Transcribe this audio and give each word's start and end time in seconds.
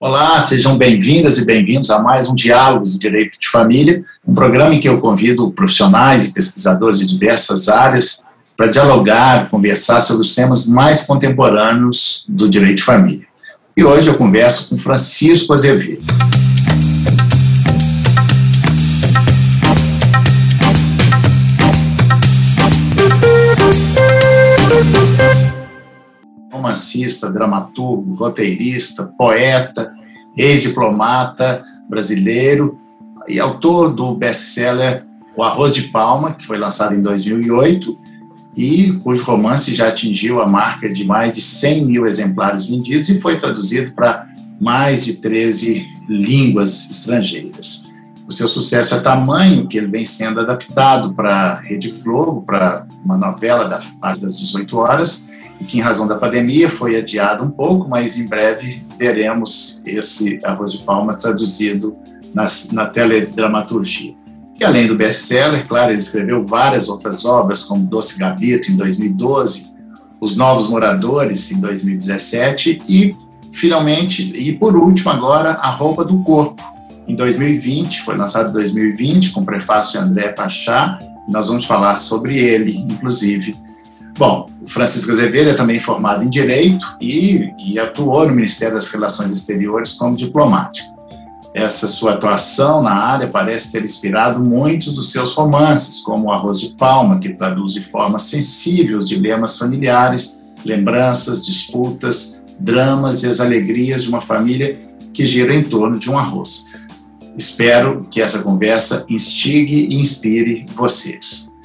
Olá, 0.00 0.40
sejam 0.40 0.78
bem-vindas 0.78 1.38
e 1.38 1.44
bem-vindos 1.44 1.90
a 1.90 1.98
mais 1.98 2.30
um 2.30 2.34
Diálogos 2.36 2.92
de 2.92 3.00
Direito 3.00 3.36
de 3.36 3.48
Família, 3.48 4.04
um 4.24 4.32
programa 4.32 4.72
em 4.72 4.78
que 4.78 4.88
eu 4.88 5.00
convido 5.00 5.50
profissionais 5.50 6.24
e 6.24 6.32
pesquisadores 6.32 7.00
de 7.00 7.06
diversas 7.06 7.68
áreas 7.68 8.24
para 8.56 8.68
dialogar, 8.68 9.50
conversar 9.50 10.00
sobre 10.00 10.22
os 10.22 10.36
temas 10.36 10.68
mais 10.68 11.02
contemporâneos 11.02 12.24
do 12.28 12.48
direito 12.48 12.76
de 12.76 12.84
família. 12.84 13.26
E 13.76 13.82
hoje 13.82 14.06
eu 14.06 14.14
converso 14.14 14.68
com 14.68 14.78
Francisco 14.78 15.52
Azevedo. 15.52 16.04
Romancista, 26.68 27.32
dramaturgo, 27.32 28.14
roteirista, 28.14 29.04
poeta, 29.16 29.92
ex-diplomata 30.36 31.64
brasileiro 31.88 32.78
e 33.26 33.40
autor 33.40 33.92
do 33.92 34.14
best-seller 34.14 35.02
O 35.36 35.42
Arroz 35.42 35.74
de 35.74 35.82
Palma, 35.84 36.34
que 36.34 36.44
foi 36.44 36.58
lançado 36.58 36.94
em 36.94 37.02
2008 37.02 37.96
e 38.56 38.92
cujo 39.04 39.24
romance 39.24 39.74
já 39.74 39.88
atingiu 39.88 40.40
a 40.40 40.46
marca 40.46 40.88
de 40.88 41.04
mais 41.04 41.32
de 41.32 41.40
100 41.40 41.86
mil 41.86 42.06
exemplares 42.06 42.66
vendidos 42.66 43.08
e 43.08 43.20
foi 43.20 43.36
traduzido 43.36 43.92
para 43.92 44.26
mais 44.60 45.04
de 45.04 45.14
13 45.14 45.86
línguas 46.08 46.90
estrangeiras. 46.90 47.86
O 48.26 48.32
seu 48.32 48.48
sucesso 48.48 48.94
é 48.94 49.00
tamanho 49.00 49.66
que 49.68 49.78
ele 49.78 49.86
vem 49.86 50.04
sendo 50.04 50.40
adaptado 50.40 51.14
para 51.14 51.52
a 51.52 51.60
Rede 51.60 51.92
Globo, 52.02 52.42
para 52.42 52.86
uma 53.02 53.16
novela 53.16 53.64
da 53.64 53.80
das 54.16 54.36
18 54.36 54.76
horas, 54.76 55.27
que, 55.64 55.78
em 55.78 55.80
razão 55.80 56.06
da 56.06 56.16
pandemia, 56.16 56.70
foi 56.70 56.96
adiado 56.96 57.44
um 57.44 57.50
pouco, 57.50 57.88
mas 57.88 58.18
em 58.18 58.28
breve 58.28 58.82
veremos 58.98 59.82
esse 59.86 60.40
Arroz 60.44 60.72
de 60.72 60.78
Palma 60.78 61.14
traduzido 61.14 61.96
na, 62.34 62.46
na 62.72 62.86
teledramaturgia. 62.86 64.14
E 64.58 64.64
além 64.64 64.86
do 64.86 64.96
best-seller, 64.96 65.66
claro, 65.68 65.92
ele 65.92 65.98
escreveu 65.98 66.44
várias 66.44 66.88
outras 66.88 67.24
obras, 67.24 67.62
como 67.62 67.86
Doce 67.86 68.18
Gabito, 68.18 68.72
em 68.72 68.76
2012, 68.76 69.72
Os 70.20 70.36
Novos 70.36 70.68
Moradores, 70.68 71.52
em 71.52 71.60
2017, 71.60 72.82
e, 72.88 73.14
finalmente, 73.52 74.32
e 74.34 74.52
por 74.52 74.76
último, 74.76 75.10
agora, 75.10 75.52
A 75.54 75.70
Roupa 75.70 76.04
do 76.04 76.18
Corpo, 76.22 76.60
em 77.06 77.14
2020, 77.14 78.02
foi 78.02 78.16
lançado 78.16 78.50
em 78.50 78.52
2020, 78.52 79.30
com 79.30 79.44
prefácio 79.44 80.00
de 80.00 80.06
André 80.06 80.32
Pachá, 80.32 80.98
nós 81.28 81.48
vamos 81.48 81.64
falar 81.64 81.96
sobre 81.96 82.38
ele, 82.38 82.76
inclusive, 82.76 83.54
Bom, 84.18 84.46
o 84.60 84.68
Francisco 84.68 85.12
Azevedo 85.12 85.50
é 85.50 85.54
também 85.54 85.78
formado 85.78 86.24
em 86.24 86.28
Direito 86.28 86.84
e, 87.00 87.52
e 87.64 87.78
atuou 87.78 88.26
no 88.26 88.34
Ministério 88.34 88.74
das 88.74 88.90
Relações 88.90 89.32
Exteriores 89.32 89.92
como 89.92 90.16
diplomático. 90.16 90.98
Essa 91.54 91.86
sua 91.86 92.14
atuação 92.14 92.82
na 92.82 93.00
área 93.00 93.28
parece 93.28 93.70
ter 93.70 93.84
inspirado 93.84 94.40
muitos 94.40 94.92
dos 94.94 95.12
seus 95.12 95.34
romances, 95.34 96.00
como 96.00 96.26
O 96.26 96.32
Arroz 96.32 96.58
de 96.58 96.70
Palma, 96.70 97.20
que 97.20 97.28
traduz 97.30 97.72
de 97.72 97.80
forma 97.80 98.18
sensível 98.18 98.98
os 98.98 99.08
dilemas 99.08 99.56
familiares, 99.56 100.42
lembranças, 100.64 101.46
disputas, 101.46 102.42
dramas 102.58 103.22
e 103.22 103.28
as 103.28 103.38
alegrias 103.38 104.02
de 104.02 104.08
uma 104.08 104.20
família 104.20 104.80
que 105.14 105.24
gira 105.24 105.54
em 105.54 105.62
torno 105.62 105.96
de 105.96 106.10
um 106.10 106.18
arroz. 106.18 106.66
Espero 107.36 108.04
que 108.10 108.20
essa 108.20 108.42
conversa 108.42 109.06
instigue 109.08 109.86
e 109.90 109.94
inspire 109.94 110.66
vocês. 110.74 111.56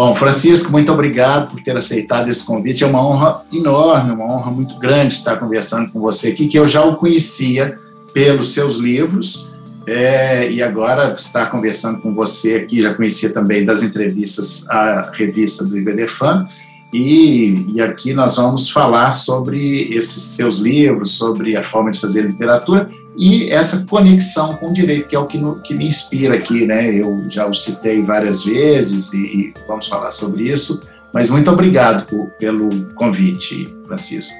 Bom, 0.00 0.14
Francisco, 0.14 0.72
muito 0.72 0.90
obrigado 0.90 1.50
por 1.50 1.62
ter 1.62 1.76
aceitado 1.76 2.30
esse 2.30 2.46
convite. 2.46 2.82
É 2.82 2.86
uma 2.86 3.06
honra 3.06 3.42
enorme, 3.52 4.12
uma 4.12 4.32
honra 4.32 4.50
muito 4.50 4.78
grande 4.78 5.12
estar 5.12 5.36
conversando 5.36 5.92
com 5.92 6.00
você 6.00 6.28
aqui, 6.28 6.46
que 6.46 6.58
eu 6.58 6.66
já 6.66 6.82
o 6.82 6.96
conhecia 6.96 7.78
pelos 8.14 8.54
seus 8.54 8.76
livros, 8.76 9.52
é, 9.86 10.50
e 10.50 10.62
agora 10.62 11.12
estar 11.12 11.50
conversando 11.50 12.00
com 12.00 12.14
você 12.14 12.54
aqui, 12.54 12.80
já 12.80 12.94
conhecia 12.94 13.30
também 13.30 13.62
das 13.62 13.82
entrevistas 13.82 14.66
à 14.70 15.10
revista 15.12 15.66
do 15.66 15.76
IBDFAN, 15.76 16.48
e, 16.94 17.66
e 17.74 17.82
aqui 17.82 18.14
nós 18.14 18.36
vamos 18.36 18.70
falar 18.70 19.12
sobre 19.12 19.82
esses 19.94 20.22
seus 20.34 20.60
livros, 20.60 21.10
sobre 21.10 21.58
a 21.58 21.62
forma 21.62 21.90
de 21.90 22.00
fazer 22.00 22.22
literatura 22.22 22.88
e 23.20 23.50
essa 23.50 23.84
conexão 23.86 24.54
com 24.54 24.70
o 24.70 24.72
direito, 24.72 25.06
que 25.06 25.14
é 25.14 25.18
o 25.18 25.26
que, 25.26 25.36
no, 25.36 25.56
que 25.56 25.74
me 25.74 25.86
inspira 25.86 26.36
aqui, 26.36 26.64
né? 26.66 26.88
Eu 26.88 27.28
já 27.28 27.46
o 27.46 27.52
citei 27.52 28.02
várias 28.02 28.46
vezes 28.46 29.12
e, 29.12 29.18
e 29.18 29.54
vamos 29.68 29.88
falar 29.88 30.10
sobre 30.10 30.44
isso, 30.44 30.80
mas 31.12 31.28
muito 31.28 31.50
obrigado 31.50 32.06
por, 32.06 32.30
pelo 32.38 32.70
convite, 32.94 33.76
Francisco. 33.86 34.34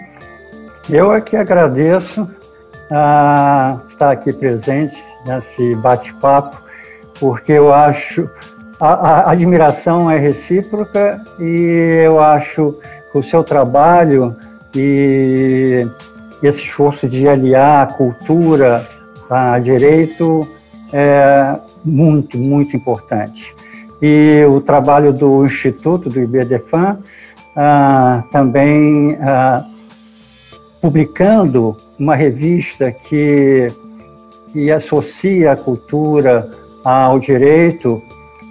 Eu 0.88 1.12
é 1.12 1.20
que 1.20 1.36
agradeço 1.36 2.26
a 2.90 3.78
estar 3.86 4.12
aqui 4.12 4.32
presente 4.32 4.96
nesse 5.26 5.74
bate-papo, 5.74 6.56
porque 7.18 7.52
eu 7.52 7.74
acho 7.74 8.30
a, 8.80 8.94
a, 8.94 9.30
admiração 9.32 10.10
é 10.10 10.16
recíproca 10.16 11.20
e 11.38 12.00
eu 12.02 12.18
acho 12.18 12.74
o 13.12 13.22
seu 13.22 13.44
trabalho 13.44 14.34
e 14.74 15.86
esse 16.46 16.60
esforço 16.60 17.08
de 17.08 17.28
aliar 17.28 17.82
a 17.82 17.92
cultura 17.92 18.88
a 19.28 19.58
direito 19.58 20.46
é 20.92 21.56
muito, 21.84 22.36
muito 22.36 22.76
importante. 22.76 23.54
E 24.02 24.44
o 24.50 24.60
trabalho 24.60 25.12
do 25.12 25.44
Instituto, 25.44 26.08
do 26.08 26.20
IBDFAN, 26.20 26.98
ah, 27.54 28.24
também 28.30 29.16
ah, 29.20 29.64
publicando 30.80 31.76
uma 31.98 32.14
revista 32.14 32.90
que, 32.90 33.66
que 34.52 34.70
associa 34.70 35.52
a 35.52 35.56
cultura 35.56 36.50
ao 36.82 37.18
direito, 37.18 38.02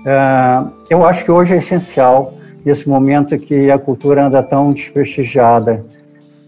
ah, 0.05 0.67
eu 0.89 1.03
acho 1.03 1.25
que 1.25 1.31
hoje 1.31 1.53
é 1.53 1.57
essencial, 1.57 2.33
nesse 2.63 2.87
momento 2.87 3.37
que 3.37 3.71
a 3.71 3.79
cultura 3.79 4.27
anda 4.27 4.43
tão 4.43 4.71
desprestigiada 4.71 5.83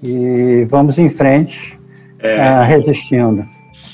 e 0.03 0.66
vamos 0.69 0.97
em 0.97 1.09
frente 1.09 1.79
é, 2.19 2.50
uh, 2.50 2.63
resistindo. 2.63 3.45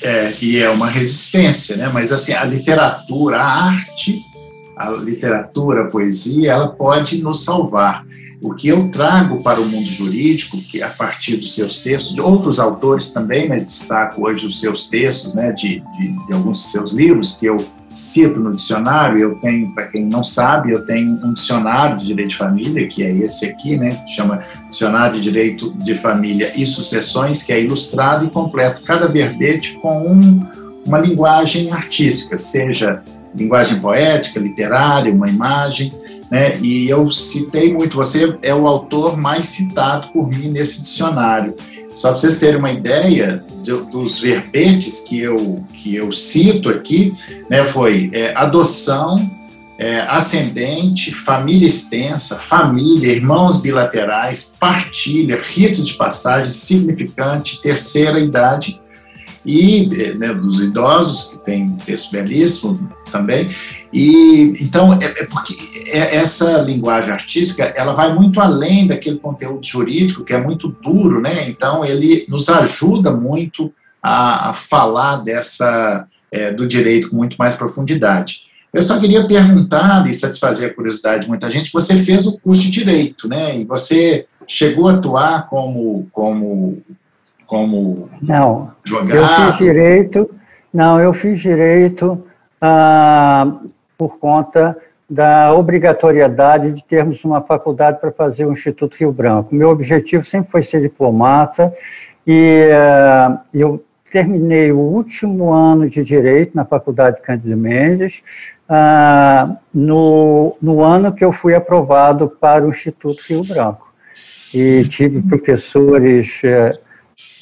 É, 0.01 0.33
e 0.41 0.59
é 0.59 0.69
uma 0.69 0.87
resistência, 0.87 1.75
né? 1.75 1.89
Mas 1.91 2.11
assim, 2.11 2.33
a 2.33 2.43
literatura, 2.43 3.37
a 3.37 3.65
arte, 3.65 4.21
a 4.77 4.91
literatura, 4.91 5.83
a 5.83 5.87
poesia, 5.87 6.51
ela 6.51 6.69
pode 6.69 7.21
nos 7.21 7.43
salvar. 7.43 8.05
O 8.39 8.53
que 8.53 8.67
eu 8.67 8.89
trago 8.89 9.41
para 9.41 9.59
o 9.59 9.65
mundo 9.65 9.87
jurídico, 9.87 10.57
que 10.57 10.83
a 10.83 10.89
partir 10.89 11.37
dos 11.37 11.55
seus 11.55 11.81
textos, 11.81 12.13
de 12.13 12.21
outros 12.21 12.59
autores 12.59 13.09
também, 13.09 13.49
mas 13.49 13.65
destaco 13.65 14.27
hoje 14.27 14.45
os 14.45 14.59
seus 14.59 14.87
textos, 14.87 15.33
né, 15.33 15.51
de, 15.51 15.79
de, 15.97 16.27
de 16.27 16.33
alguns 16.33 16.57
de 16.57 16.67
seus 16.67 16.91
livros 16.91 17.35
que 17.35 17.47
eu 17.47 17.57
cito 17.97 18.39
no 18.39 18.53
dicionário, 18.53 19.17
eu 19.17 19.35
tenho, 19.35 19.71
para 19.71 19.87
quem 19.87 20.05
não 20.05 20.23
sabe, 20.23 20.71
eu 20.71 20.85
tenho 20.85 21.19
um 21.25 21.33
dicionário 21.33 21.97
de 21.97 22.05
direito 22.05 22.29
de 22.29 22.35
família, 22.35 22.87
que 22.87 23.03
é 23.03 23.11
esse 23.11 23.45
aqui, 23.47 23.75
né, 23.75 23.89
chama 24.07 24.43
Dicionário 24.69 25.15
de 25.15 25.21
Direito 25.21 25.73
de 25.73 25.95
Família 25.95 26.53
e 26.55 26.65
Sucessões, 26.65 27.41
que 27.41 27.51
é 27.51 27.61
ilustrado 27.61 28.25
e 28.25 28.29
completo, 28.29 28.83
cada 28.83 29.07
verbete 29.07 29.73
com 29.81 30.11
um, 30.11 30.45
uma 30.85 30.99
linguagem 30.99 31.71
artística, 31.71 32.37
seja 32.37 33.01
linguagem 33.33 33.79
poética, 33.79 34.39
literária, 34.39 35.11
uma 35.11 35.27
imagem, 35.27 35.91
né, 36.29 36.57
e 36.59 36.87
eu 36.87 37.09
citei 37.09 37.73
muito, 37.73 37.95
você 37.95 38.37
é 38.43 38.53
o 38.53 38.67
autor 38.67 39.17
mais 39.17 39.45
citado 39.45 40.09
por 40.09 40.29
mim 40.29 40.49
nesse 40.49 40.81
dicionário. 40.81 41.55
Só 41.97 42.09
para 42.09 42.19
vocês 42.19 42.37
terem 42.37 42.59
uma 42.59 42.71
ideia 42.71 43.43
de, 43.59 43.71
dos 43.89 44.19
verbetes 44.19 44.99
que 44.99 45.19
eu, 45.19 45.65
que 45.73 45.95
eu 45.95 46.11
cito 46.11 46.69
aqui, 46.69 47.11
né, 47.49 47.63
foi 47.65 48.11
é, 48.13 48.35
adoção, 48.35 49.17
é, 49.79 50.01
ascendente, 50.01 51.11
família 51.11 51.65
extensa, 51.65 52.35
família, 52.35 53.11
irmãos 53.11 53.63
bilaterais, 53.63 54.55
partilha, 54.59 55.39
ritos 55.41 55.87
de 55.87 55.95
passagem, 55.95 56.51
significante, 56.51 57.59
terceira 57.61 58.19
idade, 58.19 58.79
e 59.43 59.87
né, 60.19 60.35
dos 60.35 60.61
idosos, 60.61 61.33
que 61.33 61.45
tem 61.45 61.63
um 61.63 61.77
texto 61.77 62.11
belíssimo 62.11 62.91
também, 63.11 63.49
e 63.91 64.53
então 64.61 64.93
é, 64.93 65.05
é 65.05 65.25
porque 65.25 65.55
é, 65.87 66.17
essa 66.17 66.59
linguagem 66.59 67.11
artística 67.11 67.63
ela 67.63 67.93
vai 67.93 68.13
muito 68.13 68.41
além 68.41 68.87
daquele 68.87 69.17
conteúdo 69.17 69.65
jurídico 69.65 70.23
que 70.23 70.33
é 70.33 70.41
muito 70.41 70.67
duro, 70.67 71.21
né? 71.21 71.47
Então 71.49 71.85
ele 71.85 72.25
nos 72.27 72.49
ajuda 72.49 73.11
muito 73.11 73.73
a, 74.01 74.49
a 74.49 74.53
falar 74.53 75.17
dessa 75.17 76.05
é, 76.31 76.51
do 76.51 76.67
direito 76.67 77.09
com 77.09 77.15
muito 77.15 77.37
mais 77.37 77.55
profundidade. 77.55 78.47
Eu 78.73 78.81
só 78.81 78.99
queria 78.99 79.27
perguntar 79.27 80.07
e 80.07 80.13
satisfazer 80.13 80.69
a 80.69 80.73
curiosidade 80.73 81.21
de 81.21 81.27
muita 81.29 81.49
gente. 81.49 81.71
Você 81.71 81.95
fez 81.95 82.27
o 82.27 82.39
curso 82.39 82.61
de 82.61 82.69
direito, 82.69 83.27
né? 83.27 83.57
E 83.57 83.63
você 83.63 84.25
chegou 84.45 84.87
a 84.87 84.93
atuar 84.93 85.47
como 85.49 86.07
como 86.11 86.81
como 87.45 88.09
não 88.21 88.71
jogar? 88.83 89.15
Eu 89.15 89.51
fiz 89.51 89.57
direito. 89.57 90.29
Não, 90.73 90.99
eu 90.99 91.13
fiz 91.13 91.39
direito. 91.39 92.23
Ah, 92.61 93.59
por 93.97 94.19
conta 94.19 94.77
da 95.09 95.53
obrigatoriedade 95.53 96.71
de 96.71 96.83
termos 96.83 97.23
uma 97.23 97.41
faculdade 97.41 97.99
para 97.99 98.11
fazer 98.11 98.45
o 98.45 98.51
Instituto 98.51 98.97
Rio 98.97 99.11
Branco. 99.11 99.55
Meu 99.55 99.69
objetivo 99.69 100.25
sempre 100.25 100.51
foi 100.51 100.63
ser 100.63 100.81
diplomata 100.81 101.73
e 102.25 102.67
uh, 102.67 103.39
eu 103.53 103.83
terminei 104.11 104.71
o 104.71 104.79
último 104.79 105.51
ano 105.51 105.89
de 105.89 106.03
Direito 106.03 106.55
na 106.55 106.65
Faculdade 106.65 107.21
Cândido 107.21 107.55
Mendes, 107.57 108.21
ah, 108.69 109.57
no, 109.73 110.57
no 110.61 110.83
ano 110.83 111.13
que 111.13 111.23
eu 111.23 111.31
fui 111.31 111.55
aprovado 111.55 112.29
para 112.29 112.65
o 112.65 112.69
Instituto 112.69 113.23
Rio 113.27 113.43
Branco. 113.43 113.93
E 114.53 114.85
tive 114.85 115.21
professores 115.21 116.41
eh, 116.43 116.71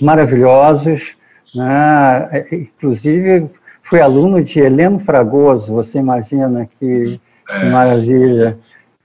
maravilhosos, 0.02 1.16
né? 1.54 2.46
inclusive 2.52 3.48
fui 3.86 4.02
aluno 4.02 4.44
de 4.44 4.60
Heleno 4.60 5.00
Fragoso, 5.00 5.74
você 5.74 6.00
imagina 6.00 6.66
que, 6.66 7.20
que 7.48 7.66
maravilha. 7.68 8.58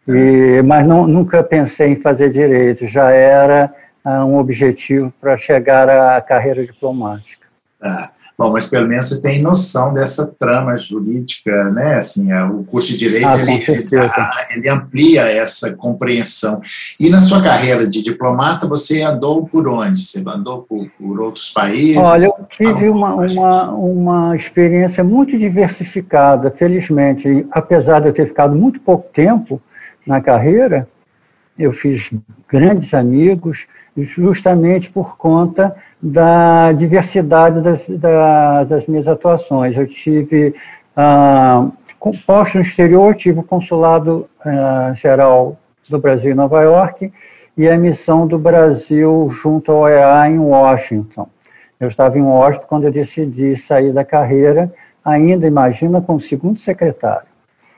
E, 0.09 0.62
mas 0.62 0.87
não, 0.87 1.06
nunca 1.06 1.44
pensei 1.44 1.93
em 1.93 2.00
fazer 2.00 2.31
direito, 2.31 2.87
já 2.87 3.11
era 3.11 3.73
ah, 4.03 4.25
um 4.25 4.38
objetivo 4.38 5.12
para 5.21 5.37
chegar 5.37 5.88
à 5.88 6.21
carreira 6.23 6.65
diplomática. 6.65 7.47
Ah, 7.81 8.11
bom, 8.40 8.50
mas 8.50 8.70
pelo 8.70 8.88
menos 8.88 9.06
você 9.06 9.20
tem 9.20 9.42
noção 9.42 9.92
dessa 9.92 10.34
trama 10.38 10.75
jurídica, 10.75 11.64
né? 11.64 11.96
Assim, 11.96 12.32
é, 12.32 12.42
o 12.42 12.64
curso 12.64 12.88
de 12.92 12.96
direito 12.96 13.26
ah, 13.26 13.38
ele, 13.38 13.52
ele, 13.52 13.90
ele, 14.56 14.69
amplia 14.70 15.31
essa 15.31 15.76
compreensão. 15.76 16.62
E 16.98 17.10
na 17.10 17.20
sua 17.20 17.42
carreira 17.42 17.87
de 17.87 18.00
diplomata, 18.00 18.66
você 18.66 19.02
andou 19.02 19.46
por 19.46 19.69
onde? 19.69 20.00
Você 20.00 20.25
andou 20.26 20.62
por, 20.62 20.88
por 20.98 21.20
outros 21.20 21.50
países? 21.50 22.02
Olha, 22.02 22.25
eu 22.25 22.46
tive 22.48 22.88
uma, 22.88 23.14
uma, 23.14 23.70
uma 23.72 24.37
experiência 24.37 25.04
muito 25.04 25.36
diversificada, 25.36 26.50
felizmente. 26.50 27.46
Apesar 27.50 28.00
de 28.00 28.08
eu 28.08 28.12
ter 28.14 28.26
ficado 28.26 28.54
muito 28.54 28.81
pouco 28.81 29.06
tempo 29.12 29.60
na 30.06 30.19
carreira, 30.22 30.88
eu 31.58 31.72
fiz 31.72 32.10
grandes 32.50 32.94
amigos, 32.94 33.66
justamente 34.02 34.91
por 34.91 35.17
conta 35.17 35.75
da 36.00 36.73
diversidade 36.73 37.61
das, 37.61 37.88
da, 37.88 38.64
das 38.64 38.87
minhas 38.87 39.06
atuações. 39.06 39.76
Eu 39.76 39.87
tive, 39.87 40.55
ah, 40.97 41.69
posto 42.26 42.56
no 42.56 42.62
exterior, 42.62 43.14
tive 43.14 43.41
o 43.41 43.44
Consulado 43.44 44.29
ah, 44.44 44.93
Geral 44.94 45.58
do 45.88 45.99
Brasil 45.99 46.32
em 46.32 46.35
Nova 46.35 46.62
York 46.62 47.12
e 47.56 47.69
a 47.69 47.76
missão 47.76 48.26
do 48.26 48.38
Brasil 48.38 49.29
junto 49.43 49.73
ao 49.73 49.81
OEA 49.81 50.29
em 50.29 50.38
Washington. 50.38 51.29
Eu 51.79 51.88
estava 51.88 52.19
em 52.19 52.23
Washington 52.23 52.67
quando 52.69 52.85
eu 52.85 52.93
decidi 52.93 53.56
sair 53.56 53.93
da 53.93 54.05
carreira, 54.05 54.73
ainda, 55.05 55.46
imagina, 55.46 56.00
como 56.00 56.20
segundo 56.20 56.58
secretário. 56.58 57.26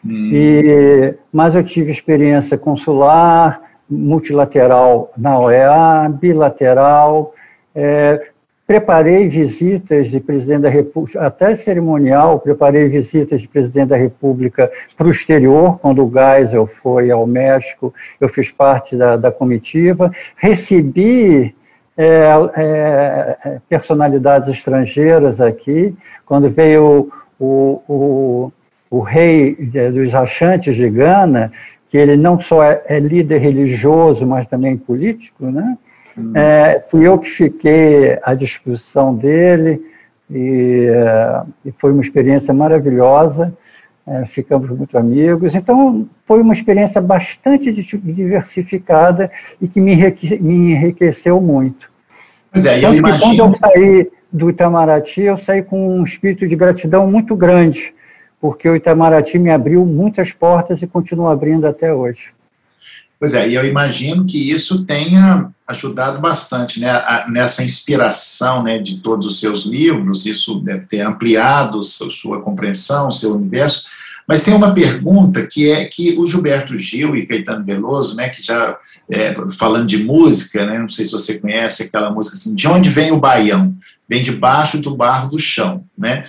Hum. 0.05 0.31
E, 0.33 1.15
mas 1.33 1.55
eu 1.55 1.63
tive 1.63 1.91
experiência 1.91 2.59
consular, 2.59 3.61
multilateral 3.93 5.12
na 5.17 5.39
OEA, 5.39 6.09
bilateral, 6.09 7.35
é, 7.75 8.29
preparei 8.67 9.29
visitas 9.29 10.09
de 10.09 10.19
presidente 10.19 10.62
da 10.62 10.69
República, 10.69 11.21
até 11.21 11.55
cerimonial, 11.55 12.41
preparei 12.41 12.89
visitas 12.89 13.43
de 13.43 13.49
presidente 13.49 13.89
da 13.89 13.97
República 13.97 14.71
para 14.97 15.06
o 15.06 15.11
exterior, 15.11 15.79
quando 15.79 16.05
o 16.05 16.11
Geisel 16.11 16.67
foi 16.67 17.11
ao 17.11 17.27
México, 17.27 17.93
eu 18.21 18.29
fiz 18.29 18.50
parte 18.50 18.97
da, 18.97 19.17
da 19.17 19.31
comitiva, 19.31 20.11
recebi 20.37 21.55
é, 21.97 22.25
é, 22.56 23.61
personalidades 23.69 24.49
estrangeiras 24.49 25.41
aqui, 25.41 25.94
quando 26.25 26.49
veio 26.49 27.12
o, 27.39 27.83
o, 27.87 28.53
o 28.91 29.00
rei 29.00 29.55
dos 29.93 30.15
achantes 30.15 30.77
de 30.77 30.89
Gana, 30.89 31.53
que 31.93 31.99
ele 31.99 32.17
não 32.17 32.41
só 32.41 32.65
é, 32.65 32.83
é 32.87 32.99
líder 32.99 33.37
religioso, 33.37 34.27
mas 34.27 34.49
também 34.49 34.79
político, 34.79 35.44
né? 35.50 35.77
Hum. 36.17 36.33
É, 36.35 36.83
fui 36.91 37.06
eu 37.06 37.19
que 37.19 37.29
fiquei 37.29 38.19
à 38.23 38.33
disposição 38.33 39.15
dele 39.15 39.79
e, 40.31 40.87
é, 40.91 41.43
e 41.67 41.73
foi 41.73 41.93
uma 41.93 42.00
experiência 42.00 42.55
maravilhosa. 42.55 43.55
É, 44.06 44.25
ficamos 44.25 44.71
muito 44.71 44.97
amigos. 44.97 45.55
Então, 45.55 46.09
foi 46.25 46.41
uma 46.41 46.55
experiência 46.55 46.99
bastante 46.99 47.71
diversificada 47.71 49.31
e 49.61 49.69
que 49.69 49.79
me, 49.79 49.94
me 50.41 50.73
enriqueceu 50.73 51.43
muito. 51.43 51.91
Pois 52.50 52.65
é, 52.65 52.83
eu 52.83 52.94
imagino... 52.94 53.37
quando 53.37 53.39
eu 53.39 53.59
saí 53.59 54.11
do 54.33 54.49
Itamaraty, 54.49 55.21
eu 55.21 55.37
saí 55.37 55.62
com 55.62 55.99
um 55.99 56.05
espírito 56.05 56.49
de 56.49 56.56
gratidão 56.56 57.06
muito 57.06 57.37
grande, 57.37 57.94
porque 58.43 58.69
o 58.69 58.75
Itamaraty 58.75 59.39
me 59.39 59.50
abriu 59.50 59.87
muitas 59.87 60.33
portas 60.33 60.83
e 60.83 60.87
continua 60.89 61.33
abrindo 61.33 61.65
até 61.65 61.94
hoje. 61.94 62.31
Pois 63.17 63.35
é, 63.35 63.49
e 63.49 63.55
eu 63.55 63.65
imagino 63.65 64.27
que 64.27 64.50
isso 64.50 64.85
tenha 64.85 65.49
ajudado 65.65 66.21
bastante 66.21 66.81
né, 66.81 66.91
a, 66.91 67.27
nessa 67.31 67.62
inspiração 67.62 68.65
né, 68.65 68.79
de 68.79 68.97
todos 68.97 69.27
os 69.27 69.39
seus 69.39 69.65
livros, 69.65 70.27
isso 70.27 70.59
deve 70.59 70.87
ter 70.87 71.03
ampliado 71.03 71.85
sua, 71.85 72.11
sua 72.11 72.43
compreensão, 72.43 73.12
seu 73.12 73.37
universo. 73.37 73.85
Mas 74.27 74.43
tem 74.43 74.53
uma 74.53 74.75
pergunta 74.75 75.47
que 75.47 75.71
é 75.71 75.85
que 75.85 76.19
o 76.19 76.27
Gilberto 76.27 76.77
Gil 76.77 77.15
e 77.15 77.25
Caetano 77.25 77.65
Veloso, 77.65 78.17
né, 78.17 78.29
que 78.29 78.43
já 78.44 78.77
é, 79.09 79.33
falando 79.56 79.87
de 79.87 79.99
música, 80.03 80.67
né, 80.67 80.81
não 80.81 80.89
sei 80.89 81.05
se 81.05 81.12
você 81.12 81.39
conhece 81.39 81.85
aquela 81.85 82.11
música 82.11 82.37
assim, 82.37 82.56
de 82.56 82.67
onde 82.67 82.91
vem 82.91 83.12
o 83.12 83.21
baião? 83.21 83.73
vem 84.12 84.23
debaixo 84.23 84.79
do 84.79 84.94
barro 84.94 85.31
do 85.31 85.39
chão, 85.39 85.85
né? 85.97 86.23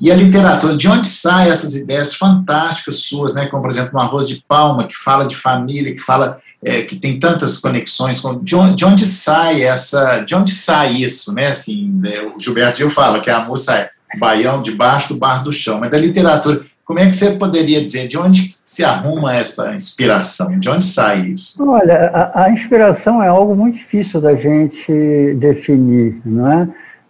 E 0.00 0.12
a 0.12 0.16
literatura, 0.16 0.76
de 0.76 0.88
onde 0.88 1.06
saem 1.06 1.50
essas 1.50 1.74
ideias 1.74 2.14
fantásticas 2.14 3.00
suas, 3.00 3.34
né? 3.34 3.46
Como, 3.46 3.62
por 3.62 3.70
exemplo, 3.70 3.90
no 3.92 4.00
Arroz 4.00 4.28
de 4.28 4.42
Palma, 4.46 4.84
que 4.84 4.96
fala 4.96 5.26
de 5.26 5.34
família, 5.36 5.92
que 5.92 6.00
fala 6.00 6.38
é, 6.62 6.82
que 6.82 6.96
tem 6.96 7.18
tantas 7.18 7.58
conexões, 7.58 8.20
com, 8.20 8.38
de, 8.42 8.54
onde, 8.54 8.76
de 8.76 8.84
onde 8.84 9.06
sai 9.06 9.62
essa, 9.62 10.20
de 10.20 10.34
onde 10.34 10.52
sai 10.52 10.92
isso, 10.92 11.34
né? 11.34 11.48
Assim, 11.48 11.90
né? 12.00 12.20
o 12.22 12.38
Gilberto 12.38 12.78
Gil 12.78 12.90
fala 12.90 13.20
que 13.20 13.30
a 13.30 13.44
moça 13.44 13.74
é 13.74 13.90
baião 14.18 14.62
debaixo 14.62 15.12
do 15.12 15.18
barro 15.18 15.44
do 15.44 15.52
chão, 15.52 15.78
mas 15.80 15.90
da 15.90 15.98
literatura, 15.98 16.62
como 16.84 17.00
é 17.00 17.06
que 17.06 17.12
você 17.12 17.32
poderia 17.32 17.82
dizer, 17.82 18.08
de 18.08 18.16
onde 18.16 18.50
se 18.50 18.82
arruma 18.84 19.36
essa 19.36 19.74
inspiração, 19.74 20.58
de 20.58 20.70
onde 20.70 20.86
sai 20.86 21.26
isso? 21.26 21.62
Olha, 21.68 22.10
a, 22.14 22.44
a 22.44 22.50
inspiração 22.50 23.22
é 23.22 23.28
algo 23.28 23.54
muito 23.54 23.76
difícil 23.76 24.20
da 24.20 24.34
gente 24.34 24.92
definir, 25.34 26.20
não 26.24 26.50
é? 26.50 26.68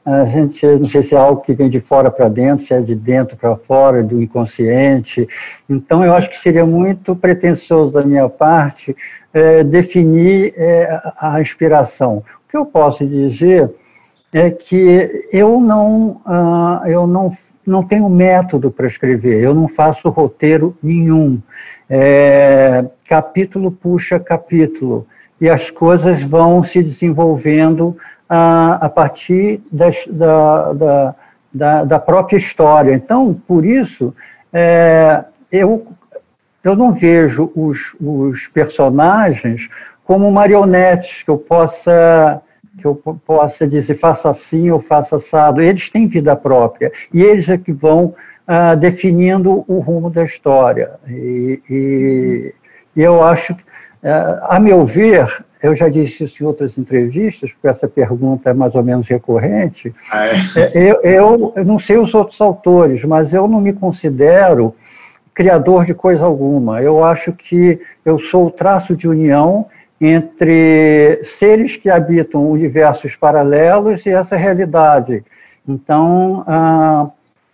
A 0.08 0.24
gente, 0.24 0.64
não 0.64 0.86
sei 0.86 1.02
se 1.02 1.14
é 1.14 1.18
algo 1.18 1.42
que 1.42 1.52
vem 1.52 1.68
de 1.68 1.80
fora 1.80 2.10
para 2.10 2.30
dentro, 2.30 2.64
se 2.64 2.72
é 2.72 2.80
de 2.80 2.94
dentro 2.94 3.36
para 3.36 3.54
fora, 3.56 4.02
do 4.02 4.22
inconsciente. 4.22 5.28
Então, 5.68 6.02
eu 6.02 6.14
acho 6.14 6.30
que 6.30 6.38
seria 6.38 6.64
muito 6.64 7.14
pretensioso 7.14 7.92
da 7.92 8.00
minha 8.00 8.26
parte 8.26 8.96
é, 9.34 9.62
definir 9.62 10.54
é, 10.56 10.98
a 11.20 11.38
inspiração. 11.42 12.24
O 12.46 12.50
que 12.50 12.56
eu 12.56 12.64
posso 12.64 13.06
dizer 13.06 13.70
é 14.32 14.50
que 14.50 15.26
eu 15.30 15.60
não, 15.60 16.22
uh, 16.26 16.86
eu 16.86 17.06
não, 17.06 17.30
não 17.66 17.82
tenho 17.82 18.08
método 18.08 18.70
para 18.70 18.86
escrever, 18.86 19.42
eu 19.42 19.54
não 19.54 19.68
faço 19.68 20.08
roteiro 20.08 20.74
nenhum. 20.82 21.38
É, 21.88 22.84
capítulo 23.06 23.70
puxa 23.70 24.18
capítulo, 24.18 25.06
e 25.40 25.48
as 25.48 25.70
coisas 25.70 26.22
vão 26.22 26.64
se 26.64 26.82
desenvolvendo 26.82 27.96
a, 28.28 28.86
a 28.86 28.88
partir 28.88 29.60
das, 29.70 30.06
da, 30.06 30.72
da, 30.72 31.14
da, 31.54 31.84
da, 31.84 31.98
própria 31.98 32.36
história. 32.36 32.94
Então, 32.94 33.34
por 33.46 33.64
isso, 33.64 34.14
é, 34.52 35.24
eu, 35.50 35.86
eu 36.62 36.76
não 36.76 36.92
vejo 36.92 37.50
os, 37.54 37.96
os 38.00 38.48
personagens 38.48 39.68
como 40.04 40.30
marionetes 40.30 41.22
que 41.22 41.30
eu 41.30 41.38
possa 41.38 42.42
que 42.78 42.84
eu 42.86 42.94
possa 42.94 43.66
dizer 43.66 43.96
faça 43.96 44.30
assim 44.30 44.70
ou 44.70 44.78
faça 44.78 45.16
assado. 45.16 45.60
Eles 45.60 45.90
têm 45.90 46.06
vida 46.06 46.36
própria 46.36 46.92
e 47.12 47.22
eles 47.22 47.48
é 47.48 47.58
que 47.58 47.72
vão 47.72 48.14
ah, 48.46 48.74
definindo 48.74 49.64
o 49.68 49.80
rumo 49.80 50.08
da 50.08 50.24
história. 50.24 50.92
E, 51.06 51.60
e, 51.68 52.54
e 52.96 53.02
eu 53.02 53.22
acho, 53.22 53.54
ah, 54.02 54.56
a 54.56 54.60
meu 54.60 54.86
ver, 54.86 55.26
eu 55.62 55.74
já 55.74 55.88
disse 55.88 56.24
isso 56.24 56.42
em 56.42 56.46
outras 56.46 56.78
entrevistas, 56.78 57.52
porque 57.52 57.68
essa 57.68 57.88
pergunta 57.88 58.50
é 58.50 58.54
mais 58.54 58.74
ou 58.74 58.82
menos 58.82 59.08
recorrente. 59.08 59.92
Ah, 60.10 60.26
é? 60.26 60.30
é? 60.56 60.70
eu, 60.74 61.00
eu, 61.02 61.52
eu 61.56 61.64
não 61.64 61.78
sei 61.78 61.98
os 61.98 62.14
outros 62.14 62.40
autores, 62.40 63.04
mas 63.04 63.32
eu 63.32 63.48
não 63.48 63.60
me 63.60 63.72
considero 63.72 64.74
criador 65.34 65.84
de 65.84 65.94
coisa 65.94 66.24
alguma. 66.24 66.82
Eu 66.82 67.04
acho 67.04 67.32
que 67.32 67.80
eu 68.04 68.18
sou 68.18 68.46
o 68.46 68.50
traço 68.50 68.96
de 68.96 69.08
união 69.08 69.66
entre 70.00 71.20
seres 71.24 71.76
que 71.76 71.90
habitam 71.90 72.48
universos 72.50 73.16
paralelos 73.16 74.06
e 74.06 74.10
essa 74.10 74.36
realidade. 74.36 75.24
Então, 75.66 76.44
ah, 76.46 77.08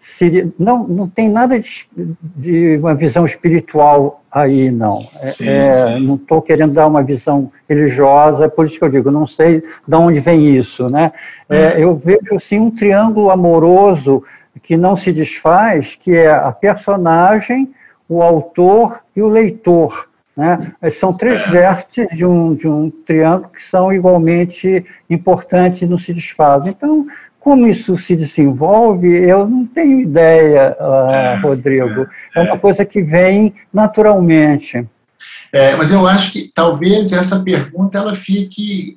seria, 0.05 0.53
não, 0.59 0.87
não 0.87 1.09
tem 1.09 1.31
nada 1.31 1.59
de, 1.59 1.89
de, 2.37 2.77
uma 2.77 2.95
visão 2.95 3.25
espiritual 3.25 4.23
aí, 4.31 4.71
não. 4.71 5.09
É, 5.19 5.27
sim, 5.29 5.49
é, 5.49 5.71
sim. 5.71 6.07
Não 6.07 6.17
estou 6.17 6.43
querendo 6.43 6.75
dar 6.75 6.87
uma 6.87 7.03
visão 7.03 7.51
religiosa, 7.67 8.45
é 8.45 8.49
por 8.49 8.67
isso 8.67 8.79
que 8.79 8.85
eu 8.85 8.91
digo, 8.91 9.11
não 9.11 9.27
sei 9.27 9.63
de 9.89 9.97
onde 9.97 10.21
vem 10.21 10.57
isso. 10.57 10.91
Né? 10.91 11.11
É, 11.49 11.83
eu 11.83 11.97
vejo, 11.97 12.35
assim, 12.37 12.61
um 12.61 12.71
triângulo 12.71 13.31
amoroso 13.31 14.23
que 14.63 14.77
não 14.77 14.95
se 14.95 15.11
desfaz, 15.11 15.97
que 15.97 16.15
é 16.15 16.31
a 16.31 16.53
personagem, 16.53 17.73
o 18.07 18.23
autor 18.23 19.01
e 19.17 19.23
o 19.23 19.29
leitor. 19.29 20.11
Né? 20.37 20.73
São 20.91 21.15
três 21.15 21.47
vértices 21.47 22.15
de 22.15 22.27
um, 22.27 22.55
de 22.55 22.69
um 22.69 22.91
triângulo 22.91 23.51
que 23.51 23.63
são 23.63 23.91
igualmente 23.91 24.85
importantes 25.09 25.81
e 25.81 25.87
não 25.87 25.97
se 25.97 26.13
desfazem. 26.13 26.75
Então, 26.77 27.07
como 27.45 27.67
isso 27.67 27.99
se 27.99 28.17
desenvolve, 28.17 29.07
eu 29.07 29.47
não 29.47 29.67
tenho 29.67 30.01
ideia, 30.01 30.75
uh, 30.81 31.47
Rodrigo. 31.47 32.07
É, 32.35 32.41
é 32.41 32.41
uma 32.41 32.57
coisa 32.57 32.87
que 32.87 33.03
vem 33.03 33.53
naturalmente. 33.71 34.83
É, 35.53 35.77
mas 35.77 35.93
eu 35.93 36.07
acho 36.07 36.33
que 36.33 36.51
talvez 36.55 37.13
essa 37.13 37.41
pergunta 37.41 37.99
ela 37.99 38.15
fique 38.15 38.97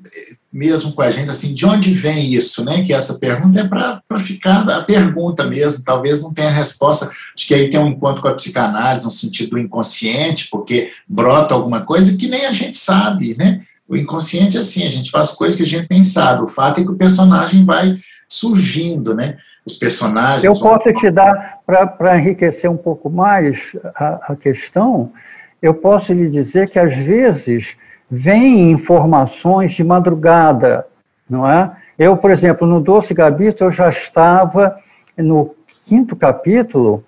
mesmo 0.51 0.94
com 0.94 1.01
a 1.01 1.12
gente, 1.12 1.30
assim, 1.30 1.54
de 1.54 1.66
onde 1.66 1.92
vem 1.92 2.34
isso, 2.34 2.63
né? 2.63 2.84
Que 2.86 2.94
essa 2.94 3.20
pergunta 3.20 3.60
é 3.60 3.68
para 3.68 4.01
ficar 4.18 4.62
a 4.62 4.82
pergunta 4.82 5.44
mesmo, 5.44 5.84
talvez 5.84 6.24
não 6.24 6.34
tenha 6.34 6.50
resposta. 6.50 7.12
Acho 7.36 7.48
que 7.48 7.54
aí 7.54 7.70
tem 7.70 7.80
um 7.80 7.89
encontro 7.89 8.22
com 8.22 8.30
a 8.30 8.34
psicanálise, 8.34 9.04
no 9.04 9.12
sentido 9.12 9.51
do 9.51 9.60
inconsciente, 9.60 10.48
porque 10.50 10.89
brota 11.08 11.54
alguma 11.54 11.82
coisa 11.82 12.18
que 12.18 12.30
nem 12.30 12.46
a 12.46 12.54
gente 12.54 12.77
sabe, 12.77 13.36
né? 13.38 13.60
O 13.88 13.96
inconsciente 13.96 14.56
é 14.56 14.62
assim, 14.62 14.88
a 14.88 14.89
gente 14.89 15.12
faz 15.12 15.32
coisas 15.32 15.56
que 15.56 15.63
a 15.63 15.68
gente 15.68 15.88
nem 15.92 16.01
sabe. 16.01 16.44
O 16.44 16.48
fato 16.48 16.80
é 16.80 16.84
que 16.84 16.92
o 16.92 16.98
personagem 16.98 17.66
vai 17.66 18.00
surgindo, 18.28 19.14
né? 19.14 19.38
Os 19.66 19.76
personagens. 19.76 20.44
Eu 20.44 20.60
posso 20.60 20.94
te 20.94 21.10
dar, 21.10 21.60
para 21.66 22.18
enriquecer 22.18 22.70
um 22.70 22.78
pouco 22.78 23.10
mais 23.10 23.76
a, 23.96 24.34
a 24.34 24.36
questão, 24.36 25.12
eu 25.62 25.74
posso 25.74 26.14
lhe 26.14 26.30
dizer 26.30 26.70
que 26.70 26.80
às 26.80 26.96
vezes 26.96 27.76
vêm 28.10 28.72
informações 28.72 29.74
de 29.74 29.84
madrugada, 29.84 30.86
não 31.30 31.50
é? 31.50 31.72
Eu, 31.98 32.16
por 32.16 32.32
exemplo, 32.32 32.68
no 32.68 32.80
Doce 32.80 33.14
Gabito, 33.14 33.64
eu 33.64 33.72
já 33.72 33.90
estava 33.90 34.78
no 35.18 35.56
quinto 35.86 36.16
capítulo, 36.16 37.04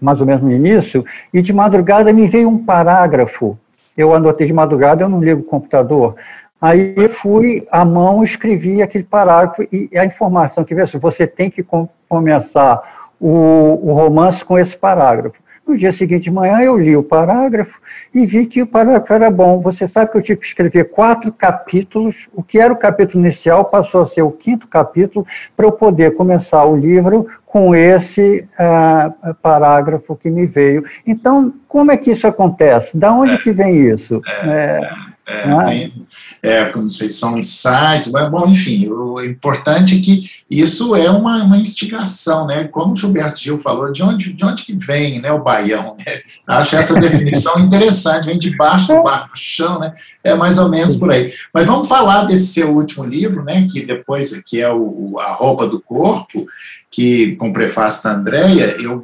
mais 0.00 0.20
ou 0.20 0.26
menos 0.26 0.42
no 0.42 0.52
início, 0.52 1.04
e 1.32 1.40
de 1.40 1.52
madrugada 1.52 2.12
me 2.12 2.28
veio 2.28 2.48
um 2.48 2.64
parágrafo. 2.64 3.58
Eu 3.96 4.14
anotei 4.14 4.46
de 4.46 4.52
madrugada, 4.52 5.02
eu 5.02 5.08
não 5.08 5.22
ligo 5.22 5.40
o 5.40 5.44
computador. 5.44 6.16
Aí 6.60 6.94
eu 6.96 7.08
fui 7.08 7.66
à 7.70 7.84
mão, 7.84 8.22
escrevi 8.22 8.80
aquele 8.82 9.04
parágrafo 9.04 9.62
e 9.70 9.90
a 9.96 10.04
informação 10.04 10.64
que 10.64 10.74
veio 10.74 10.84
assim, 10.84 10.98
você 10.98 11.26
tem 11.26 11.50
que 11.50 11.64
começar 12.08 13.10
o, 13.20 13.90
o 13.90 13.92
romance 13.92 14.44
com 14.44 14.58
esse 14.58 14.76
parágrafo. 14.76 15.46
No 15.66 15.76
dia 15.76 15.90
seguinte 15.90 16.24
de 16.24 16.30
manhã, 16.30 16.60
eu 16.60 16.78
li 16.78 16.96
o 16.96 17.02
parágrafo 17.02 17.80
e 18.14 18.24
vi 18.24 18.46
que 18.46 18.62
o 18.62 18.66
parágrafo 18.68 19.12
era 19.12 19.28
bom. 19.28 19.60
Você 19.60 19.88
sabe 19.88 20.12
que 20.12 20.16
eu 20.16 20.22
tive 20.22 20.38
que 20.38 20.46
escrever 20.46 20.84
quatro 20.90 21.32
capítulos. 21.32 22.28
O 22.32 22.40
que 22.40 22.60
era 22.60 22.72
o 22.72 22.76
capítulo 22.76 23.24
inicial 23.24 23.64
passou 23.64 24.02
a 24.02 24.06
ser 24.06 24.22
o 24.22 24.30
quinto 24.30 24.68
capítulo 24.68 25.26
para 25.56 25.66
eu 25.66 25.72
poder 25.72 26.14
começar 26.14 26.64
o 26.64 26.76
livro 26.76 27.26
com 27.44 27.74
esse 27.74 28.48
uh, 28.60 29.34
parágrafo 29.42 30.14
que 30.14 30.30
me 30.30 30.46
veio. 30.46 30.84
Então, 31.04 31.52
como 31.66 31.90
é 31.90 31.96
que 31.96 32.12
isso 32.12 32.28
acontece? 32.28 32.96
Da 32.96 33.12
onde 33.12 33.32
é, 33.32 33.38
que 33.38 33.50
vem 33.50 33.88
isso? 33.88 34.22
É, 34.44 34.78
é, 34.84 34.90
é, 35.28 35.50
é? 35.50 35.64
tem, 35.64 36.06
é, 36.40 36.76
não 36.76 36.88
sei 36.88 37.08
se 37.08 37.16
são 37.16 37.36
insights, 37.36 38.12
mas, 38.12 38.30
bom, 38.30 38.46
enfim, 38.46 38.88
o 38.88 39.20
importante 39.20 39.98
é 39.98 40.00
que 40.00 40.30
isso 40.48 40.94
é 40.94 41.10
uma, 41.10 41.42
uma 41.42 41.58
instigação, 41.58 42.46
né? 42.46 42.68
Como 42.68 42.92
o 42.92 42.96
Gilberto 42.96 43.40
Gil 43.40 43.58
falou, 43.58 43.90
de 43.90 44.04
onde, 44.04 44.32
de 44.32 44.44
onde 44.44 44.62
que 44.62 44.76
vem 44.76 45.20
né, 45.20 45.32
o 45.32 45.42
baião? 45.42 45.96
Né? 45.98 46.20
Acho 46.46 46.76
essa 46.76 46.94
definição 47.00 47.58
interessante, 47.58 48.26
vem 48.26 48.38
debaixo 48.38 48.94
do 48.94 49.02
barco 49.02 49.32
chão, 49.34 49.80
né? 49.80 49.92
É 50.22 50.36
mais 50.36 50.58
ou 50.58 50.68
menos 50.68 50.94
por 50.94 51.10
aí. 51.10 51.32
Mas 51.52 51.66
vamos 51.66 51.88
falar 51.88 52.24
desse 52.24 52.46
seu 52.46 52.72
último 52.72 53.04
livro, 53.04 53.42
né? 53.42 53.66
Que 53.68 53.84
depois 53.84 54.32
aqui 54.32 54.60
é 54.60 54.72
o, 54.72 55.18
A 55.18 55.32
Roupa 55.34 55.66
do 55.66 55.80
Corpo, 55.80 56.46
que 56.88 57.34
com 57.34 57.50
o 57.50 57.52
prefácio 57.52 58.04
da 58.04 58.14
Andréia, 58.14 58.76
eu 58.80 59.02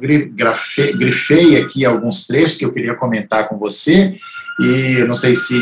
grifei 0.95 1.57
aqui 1.57 1.83
alguns 1.83 2.25
trechos 2.25 2.55
que 2.55 2.63
eu 2.63 2.71
queria 2.71 2.95
comentar 2.95 3.49
com 3.49 3.57
você, 3.57 4.15
e 4.59 5.03
não 5.07 5.13
sei 5.13 5.35
se 5.35 5.59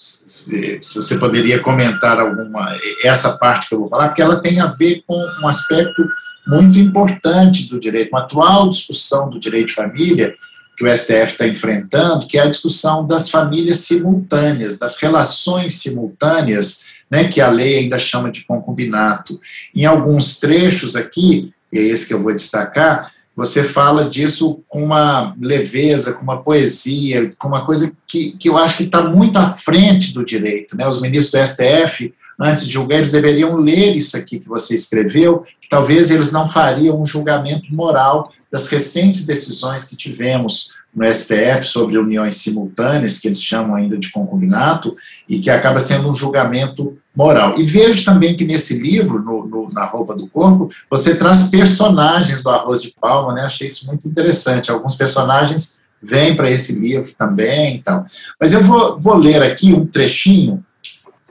se, 0.00 0.78
se, 0.80 0.96
você 0.96 1.18
poderia 1.18 1.60
comentar 1.60 2.18
alguma 2.18 2.74
essa 3.04 3.36
parte 3.36 3.68
que 3.68 3.74
eu 3.74 3.80
vou 3.80 3.88
falar, 3.88 4.08
porque 4.08 4.22
ela 4.22 4.40
tem 4.40 4.58
a 4.58 4.68
ver 4.68 5.04
com 5.06 5.14
um 5.42 5.46
aspecto 5.46 6.08
muito 6.46 6.78
importante 6.78 7.68
do 7.68 7.78
direito, 7.78 8.08
uma 8.08 8.22
atual 8.22 8.70
discussão 8.70 9.28
do 9.28 9.38
direito 9.38 9.66
de 9.68 9.74
família 9.74 10.34
que 10.74 10.84
o 10.84 10.96
STF 10.96 11.32
está 11.32 11.46
enfrentando, 11.46 12.26
que 12.26 12.38
é 12.38 12.42
a 12.42 12.48
discussão 12.48 13.06
das 13.06 13.28
famílias 13.28 13.80
simultâneas, 13.80 14.78
das 14.78 14.96
relações 14.96 15.74
simultâneas, 15.74 16.84
né, 17.10 17.28
que 17.28 17.38
a 17.38 17.50
lei 17.50 17.80
ainda 17.80 17.98
chama 17.98 18.30
de 18.30 18.46
concubinato. 18.46 19.38
Em 19.76 19.84
alguns 19.84 20.40
trechos 20.40 20.96
aqui, 20.96 21.52
e 21.70 21.78
é 21.78 21.82
esse 21.82 22.08
que 22.08 22.14
eu 22.14 22.22
vou 22.22 22.34
destacar, 22.34 23.12
você 23.40 23.64
fala 23.64 24.06
disso 24.06 24.62
com 24.68 24.84
uma 24.84 25.34
leveza, 25.40 26.12
com 26.12 26.22
uma 26.22 26.42
poesia, 26.42 27.34
com 27.38 27.48
uma 27.48 27.64
coisa 27.64 27.90
que, 28.06 28.32
que 28.32 28.50
eu 28.50 28.58
acho 28.58 28.76
que 28.76 28.82
está 28.82 29.02
muito 29.02 29.38
à 29.38 29.54
frente 29.54 30.12
do 30.12 30.22
direito. 30.22 30.76
Né? 30.76 30.86
Os 30.86 31.00
ministros 31.00 31.32
do 31.32 31.46
STF, 31.48 32.12
antes 32.38 32.66
de 32.66 32.72
julgar, 32.74 32.96
eles 32.96 33.12
deveriam 33.12 33.56
ler 33.56 33.96
isso 33.96 34.14
aqui 34.14 34.38
que 34.38 34.46
você 34.46 34.74
escreveu, 34.74 35.42
que 35.58 35.70
talvez 35.70 36.10
eles 36.10 36.30
não 36.30 36.46
fariam 36.46 37.00
um 37.00 37.06
julgamento 37.06 37.74
moral 37.74 38.30
das 38.52 38.68
recentes 38.68 39.24
decisões 39.24 39.84
que 39.84 39.96
tivemos 39.96 40.74
no 40.94 41.06
STF 41.10 41.64
sobre 41.64 41.96
uniões 41.96 42.36
simultâneas, 42.36 43.18
que 43.18 43.28
eles 43.28 43.42
chamam 43.42 43.74
ainda 43.74 43.96
de 43.96 44.12
concubinato, 44.12 44.94
e 45.26 45.38
que 45.38 45.48
acaba 45.48 45.80
sendo 45.80 46.10
um 46.10 46.14
julgamento 46.14 46.98
moral. 47.14 47.54
E 47.58 47.62
vejo 47.62 48.04
também 48.04 48.36
que 48.36 48.44
nesse 48.44 48.80
livro, 48.80 49.22
no, 49.22 49.46
no, 49.46 49.72
na 49.72 49.84
Roupa 49.84 50.14
do 50.14 50.26
Corpo, 50.28 50.68
você 50.88 51.16
traz 51.16 51.48
personagens 51.48 52.42
do 52.42 52.50
Arroz 52.50 52.82
de 52.82 52.94
Palma, 53.00 53.34
né? 53.34 53.42
Achei 53.42 53.66
isso 53.66 53.86
muito 53.86 54.08
interessante. 54.08 54.70
Alguns 54.70 54.94
personagens 54.94 55.80
vêm 56.02 56.34
para 56.36 56.50
esse 56.50 56.78
livro 56.78 57.12
também. 57.18 57.76
Então. 57.76 58.04
Mas 58.40 58.52
eu 58.52 58.62
vou, 58.62 58.98
vou 58.98 59.14
ler 59.14 59.42
aqui 59.42 59.72
um 59.72 59.86
trechinho 59.86 60.64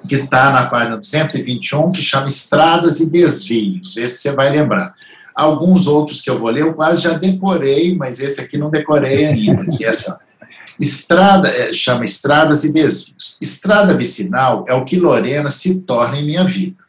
que 0.08 0.16
está 0.16 0.52
na 0.52 0.68
página 0.68 0.98
221, 0.98 1.92
que 1.92 2.02
chama 2.02 2.28
Estradas 2.28 3.00
e 3.00 3.12
Desvios. 3.12 3.98
Esse 3.98 4.22
você 4.22 4.32
vai 4.32 4.50
lembrar. 4.50 4.94
Alguns 5.36 5.88
outros 5.88 6.22
que 6.22 6.30
eu 6.30 6.38
vou 6.38 6.50
ler, 6.50 6.64
eu 6.64 6.74
quase 6.74 7.02
já 7.02 7.14
decorei, 7.14 7.96
mas 7.96 8.20
esse 8.20 8.42
aqui 8.42 8.58
não 8.58 8.70
decorei 8.70 9.26
ainda, 9.26 9.66
que 9.66 9.86
é 9.86 9.88
essa. 9.88 10.20
Estrada, 10.80 11.50
é, 11.50 11.74
chama 11.74 12.06
Estradas 12.06 12.64
e 12.64 12.72
Desvios. 12.72 13.38
Estrada 13.42 13.96
vicinal 13.96 14.64
é 14.68 14.74
o 14.74 14.86
que 14.86 14.98
Lorena 14.98 15.50
se 15.50 15.82
torna 15.82 16.18
em 16.18 16.26
minha 16.26 16.46
vida. 16.46 16.84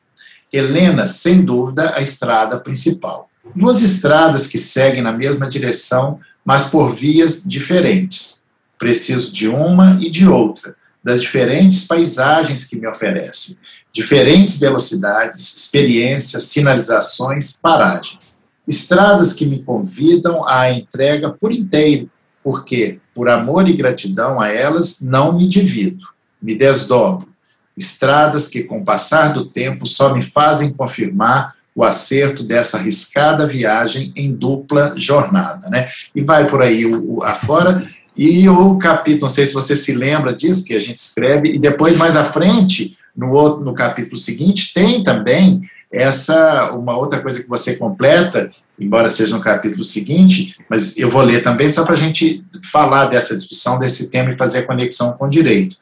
Helena, 0.53 1.07
sem 1.07 1.43
dúvida, 1.43 1.95
a 1.95 2.01
estrada 2.01 2.59
principal. 2.59 3.29
Duas 3.55 3.83
estradas 3.83 4.47
que 4.47 4.59
seguem 4.59 5.03
na 5.03 5.13
mesma 5.13 5.49
direção, 5.49 6.21
mas 6.45 6.69
por 6.69 6.95
vias 6.95 7.43
diferentes. 7.45 8.45
Preciso 8.79 9.33
de 9.33 9.49
uma 9.49 9.99
e 10.01 10.11
de 10.11 10.27
outra, 10.27 10.75
das 11.03 11.21
diferentes 11.23 11.87
paisagens 11.87 12.65
que 12.65 12.77
me 12.77 12.87
oferecem, 12.87 13.57
diferentes 13.93 14.59
velocidades, 14.61 15.57
experiências, 15.57 16.45
sinalizações, 16.45 17.53
paragens. 17.53 18.45
Estradas 18.67 19.33
que 19.33 19.47
me 19.47 19.63
convidam 19.63 20.47
à 20.47 20.71
entrega 20.71 21.31
por 21.31 21.53
inteiro, 21.53 22.09
porque, 22.43 23.01
por 23.21 23.29
amor 23.29 23.69
e 23.69 23.75
gratidão 23.75 24.41
a 24.41 24.49
elas, 24.49 25.03
não 25.03 25.37
me 25.37 25.47
divido, 25.47 26.07
me 26.41 26.55
desdobro. 26.55 27.29
Estradas 27.77 28.49
que, 28.49 28.63
com 28.63 28.79
o 28.79 28.83
passar 28.83 29.35
do 29.35 29.45
tempo, 29.45 29.85
só 29.85 30.15
me 30.15 30.23
fazem 30.23 30.73
confirmar 30.73 31.55
o 31.75 31.85
acerto 31.85 32.43
dessa 32.43 32.79
arriscada 32.79 33.47
viagem 33.47 34.11
em 34.17 34.33
dupla 34.33 34.95
jornada, 34.97 35.69
né? 35.69 35.87
E 36.15 36.23
vai 36.23 36.47
por 36.47 36.63
aí 36.63 36.87
o, 36.87 37.17
o, 37.17 37.23
afora. 37.23 37.87
E 38.17 38.49
o 38.49 38.79
capítulo, 38.79 39.25
não 39.25 39.29
sei 39.29 39.45
se 39.45 39.53
você 39.53 39.77
se 39.77 39.93
lembra 39.93 40.35
disso, 40.35 40.65
que 40.65 40.73
a 40.73 40.81
gente 40.81 40.97
escreve, 40.97 41.51
e 41.51 41.59
depois, 41.59 41.99
mais 41.99 42.17
à 42.17 42.25
frente, 42.25 42.97
no, 43.15 43.33
outro, 43.33 43.63
no 43.63 43.75
capítulo 43.75 44.17
seguinte, 44.17 44.73
tem 44.73 45.05
também 45.05 45.61
essa 45.93 46.73
uma 46.73 46.97
outra 46.97 47.21
coisa 47.21 47.43
que 47.43 47.49
você 47.49 47.77
completa, 47.77 48.51
embora 48.79 49.09
seja 49.09 49.37
no 49.37 49.43
capítulo 49.43 49.85
seguinte, 49.85 50.57
mas 50.69 50.97
eu 50.97 51.11
vou 51.11 51.23
ler 51.23 51.43
também 51.43 51.69
só 51.69 51.85
para 51.85 51.95
a 51.95 51.99
gente 51.99 52.45
falar 52.71 53.07
dessa 53.07 53.37
discussão, 53.37 53.79
desse 53.79 54.11
tema 54.11 54.31
e 54.31 54.37
fazer 54.37 54.61
a 54.61 54.67
conexão 54.67 55.13
com 55.13 55.27
o 55.27 55.31
direito. 55.31 55.77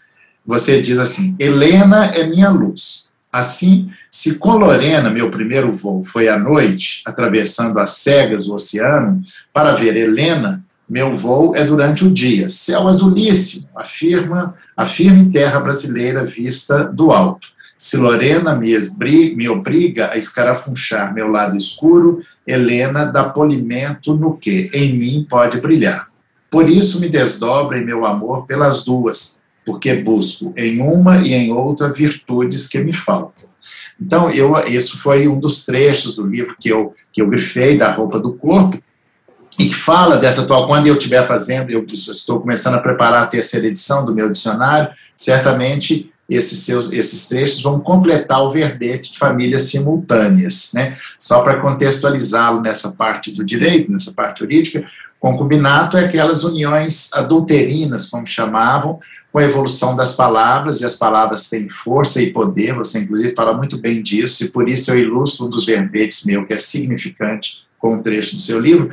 Você 0.46 0.80
diz 0.80 0.98
assim: 0.98 1.36
Helena 1.38 2.06
é 2.06 2.26
minha 2.26 2.48
luz. 2.48 3.08
Assim, 3.30 3.90
se 4.10 4.38
com 4.38 4.52
Lorena, 4.52 5.10
meu 5.10 5.30
primeiro 5.30 5.70
voo 5.70 6.02
foi 6.02 6.28
à 6.28 6.38
noite, 6.38 7.02
atravessando 7.04 7.78
as 7.78 7.90
cegas 7.90 8.48
o 8.48 8.54
oceano, 8.54 9.20
para 9.52 9.72
ver 9.72 9.94
Helena, 9.94 10.64
meu 10.88 11.12
voo 11.14 11.54
é 11.54 11.62
durante 11.62 12.04
o 12.04 12.10
dia. 12.10 12.48
Céu 12.48 12.88
azulíssimo, 12.88 13.68
afirma 13.76 14.54
a 14.74 14.86
firme 14.86 15.30
terra 15.30 15.60
brasileira 15.60 16.24
vista 16.24 16.84
do 16.84 17.12
alto. 17.12 17.48
Se 17.80 17.96
Lorena 17.96 18.56
me, 18.56 18.76
me 19.36 19.48
obriga 19.48 20.10
a 20.10 20.16
escarafunchar 20.16 21.14
meu 21.14 21.28
lado 21.28 21.56
escuro, 21.56 22.24
Helena 22.44 23.04
dá 23.04 23.22
polimento 23.22 24.16
no 24.16 24.36
que 24.36 24.68
em 24.74 24.98
mim 24.98 25.24
pode 25.30 25.60
brilhar. 25.60 26.08
Por 26.50 26.68
isso 26.68 27.00
me 27.00 27.08
desdobro 27.08 27.78
em 27.78 27.84
meu 27.84 28.04
amor 28.04 28.46
pelas 28.46 28.84
duas, 28.84 29.40
porque 29.64 29.94
busco 29.94 30.52
em 30.56 30.80
uma 30.80 31.18
e 31.18 31.32
em 31.32 31.52
outra 31.52 31.92
virtudes 31.92 32.66
que 32.66 32.80
me 32.80 32.92
faltam. 32.92 33.48
Então, 34.00 34.28
eu, 34.30 34.56
isso 34.66 34.98
foi 34.98 35.28
um 35.28 35.38
dos 35.38 35.64
trechos 35.64 36.16
do 36.16 36.26
livro 36.26 36.56
que 36.58 36.68
eu, 36.68 36.94
que 37.12 37.22
eu 37.22 37.28
grifei, 37.28 37.78
da 37.78 37.92
roupa 37.92 38.18
do 38.18 38.32
corpo, 38.32 38.82
e 39.58 39.72
fala 39.72 40.16
dessa 40.16 40.42
atual. 40.42 40.66
Quando 40.66 40.86
eu 40.86 40.94
estiver 40.94 41.26
fazendo, 41.28 41.70
eu 41.70 41.84
estou 41.84 42.40
começando 42.40 42.74
a 42.74 42.80
preparar 42.80 43.24
a 43.24 43.26
terceira 43.26 43.66
edição 43.66 44.04
do 44.04 44.14
meu 44.14 44.30
dicionário, 44.30 44.90
certamente 45.16 46.12
esses, 46.28 46.58
seus, 46.60 46.92
esses 46.92 47.26
trechos 47.28 47.62
vão 47.62 47.80
completar 47.80 48.42
o 48.42 48.50
verbete 48.50 49.12
de 49.12 49.18
famílias 49.18 49.62
simultâneas. 49.62 50.72
Né? 50.74 50.98
Só 51.18 51.42
para 51.42 51.60
contextualizá-lo 51.60 52.60
nessa 52.60 52.92
parte 52.92 53.32
do 53.32 53.44
direito, 53.44 53.90
nessa 53.90 54.12
parte 54.12 54.40
jurídica, 54.40 54.84
concubinato 55.18 55.96
é 55.96 56.04
aquelas 56.04 56.44
uniões 56.44 57.12
adulterinas, 57.14 58.08
como 58.08 58.26
chamavam, 58.26 59.00
com 59.32 59.38
a 59.38 59.44
evolução 59.44 59.96
das 59.96 60.14
palavras, 60.14 60.80
e 60.80 60.84
as 60.84 60.94
palavras 60.94 61.48
têm 61.48 61.68
força 61.68 62.22
e 62.22 62.32
poder, 62.32 62.74
você 62.74 63.00
inclusive 63.00 63.34
fala 63.34 63.52
muito 63.52 63.78
bem 63.78 64.02
disso, 64.02 64.44
e 64.44 64.48
por 64.48 64.68
isso 64.68 64.90
eu 64.90 64.98
ilustro 64.98 65.46
um 65.46 65.50
dos 65.50 65.66
verbetes 65.66 66.24
meu, 66.24 66.44
que 66.44 66.52
é 66.52 66.58
significante, 66.58 67.66
com 67.78 67.94
um 67.94 68.02
trecho 68.02 68.36
do 68.36 68.40
seu 68.40 68.60
livro, 68.60 68.90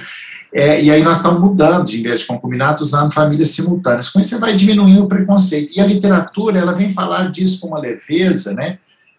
é, 0.58 0.82
e 0.82 0.90
aí 0.90 1.04
nós 1.04 1.18
estamos 1.18 1.42
mudando, 1.42 1.88
de, 1.88 2.00
em 2.00 2.04
vez 2.04 2.22
de 2.22 2.28
concubinato, 2.28 2.82
usando 2.82 3.14
famílias 3.14 3.50
simultâneas. 3.50 4.08
Com 4.08 4.22
isso 4.22 4.30
você 4.30 4.40
vai 4.40 4.56
diminuindo 4.56 5.04
o 5.04 5.08
preconceito. 5.08 5.74
E 5.76 5.82
a 5.82 5.86
literatura, 5.86 6.58
ela 6.58 6.72
vem 6.72 6.90
falar 6.90 7.30
disso 7.30 7.60
com 7.60 7.68
uma 7.68 7.80
leveza, 7.80 8.54
né? 8.54 8.78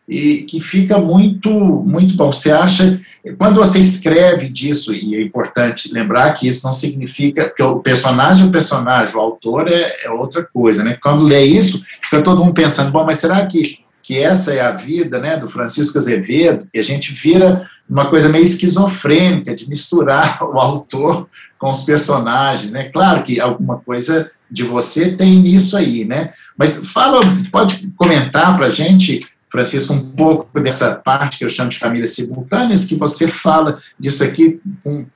E 0.09 0.45
que 0.45 0.59
fica 0.61 0.97
muito, 0.97 1.50
muito 1.50 2.14
bom. 2.14 2.33
Você 2.33 2.50
acha, 2.50 2.99
quando 3.37 3.57
você 3.57 3.78
escreve 3.81 4.49
disso, 4.49 4.95
e 4.95 5.14
é 5.14 5.21
importante 5.21 5.93
lembrar 5.93 6.33
que 6.33 6.49
isso 6.49 6.64
não 6.64 6.73
significa, 6.73 7.52
que 7.55 7.62
o 7.62 7.81
personagem 7.81 8.47
é 8.47 8.49
o 8.49 8.52
personagem, 8.52 9.14
o 9.14 9.21
autor 9.21 9.69
é, 9.69 9.95
é 10.05 10.11
outra 10.11 10.43
coisa, 10.43 10.83
né? 10.83 10.97
Quando 11.02 11.23
lê 11.23 11.45
isso, 11.45 11.85
fica 12.00 12.23
todo 12.23 12.43
mundo 12.43 12.55
pensando, 12.55 12.90
bom, 12.90 13.05
mas 13.05 13.19
será 13.19 13.45
que 13.45 13.81
que 14.07 14.17
essa 14.17 14.55
é 14.55 14.61
a 14.61 14.71
vida 14.71 15.19
né, 15.19 15.37
do 15.37 15.49
Francisco 15.49 15.99
Azevedo, 15.99 16.69
que 16.71 16.79
a 16.79 16.83
gente 16.83 17.13
vira 17.13 17.69
uma 17.91 18.09
coisa 18.09 18.29
meio 18.29 18.45
esquizofrênica 18.45 19.53
de 19.53 19.69
misturar 19.69 20.39
o 20.47 20.61
autor 20.61 21.29
com 21.59 21.69
os 21.69 21.83
personagens, 21.83 22.71
né? 22.71 22.85
Claro 22.85 23.25
que 23.25 23.41
alguma 23.41 23.79
coisa 23.79 24.31
de 24.49 24.63
você 24.63 25.11
tem 25.11 25.41
nisso 25.41 25.77
aí, 25.77 26.05
né? 26.05 26.33
Mas 26.57 26.87
fala, 26.87 27.21
pode 27.51 27.89
comentar 27.97 28.57
para 28.57 28.67
a 28.67 28.71
gente, 28.71 29.27
Francisco, 29.49 29.93
um 29.93 30.13
pouco 30.13 30.61
dessa 30.61 30.95
parte 30.95 31.39
que 31.39 31.45
eu 31.45 31.49
chamo 31.49 31.71
de 31.71 31.79
famílias 31.79 32.15
simultâneas, 32.15 32.85
que 32.85 32.95
você 32.95 33.27
fala 33.27 33.81
disso 33.99 34.23
aqui 34.23 34.61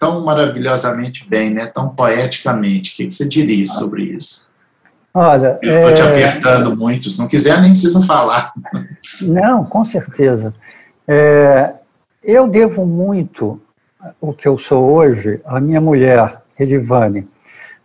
tão 0.01 0.25
maravilhosamente 0.25 1.25
bem, 1.29 1.51
né? 1.51 1.67
Tão 1.67 1.91
poeticamente. 1.91 2.93
O 2.93 2.97
que 2.97 3.11
você 3.11 3.29
diria 3.29 3.67
sobre 3.67 4.03
isso? 4.03 4.50
Olha, 5.13 5.59
eu 5.63 5.91
estou 5.91 5.91
é... 5.91 5.93
te 5.95 6.03
apertando 6.03 6.77
muito. 6.77 7.11
Se 7.11 7.19
não 7.19 7.29
quiser, 7.29 7.61
nem 7.61 7.73
precisa 7.73 8.05
falar. 8.05 8.53
Não, 9.21 9.65
com 9.65 9.85
certeza. 9.85 10.55
É, 11.07 11.75
eu 12.23 12.47
devo 12.47 12.87
muito 12.87 13.61
o 14.21 14.33
que 14.33 14.47
eu 14.47 14.57
sou 14.57 14.85
hoje 14.93 15.41
à 15.45 15.61
minha 15.61 15.81
mulher, 15.81 16.41
Edivane. 16.59 17.29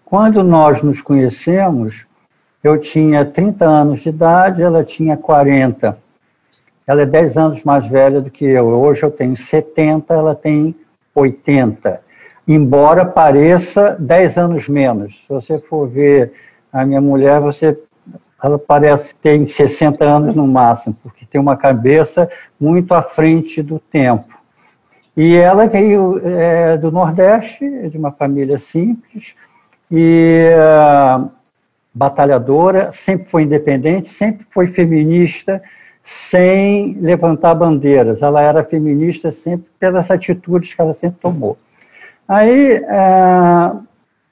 Quando 0.04 0.44
nós 0.44 0.82
nos 0.82 1.02
conhecemos, 1.02 2.06
eu 2.64 2.80
tinha 2.80 3.26
30 3.26 3.66
anos 3.66 4.02
de 4.02 4.10
idade, 4.10 4.62
ela 4.62 4.84
tinha 4.84 5.18
40. 5.18 5.98
Ela 6.88 7.02
é 7.02 7.06
10 7.06 7.38
anos 7.38 7.64
mais 7.64 7.88
velha 7.88 8.22
do 8.22 8.30
que 8.30 8.46
eu. 8.46 8.68
Hoje 8.68 9.04
eu 9.04 9.10
tenho 9.10 9.36
70, 9.36 10.14
ela 10.14 10.36
tem 10.36 10.76
80. 11.14 12.02
Embora 12.48 13.04
pareça 13.04 13.98
10 14.00 14.38
anos 14.38 14.68
menos. 14.70 15.16
Se 15.16 15.34
você 15.34 15.58
for 15.58 15.88
ver 15.88 16.34
a 16.76 16.86
minha 16.86 17.00
mulher, 17.00 17.40
você, 17.40 17.80
ela 18.44 18.60
parece 18.60 19.16
ter 19.16 19.48
60 19.48 20.04
anos 20.04 20.36
no 20.36 20.46
máximo, 20.46 20.94
porque 21.02 21.26
tem 21.26 21.40
uma 21.40 21.56
cabeça 21.56 22.30
muito 22.60 22.94
à 22.94 23.02
frente 23.02 23.64
do 23.64 23.80
tempo. 23.80 24.38
E 25.16 25.36
ela 25.36 25.68
veio 25.68 26.20
é, 26.22 26.76
do 26.76 26.92
Nordeste, 26.92 27.88
de 27.88 27.98
uma 27.98 28.12
família 28.12 28.60
simples, 28.60 29.36
e 29.90 30.50
uh, 30.52 31.32
batalhadora, 31.94 32.92
sempre 32.92 33.26
foi 33.26 33.44
independente, 33.44 34.10
sempre 34.10 34.46
foi 34.50 34.68
feminista, 34.68 35.64
sem 36.04 36.98
levantar 37.00 37.56
bandeiras. 37.56 38.22
Ela 38.22 38.42
era 38.42 38.66
feminista 38.66 39.32
sempre 39.32 39.68
pelas 39.80 40.12
atitudes 40.12 40.74
que 40.74 40.82
ela 40.82 40.94
sempre 40.94 41.22
tomou. 41.22 41.58
Aí, 42.28 42.82
uh, 42.82 43.82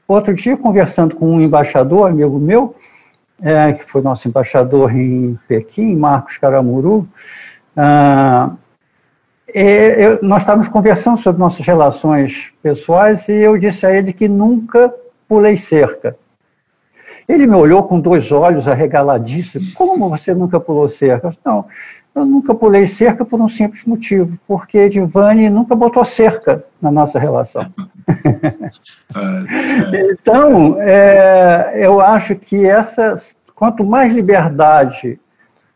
Outro 0.07 0.33
dia, 0.33 0.57
conversando 0.57 1.15
com 1.15 1.29
um 1.35 1.41
embaixador, 1.41 2.09
amigo 2.09 2.37
meu, 2.39 2.75
é, 3.41 3.73
que 3.73 3.83
foi 3.83 4.01
nosso 4.01 4.27
embaixador 4.27 4.95
em 4.95 5.37
Pequim, 5.47 5.95
Marcos 5.95 6.37
Caramuru, 6.37 7.07
ah, 7.75 8.51
eu, 9.47 10.19
nós 10.21 10.41
estávamos 10.41 10.67
conversando 10.67 11.17
sobre 11.17 11.39
nossas 11.39 11.65
relações 11.65 12.53
pessoais 12.61 13.27
e 13.27 13.33
eu 13.33 13.57
disse 13.57 13.85
a 13.85 13.93
ele 13.93 14.11
que 14.11 14.27
nunca 14.27 14.93
pulei 15.27 15.57
cerca. 15.57 16.15
Ele 17.27 17.47
me 17.47 17.55
olhou 17.55 17.83
com 17.83 17.99
dois 17.99 18.31
olhos 18.31 18.67
arregaladíssimos. 18.67 19.73
Como 19.73 20.09
você 20.09 20.33
nunca 20.33 20.59
pulou 20.59 20.89
cerca? 20.89 21.35
Não, 21.45 21.65
eu 22.15 22.25
nunca 22.25 22.53
pulei 22.53 22.85
cerca 22.85 23.25
por 23.25 23.41
um 23.41 23.49
simples 23.49 23.85
motivo, 23.85 24.37
porque 24.47 24.77
Edivane 24.77 25.49
nunca 25.49 25.75
botou 25.75 26.05
cerca 26.05 26.63
na 26.81 26.91
nossa 26.91 27.17
relação. 27.17 27.65
então, 30.11 30.79
é, 30.79 31.73
eu 31.75 31.99
acho 31.99 32.35
que 32.35 32.67
essa, 32.67 33.19
quanto 33.55 33.83
mais 33.83 34.13
liberdade, 34.13 35.19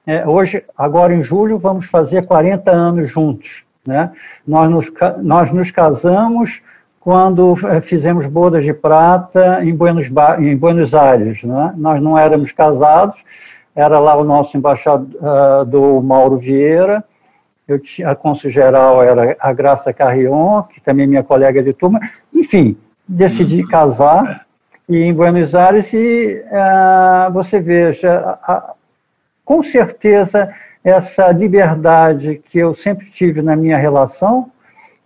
é, 0.05 0.27
hoje, 0.27 0.63
agora 0.77 1.13
em 1.13 1.23
julho, 1.23 1.57
vamos 1.57 1.87
fazer 1.87 2.25
40 2.25 2.71
anos 2.71 3.11
juntos. 3.11 3.65
Né? 3.85 4.11
Nós, 4.45 4.69
nos, 4.69 4.91
nós 5.21 5.51
nos 5.51 5.71
casamos 5.71 6.61
quando 6.99 7.55
é, 7.67 7.81
fizemos 7.81 8.27
bodas 8.27 8.63
de 8.63 8.73
prata 8.73 9.63
em 9.63 9.75
Buenos, 9.75 10.07
em 10.39 10.55
Buenos 10.55 10.93
Aires. 10.93 11.41
Né? 11.41 11.73
Nós 11.77 12.01
não 12.01 12.17
éramos 12.17 12.51
casados, 12.51 13.17
era 13.77 13.99
lá 13.99 14.17
o 14.17 14.23
nosso 14.23 14.57
embaixador 14.57 16.03
Mauro 16.03 16.35
Vieira, 16.35 17.03
eu 17.67 17.77
tinha, 17.77 18.09
a 18.09 18.15
cônsul 18.15 18.49
geral 18.49 19.03
era 19.03 19.37
a 19.39 19.53
Graça 19.53 19.93
Carrion, 19.93 20.63
que 20.63 20.81
também 20.81 21.03
é 21.03 21.07
minha 21.07 21.23
colega 21.23 21.61
de 21.61 21.73
turma, 21.73 21.99
enfim, 22.33 22.75
decidi 23.07 23.61
uhum. 23.61 23.67
casar 23.67 24.47
e 24.89 25.03
em 25.03 25.13
Buenos 25.13 25.53
Aires 25.53 25.93
e 25.93 26.43
uh, 26.47 27.31
você 27.31 27.59
veja, 27.59 28.39
com 29.45 29.61
certeza 29.61 30.51
essa 30.83 31.31
liberdade 31.31 32.41
que 32.43 32.57
eu 32.57 32.73
sempre 32.73 33.05
tive 33.05 33.43
na 33.43 33.55
minha 33.55 33.77
relação 33.77 34.49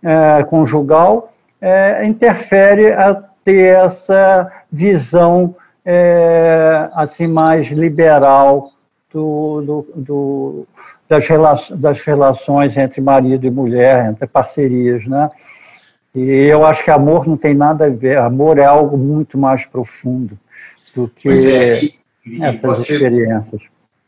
uh, 0.02 0.46
conjugal 0.46 1.34
uh, 1.60 2.04
interfere 2.04 2.92
a 2.92 3.22
ter 3.44 3.76
essa 3.76 4.50
visão 4.70 5.54
é, 5.84 6.88
assim 6.94 7.26
mais 7.26 7.68
liberal 7.68 8.72
do, 9.12 9.62
do, 9.62 9.86
do 9.94 10.68
das, 11.08 11.26
rela 11.26 11.54
das 11.72 12.00
relações 12.00 12.76
entre 12.76 13.00
marido 13.00 13.46
e 13.46 13.50
mulher, 13.50 14.10
entre 14.10 14.26
parcerias, 14.26 15.06
né? 15.06 15.28
E 16.14 16.20
eu 16.20 16.64
acho 16.66 16.84
que 16.84 16.90
amor 16.90 17.26
não 17.26 17.36
tem 17.36 17.54
nada 17.54 17.86
a 17.86 17.90
ver, 17.90 18.18
amor 18.18 18.58
é 18.58 18.64
algo 18.64 18.96
muito 18.96 19.38
mais 19.38 19.64
profundo 19.64 20.38
do 20.94 21.08
que 21.08 21.28
é, 21.28 21.84
e, 21.84 21.94
e 22.26 22.42
essas 22.42 22.60
você, 22.60 22.94
experiências. 22.94 23.62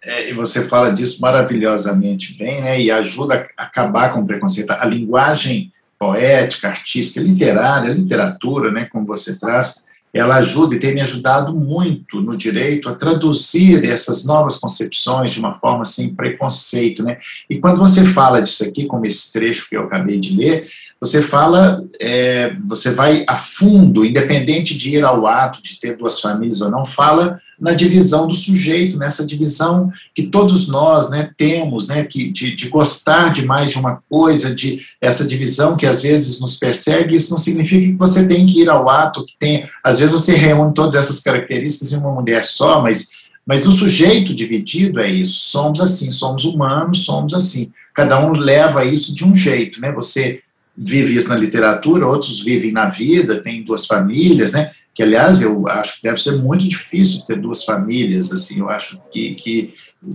É, 0.05 0.31
e 0.31 0.35
você 0.35 0.63
fala 0.69 0.93
disso 0.93 1.21
maravilhosamente 1.23 2.37
bem, 2.37 2.61
né? 2.63 2.79
E 2.79 2.91
ajuda 2.91 3.47
a 3.57 3.65
acabar 3.65 4.13
com 4.13 4.21
o 4.21 4.27
preconceito. 4.27 4.71
A 4.71 4.85
linguagem 4.85 5.73
poética, 5.99 6.69
artística, 6.69 7.21
literária, 7.21 7.93
literatura, 7.93 8.71
né, 8.71 8.87
como 8.91 9.07
você 9.07 9.39
traz, 9.39 9.87
ela 10.15 10.37
ajuda 10.37 10.77
e 10.77 10.79
tem 10.79 10.95
me 10.95 11.01
ajudado 11.01 11.53
muito 11.53 12.21
no 12.21 12.37
direito 12.37 12.89
a 12.89 12.95
traduzir 12.95 13.85
essas 13.85 14.25
novas 14.25 14.59
concepções 14.59 15.33
de 15.33 15.41
uma 15.41 15.55
forma 15.55 15.85
sem 15.85 16.15
preconceito, 16.15 17.03
né? 17.03 17.19
E 17.51 17.59
quando 17.59 17.79
você 17.79 18.05
fala 18.05 18.41
disso 18.41 18.63
aqui, 18.63 18.87
como 18.87 19.05
esse 19.05 19.33
trecho 19.33 19.69
que 19.69 19.77
eu 19.77 19.83
acabei 19.83 20.21
de 20.21 20.37
ler, 20.37 20.69
você 21.01 21.21
fala, 21.21 21.85
é, 22.01 22.55
você 22.65 22.93
vai 22.93 23.25
a 23.29 23.35
fundo, 23.35 24.05
independente 24.05 24.79
de 24.79 24.97
ir 24.97 25.05
ao 25.05 25.27
ato 25.27 25.61
de 25.61 25.81
ter 25.81 25.97
duas 25.97 26.21
famílias 26.21 26.61
ou 26.61 26.71
não, 26.71 26.85
fala 26.85 27.41
na 27.61 27.73
divisão 27.73 28.27
do 28.27 28.35
sujeito, 28.35 28.99
nessa 28.99 29.25
divisão 29.25 29.93
que 30.15 30.25
todos 30.25 30.69
nós 30.69 31.11
né, 31.11 31.31
temos, 31.37 31.89
né, 31.89 32.05
que, 32.05 32.31
de, 32.31 32.55
de 32.55 32.69
gostar 32.69 33.33
de 33.33 33.45
mais 33.45 33.71
de 33.71 33.79
uma 33.79 34.03
coisa, 34.09 34.55
de 34.55 34.81
essa 35.01 35.27
divisão 35.27 35.77
que 35.77 35.87
às 35.87 36.03
vezes 36.03 36.41
nos 36.41 36.59
persegue, 36.59 37.15
isso 37.15 37.31
não 37.31 37.39
significa 37.39 37.87
que 37.87 37.93
você 37.93 38.27
tem 38.27 38.45
que 38.47 38.63
ir 38.63 38.69
ao 38.69 38.89
ato, 38.89 39.25
que 39.25 39.39
tem, 39.39 39.69
às 39.83 39.99
vezes 40.01 40.15
você 40.15 40.35
reúne 40.35 40.75
todas 40.75 40.95
essas 40.95 41.21
características 41.21 41.93
em 41.93 41.99
uma 41.99 42.13
mulher 42.13 42.43
só, 42.43 42.83
mas, 42.83 43.11
mas 43.47 43.67
o 43.67 43.73
sujeito 43.73 44.35
dividido 44.35 45.01
é 45.01 45.09
isso, 45.09 45.51
somos 45.51 45.81
assim, 45.81 46.11
somos 46.11 46.45
humanos, 46.45 47.05
somos 47.05 47.35
assim, 47.35 47.73
cada 47.95 48.25
um 48.25 48.33
leva 48.33 48.85
isso 48.85 49.15
de 49.15 49.25
um 49.25 49.35
jeito, 49.35 49.81
né, 49.81 49.93
você 49.93 50.41
vive 50.77 51.17
isso 51.17 51.29
na 51.29 51.37
literatura, 51.37 52.09
outros 52.09 52.43
vivem 52.43 52.73
na 52.73 52.89
vida, 52.89 53.41
tem 53.41 53.63
duas 53.63 53.87
famílias, 53.87 54.53
né, 54.53 54.73
que 54.95 55.03
aliás 55.03 55.43
eu 55.43 55.67
acho 55.69 55.97
que 55.97 56.05
deve 56.05 56.23
ser 56.23 56.37
muito 56.37 56.67
difícil 56.69 57.25
ter 57.27 57.37
duas 57.37 57.65
famílias, 57.65 58.33
assim, 58.33 58.61
eu 58.61 58.71
acho 58.71 59.01
que, 59.11 59.35
que 59.35 59.75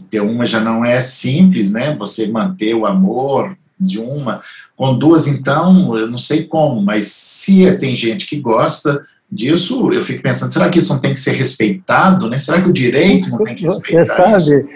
ter 0.09 0.21
uma 0.21 0.45
já 0.45 0.61
não 0.61 0.85
é 0.85 1.01
simples, 1.01 1.73
né, 1.73 1.95
você 1.97 2.31
manter 2.31 2.73
o 2.73 2.85
amor 2.85 3.57
de 3.77 3.99
uma, 3.99 4.41
com 4.75 4.97
duas 4.97 5.27
então, 5.27 5.97
eu 5.97 6.07
não 6.09 6.17
sei 6.17 6.45
como, 6.45 6.81
mas 6.81 7.07
se 7.07 7.69
tem 7.77 7.93
gente 7.93 8.25
que 8.25 8.39
gosta 8.39 9.05
disso, 9.29 9.91
eu 9.91 10.01
fico 10.01 10.23
pensando, 10.23 10.51
será 10.51 10.69
que 10.69 10.79
isso 10.79 10.93
não 10.93 10.99
tem 10.99 11.13
que 11.13 11.19
ser 11.19 11.33
respeitado, 11.33 12.29
né, 12.29 12.37
será 12.37 12.61
que 12.61 12.69
o 12.69 12.73
direito 12.73 13.29
não 13.29 13.39
tem 13.39 13.55
que 13.55 13.65
respeitar 13.65 14.39
Você 14.39 14.49
sabe, 14.49 14.69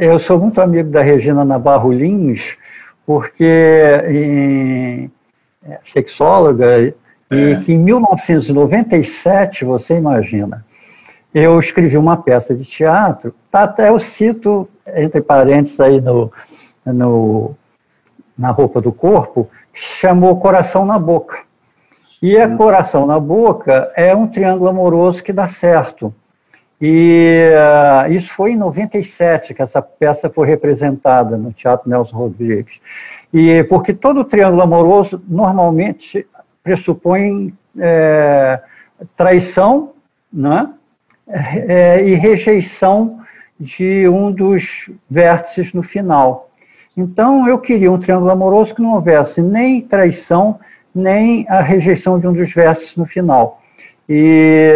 eu 0.00 0.18
sou 0.20 0.38
muito 0.38 0.60
amigo 0.60 0.90
da 0.90 1.02
Regina 1.02 1.44
Navarro 1.44 1.92
Lins, 1.92 2.56
porque 3.04 3.44
em, 4.08 5.10
é 5.64 5.78
sexóloga, 5.84 6.94
é. 7.30 7.52
e 7.52 7.60
que 7.60 7.72
em 7.72 7.78
1997, 7.78 9.64
você 9.64 9.96
imagina, 9.96 10.64
eu 11.32 11.58
escrevi 11.58 11.96
uma 11.96 12.16
peça 12.16 12.54
de 12.54 12.64
teatro, 12.64 13.34
tá, 13.50 13.62
até 13.62 13.88
eu 13.88 14.00
cito, 14.00 14.68
entre 14.86 15.20
parênteses 15.20 15.78
aí 15.78 16.00
no, 16.00 16.32
no, 16.84 17.54
na 18.36 18.50
roupa 18.50 18.80
do 18.80 18.92
corpo, 18.92 19.48
que 19.72 19.80
se 19.80 19.98
chamou 19.98 20.40
Coração 20.40 20.84
na 20.84 20.98
Boca. 20.98 21.38
E 22.22 22.36
a 22.36 22.46
hum. 22.46 22.56
Coração 22.56 23.06
na 23.06 23.18
Boca 23.18 23.90
é 23.96 24.14
um 24.14 24.26
triângulo 24.26 24.68
amoroso 24.68 25.22
que 25.22 25.32
dá 25.32 25.46
certo. 25.46 26.12
E 26.80 27.50
uh, 27.52 28.10
isso 28.10 28.32
foi 28.32 28.52
em 28.52 28.56
97 28.56 29.52
que 29.52 29.62
essa 29.62 29.82
peça 29.82 30.30
foi 30.30 30.46
representada 30.46 31.36
no 31.36 31.52
Teatro 31.52 31.88
Nelson 31.88 32.16
Rodrigues. 32.16 32.80
E 33.32 33.62
porque 33.64 33.92
todo 33.92 34.24
triângulo 34.24 34.62
amoroso 34.62 35.22
normalmente 35.28 36.26
pressupõe 36.62 37.54
é, 37.78 38.60
traição, 39.16 39.92
né? 40.32 40.72
É, 41.28 42.04
e 42.04 42.14
rejeição 42.14 43.20
de 43.58 44.08
um 44.08 44.32
dos 44.32 44.90
vértices 45.08 45.72
no 45.72 45.82
final. 45.82 46.50
Então, 46.96 47.48
eu 47.48 47.58
queria 47.58 47.90
um 47.90 47.98
triângulo 47.98 48.30
amoroso 48.30 48.74
que 48.74 48.82
não 48.82 48.94
houvesse 48.94 49.40
nem 49.40 49.80
traição, 49.80 50.58
nem 50.94 51.46
a 51.48 51.60
rejeição 51.60 52.18
de 52.18 52.26
um 52.26 52.32
dos 52.32 52.52
vértices 52.52 52.96
no 52.96 53.06
final. 53.06 53.62
E, 54.08 54.74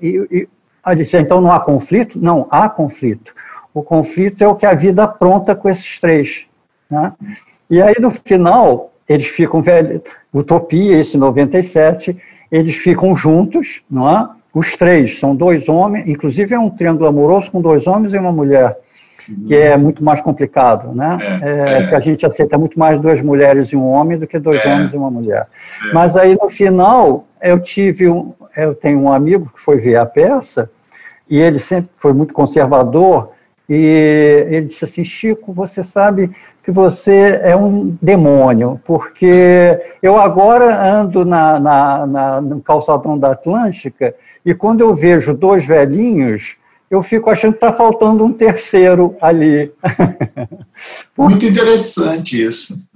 e, 0.00 0.48
e 0.86 0.96
disse, 0.96 1.18
então 1.18 1.40
não 1.40 1.52
há 1.52 1.58
conflito? 1.58 2.18
Não, 2.18 2.46
há 2.50 2.68
conflito. 2.68 3.34
O 3.72 3.82
conflito 3.82 4.44
é 4.44 4.46
o 4.46 4.54
que 4.54 4.64
a 4.64 4.74
vida 4.74 5.02
apronta 5.02 5.56
com 5.56 5.68
esses 5.68 5.98
três. 5.98 6.46
Né? 6.88 7.12
E 7.68 7.82
aí, 7.82 7.96
no 8.00 8.10
final, 8.12 8.92
eles 9.08 9.26
ficam 9.26 9.60
velhos, 9.62 10.00
Utopia, 10.32 10.98
esse 10.98 11.16
97, 11.16 12.16
eles 12.50 12.76
ficam 12.76 13.16
juntos, 13.16 13.82
não 13.90 14.08
é? 14.08 14.28
Os 14.54 14.76
três, 14.76 15.18
são 15.18 15.34
dois 15.34 15.68
homens, 15.68 16.06
inclusive 16.06 16.54
é 16.54 16.58
um 16.58 16.70
triângulo 16.70 17.08
amoroso 17.08 17.50
com 17.50 17.60
dois 17.60 17.86
homens 17.86 18.14
e 18.14 18.18
uma 18.18 18.30
mulher, 18.30 18.78
que 19.46 19.56
é 19.56 19.76
muito 19.76 20.04
mais 20.04 20.20
complicado, 20.20 20.94
né? 20.94 21.18
É, 21.42 21.48
é, 21.48 21.82
é. 21.82 21.86
Que 21.88 21.94
a 21.94 22.00
gente 22.00 22.24
aceita 22.24 22.56
muito 22.56 22.78
mais 22.78 23.00
duas 23.00 23.20
mulheres 23.20 23.68
e 23.68 23.76
um 23.76 23.86
homem 23.86 24.16
do 24.16 24.26
que 24.26 24.38
dois 24.38 24.64
é. 24.64 24.72
homens 24.72 24.92
e 24.92 24.96
uma 24.96 25.10
mulher. 25.10 25.48
É. 25.88 25.92
Mas 25.92 26.16
aí 26.16 26.36
no 26.40 26.48
final, 26.48 27.26
eu 27.42 27.58
tive 27.58 28.08
um, 28.08 28.32
eu 28.56 28.74
tenho 28.74 29.00
um 29.00 29.12
amigo 29.12 29.50
que 29.52 29.60
foi 29.60 29.78
ver 29.78 29.96
a 29.96 30.06
peça, 30.06 30.70
e 31.28 31.40
ele 31.40 31.58
sempre 31.58 31.90
foi 31.96 32.12
muito 32.12 32.32
conservador, 32.32 33.30
e 33.68 34.46
ele 34.48 34.66
disse 34.66 34.84
assim, 34.84 35.04
Chico, 35.04 35.52
você 35.52 35.82
sabe 35.82 36.30
que 36.64 36.72
você 36.72 37.40
é 37.42 37.54
um 37.54 37.96
demônio, 38.00 38.80
porque 38.84 39.78
eu 40.02 40.18
agora 40.18 40.82
ando 40.82 41.24
na, 41.24 41.60
na, 41.60 42.06
na, 42.06 42.40
no 42.40 42.60
calçadão 42.60 43.18
da 43.18 43.32
Atlântica 43.32 44.14
e 44.44 44.54
quando 44.54 44.80
eu 44.80 44.94
vejo 44.94 45.34
dois 45.34 45.66
velhinhos, 45.66 46.56
eu 46.90 47.02
fico 47.02 47.28
achando 47.28 47.52
que 47.52 47.58
está 47.58 47.72
faltando 47.72 48.24
um 48.24 48.32
terceiro 48.32 49.14
ali. 49.20 49.72
Muito 51.16 51.44
interessante 51.44 52.42
isso. 52.42 52.88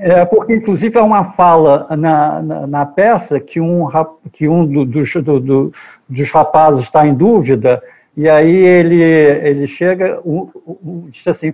É. 0.00 0.20
é. 0.20 0.24
porque, 0.24 0.54
inclusive, 0.54 0.96
há 0.98 1.02
uma 1.02 1.24
fala 1.24 1.86
na, 1.96 2.42
na, 2.42 2.66
na 2.66 2.86
peça 2.86 3.40
que 3.40 3.60
um, 3.60 3.88
que 4.32 4.46
um 4.46 4.64
do, 4.64 4.84
dos, 4.84 5.12
do, 5.14 5.40
do, 5.40 5.72
dos 6.08 6.30
rapazes 6.30 6.82
está 6.82 7.06
em 7.06 7.14
dúvida, 7.14 7.80
e 8.16 8.28
aí 8.28 8.54
ele, 8.54 9.02
ele 9.02 9.66
chega, 9.66 10.20
um, 10.24 10.48
um, 10.66 11.08
diz 11.10 11.26
assim, 11.26 11.52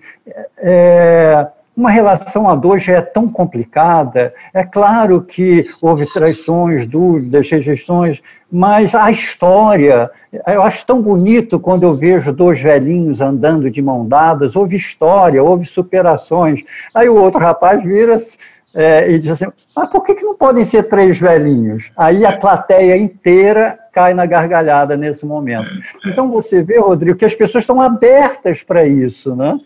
é, 0.58 1.46
uma 1.76 1.90
relação 1.90 2.48
a 2.48 2.54
dois 2.54 2.82
já 2.82 2.94
é 2.94 3.00
tão 3.00 3.28
complicada. 3.28 4.34
É 4.52 4.62
claro 4.62 5.22
que 5.22 5.64
houve 5.80 6.06
traições, 6.12 6.86
dúvidas, 6.86 7.50
rejeições, 7.50 8.22
mas 8.50 8.94
a 8.94 9.10
história, 9.10 10.10
eu 10.46 10.62
acho 10.62 10.84
tão 10.84 11.00
bonito 11.00 11.58
quando 11.58 11.84
eu 11.84 11.94
vejo 11.94 12.32
dois 12.32 12.60
velhinhos 12.60 13.20
andando 13.20 13.70
de 13.70 13.80
mão 13.80 14.06
dadas. 14.06 14.54
Houve 14.54 14.76
história, 14.76 15.42
houve 15.42 15.64
superações. 15.64 16.62
Aí 16.94 17.08
o 17.08 17.16
outro 17.16 17.40
rapaz 17.40 17.82
vira 17.82 18.16
é, 18.74 19.10
e 19.10 19.18
diz 19.18 19.30
assim: 19.30 19.50
mas 19.74 19.88
por 19.88 20.02
que, 20.02 20.14
que 20.14 20.24
não 20.24 20.34
podem 20.34 20.64
ser 20.64 20.84
três 20.84 21.18
velhinhos? 21.18 21.90
Aí 21.96 22.24
a 22.24 22.36
plateia 22.36 22.96
inteira 22.96 23.78
cai 23.92 24.12
na 24.12 24.26
gargalhada 24.26 24.96
nesse 24.96 25.24
momento. 25.24 25.70
Então 26.06 26.30
você 26.30 26.62
vê, 26.62 26.78
Rodrigo, 26.78 27.18
que 27.18 27.24
as 27.24 27.34
pessoas 27.34 27.62
estão 27.62 27.80
abertas 27.80 28.62
para 28.62 28.86
isso, 28.86 29.34
né? 29.34 29.58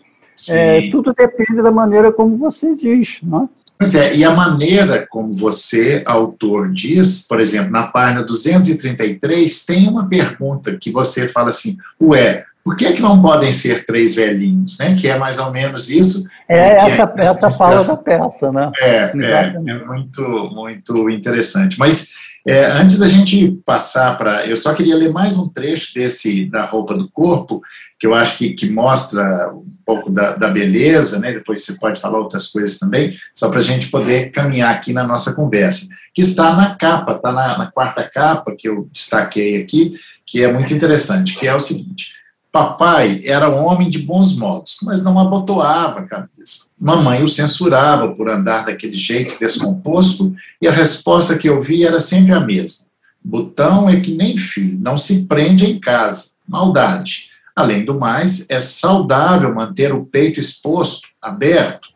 É, 0.49 0.89
tudo 0.89 1.13
depende 1.13 1.61
da 1.61 1.71
maneira 1.71 2.11
como 2.11 2.37
você 2.37 2.75
diz, 2.75 3.19
não 3.23 3.43
é? 3.43 3.47
Pois 3.79 3.93
é, 3.93 4.15
e 4.15 4.23
a 4.23 4.31
maneira 4.31 5.05
como 5.07 5.31
você, 5.31 6.01
autor, 6.05 6.71
diz, 6.71 7.27
por 7.27 7.39
exemplo, 7.39 7.71
na 7.71 7.87
página 7.87 8.23
233, 8.23 9.65
tem 9.65 9.87
uma 9.87 10.07
pergunta 10.07 10.75
que 10.75 10.91
você 10.91 11.27
fala 11.27 11.49
assim, 11.49 11.77
ué, 12.01 12.43
por 12.63 12.75
que, 12.75 12.85
é 12.85 12.91
que 12.91 13.01
não 13.01 13.21
podem 13.21 13.49
ser 13.51 13.85
três 13.85 14.15
velhinhos, 14.15 14.77
né? 14.79 14.93
Que 14.93 15.07
é 15.07 15.17
mais 15.17 15.39
ou 15.39 15.51
menos 15.51 15.89
isso. 15.89 16.27
É, 16.49 16.57
é 16.57 16.75
essa, 16.75 17.13
é, 17.17 17.25
essa 17.25 17.49
fala 17.51 17.81
da 17.81 17.95
peça, 18.03 18.51
né? 18.51 18.71
É, 18.81 19.11
é, 19.15 19.55
é, 19.67 19.85
muito, 19.85 20.21
muito 20.53 21.09
interessante. 21.09 21.79
Mas 21.79 22.09
é, 22.47 22.65
antes 22.71 22.97
da 22.97 23.07
gente 23.07 23.59
passar 23.65 24.17
para. 24.17 24.47
Eu 24.47 24.55
só 24.55 24.73
queria 24.73 24.95
ler 24.95 25.11
mais 25.11 25.37
um 25.37 25.49
trecho 25.49 25.93
desse 25.93 26.45
da 26.45 26.63
roupa 26.63 26.95
do 26.95 27.09
corpo, 27.11 27.61
que 27.99 28.07
eu 28.07 28.15
acho 28.15 28.37
que, 28.37 28.53
que 28.53 28.69
mostra 28.69 29.51
um 29.53 29.67
pouco 29.85 30.09
da, 30.09 30.33
da 30.33 30.47
beleza, 30.47 31.19
né? 31.19 31.33
depois 31.33 31.65
você 31.65 31.73
pode 31.73 31.99
falar 31.99 32.19
outras 32.19 32.47
coisas 32.47 32.79
também, 32.79 33.17
só 33.33 33.49
para 33.49 33.59
a 33.59 33.63
gente 33.63 33.89
poder 33.89 34.31
caminhar 34.31 34.73
aqui 34.73 34.93
na 34.93 35.05
nossa 35.05 35.35
conversa, 35.35 35.89
que 36.13 36.21
está 36.21 36.55
na 36.55 36.75
capa, 36.75 37.17
está 37.17 37.33
na, 37.33 37.57
na 37.57 37.69
quarta 37.69 38.09
capa 38.09 38.55
que 38.57 38.69
eu 38.69 38.87
destaquei 38.93 39.61
aqui, 39.61 39.95
que 40.25 40.41
é 40.41 40.51
muito 40.51 40.73
interessante, 40.73 41.35
que 41.35 41.45
é 41.45 41.53
o 41.53 41.59
seguinte. 41.59 42.16
Papai 42.57 43.21
era 43.23 43.51
um 43.51 43.63
homem 43.67 43.87
de 43.87 43.99
bons 43.99 44.35
modos, 44.35 44.77
mas 44.81 45.03
não 45.03 45.19
abotoava 45.19 45.99
a 45.99 46.07
camisa. 46.07 46.71
Mamãe 46.79 47.23
o 47.23 47.27
censurava 47.27 48.15
por 48.15 48.27
andar 48.31 48.65
daquele 48.65 48.95
jeito 48.95 49.39
descomposto, 49.39 50.35
e 50.59 50.67
a 50.67 50.71
resposta 50.71 51.37
que 51.37 51.47
eu 51.47 51.61
vi 51.61 51.85
era 51.85 51.99
sempre 51.99 52.33
a 52.33 52.39
mesma. 52.39 52.87
Botão 53.23 53.87
é 53.87 53.99
que 53.99 54.15
nem 54.15 54.35
filho, 54.35 54.79
não 54.79 54.97
se 54.97 55.27
prende 55.27 55.67
em 55.67 55.79
casa. 55.79 56.31
Maldade. 56.47 57.27
Além 57.55 57.85
do 57.85 57.93
mais, 57.93 58.49
é 58.49 58.57
saudável 58.57 59.53
manter 59.53 59.93
o 59.93 60.03
peito 60.03 60.39
exposto, 60.39 61.09
aberto, 61.21 61.89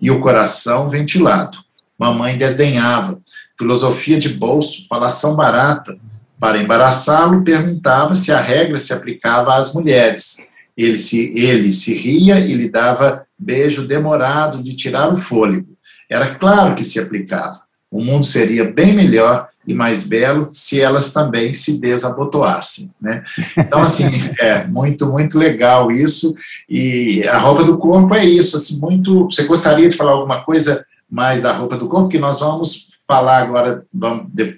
e 0.00 0.10
o 0.10 0.18
coração 0.18 0.90
ventilado. 0.90 1.58
Mamãe 1.96 2.36
desdenhava. 2.36 3.20
Filosofia 3.56 4.18
de 4.18 4.30
bolso, 4.30 4.88
falação 4.88 5.36
barata, 5.36 5.96
para 6.40 6.58
embaraçá-lo, 6.58 7.44
perguntava 7.44 8.14
se 8.14 8.32
a 8.32 8.40
regra 8.40 8.78
se 8.78 8.94
aplicava 8.94 9.54
às 9.56 9.74
mulheres. 9.74 10.48
Ele 10.76 10.96
se, 10.96 11.32
ele 11.36 11.70
se 11.70 11.94
ria 11.94 12.40
e 12.40 12.54
lhe 12.54 12.70
dava 12.70 13.26
beijo 13.38 13.86
demorado 13.86 14.62
de 14.62 14.74
tirar 14.74 15.12
o 15.12 15.16
fôlego. 15.16 15.68
Era 16.08 16.34
claro 16.34 16.74
que 16.74 16.82
se 16.82 16.98
aplicava. 16.98 17.60
O 17.90 18.02
mundo 18.02 18.24
seria 18.24 18.64
bem 18.64 18.94
melhor 18.94 19.48
e 19.66 19.74
mais 19.74 20.08
belo 20.08 20.48
se 20.52 20.80
elas 20.80 21.12
também 21.12 21.52
se 21.52 21.78
desabotoassem, 21.80 22.90
né? 23.00 23.22
Então, 23.58 23.82
assim, 23.82 24.06
é 24.40 24.66
muito, 24.66 25.06
muito 25.06 25.38
legal 25.38 25.90
isso, 25.90 26.34
e 26.68 27.26
a 27.28 27.38
roupa 27.38 27.62
do 27.62 27.76
corpo 27.76 28.14
é 28.14 28.24
isso, 28.24 28.56
assim, 28.56 28.80
muito... 28.80 29.24
Você 29.24 29.44
gostaria 29.44 29.88
de 29.88 29.96
falar 29.96 30.12
alguma 30.12 30.42
coisa 30.42 30.84
mais 31.10 31.42
da 31.42 31.52
roupa 31.52 31.76
do 31.76 31.88
corpo? 31.88 32.08
Que 32.08 32.18
nós 32.18 32.40
vamos 32.40 32.89
falar 33.10 33.38
agora, 33.38 33.84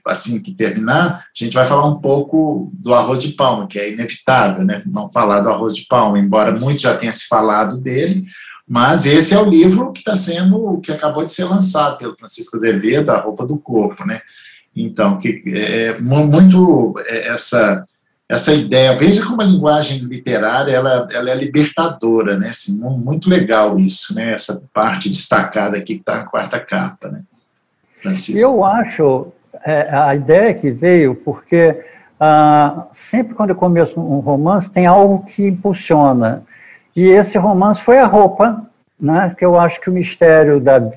assim 0.07 0.43
que 0.43 0.55
terminar, 0.55 1.21
a 1.21 1.23
gente 1.35 1.55
vai 1.55 1.65
falar 1.65 1.87
um 1.87 1.99
pouco 2.01 2.71
do 2.75 2.93
arroz 2.93 3.23
de 3.23 3.33
palma, 3.33 3.67
que 3.67 3.79
é 3.79 3.91
inevitável, 3.91 4.62
né? 4.62 4.83
Vamos 4.87 5.11
falar 5.11 5.41
do 5.41 5.49
arroz 5.49 5.75
de 5.75 5.87
palma, 5.87 6.19
embora 6.19 6.53
muito 6.53 6.83
já 6.83 6.95
tenha 6.95 7.12
se 7.12 7.27
falado 7.29 7.81
dele, 7.81 8.27
mas 8.69 9.07
esse 9.07 9.33
é 9.33 9.38
o 9.38 9.49
livro 9.49 9.91
que 9.91 10.01
está 10.01 10.15
sendo, 10.15 10.79
que 10.85 10.93
acabou 10.93 11.25
de 11.25 11.33
ser 11.33 11.45
lançado 11.45 11.97
pelo 11.97 12.17
Francisco 12.17 12.59
Azevedo, 12.59 13.11
A 13.11 13.21
Roupa 13.21 13.47
do 13.47 13.59
Corpo, 13.59 14.07
né? 14.07 14.21
Então, 14.77 15.17
que 15.17 15.43
é 15.47 15.99
muito 15.99 16.95
é, 17.07 17.29
essa 17.29 17.87
essa 18.29 18.55
ideia, 18.55 18.97
veja 18.97 19.23
como 19.27 19.43
a 19.43 19.45
linguagem 19.45 19.99
literária 19.99 20.73
ela, 20.73 21.07
ela 21.11 21.31
é 21.31 21.35
libertadora, 21.35 22.38
né? 22.38 22.49
Assim, 22.49 22.81
muito 22.81 23.29
legal 23.29 23.79
isso, 23.79 24.15
né? 24.15 24.33
Essa 24.33 24.67
parte 24.73 25.11
destacada 25.11 25.77
aqui 25.77 25.97
que 25.97 26.01
está 26.01 26.17
na 26.17 26.25
quarta 26.25 26.59
capa, 26.59 27.09
né? 27.09 27.25
Francisco? 28.03 28.41
Eu 28.41 28.65
acho, 28.65 29.29
é, 29.65 29.88
a 29.91 30.15
ideia 30.15 30.53
que 30.53 30.71
veio, 30.71 31.15
porque 31.15 31.81
ah, 32.25 32.87
sempre 32.93 33.35
quando 33.35 33.51
eu 33.51 33.57
começo 33.57 33.99
um 33.99 34.21
romance, 34.21 34.71
tem 34.71 34.87
algo 34.87 35.25
que 35.25 35.47
impulsiona. 35.47 36.45
E 36.95 37.05
esse 37.07 37.37
romance 37.38 37.83
foi 37.83 37.99
a 37.99 38.07
roupa, 38.07 38.65
né, 39.01 39.35
que 39.37 39.45
eu 39.45 39.59
acho 39.59 39.81
que 39.81 39.91
o 39.91 39.93
mistério 39.93 40.61
da, 40.61 40.93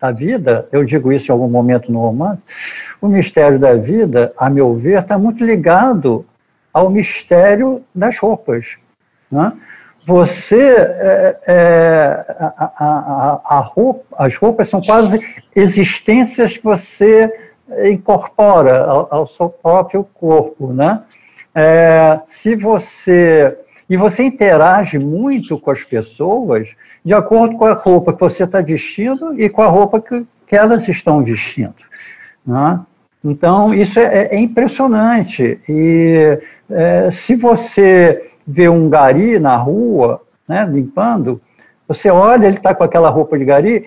da 0.00 0.12
vida, 0.12 0.68
eu 0.70 0.84
digo 0.84 1.12
isso 1.12 1.30
em 1.30 1.32
algum 1.32 1.48
momento 1.48 1.90
no 1.90 2.00
romance, 2.00 2.44
o 3.00 3.08
mistério 3.08 3.58
da 3.58 3.74
vida, 3.74 4.32
a 4.36 4.48
meu 4.48 4.74
ver, 4.74 5.00
está 5.00 5.18
muito 5.18 5.44
ligado 5.44 6.24
ao 6.72 6.90
mistério 6.90 7.82
das 7.94 8.18
roupas. 8.18 8.76
Né? 9.28 9.52
Você 10.06 10.62
é, 10.62 11.36
é, 11.48 12.26
a, 12.38 12.72
a, 12.78 13.56
a 13.56 13.58
roupa, 13.58 14.04
as 14.16 14.36
roupas 14.36 14.68
são 14.68 14.80
quase 14.80 15.18
existências 15.54 16.56
que 16.56 16.62
você 16.62 17.28
incorpora 17.90 18.84
ao, 18.84 19.08
ao 19.12 19.26
seu 19.26 19.48
próprio 19.48 20.06
corpo, 20.14 20.72
né? 20.72 21.02
É, 21.52 22.20
se 22.28 22.54
você 22.54 23.58
e 23.90 23.96
você 23.96 24.22
interage 24.22 24.96
muito 24.96 25.58
com 25.58 25.72
as 25.72 25.82
pessoas 25.82 26.76
de 27.04 27.12
acordo 27.12 27.56
com 27.56 27.64
a 27.64 27.74
roupa 27.74 28.12
que 28.12 28.20
você 28.20 28.44
está 28.44 28.60
vestindo 28.60 29.34
e 29.40 29.48
com 29.48 29.62
a 29.62 29.66
roupa 29.66 30.00
que, 30.00 30.24
que 30.46 30.54
elas 30.54 30.86
estão 30.86 31.24
vestindo. 31.24 31.74
Né? 32.46 32.80
Então, 33.24 33.74
isso 33.74 33.98
é, 33.98 34.26
é 34.26 34.38
impressionante. 34.38 35.60
E 35.68 36.38
é, 36.70 37.10
se 37.10 37.34
você 37.34 38.35
vê 38.46 38.68
um 38.68 38.88
gari 38.88 39.38
na 39.38 39.56
rua, 39.56 40.22
né, 40.48 40.64
limpando, 40.70 41.40
você 41.88 42.10
olha, 42.10 42.46
ele 42.46 42.56
está 42.56 42.74
com 42.74 42.84
aquela 42.84 43.10
roupa 43.10 43.38
de 43.38 43.44
gari, 43.44 43.86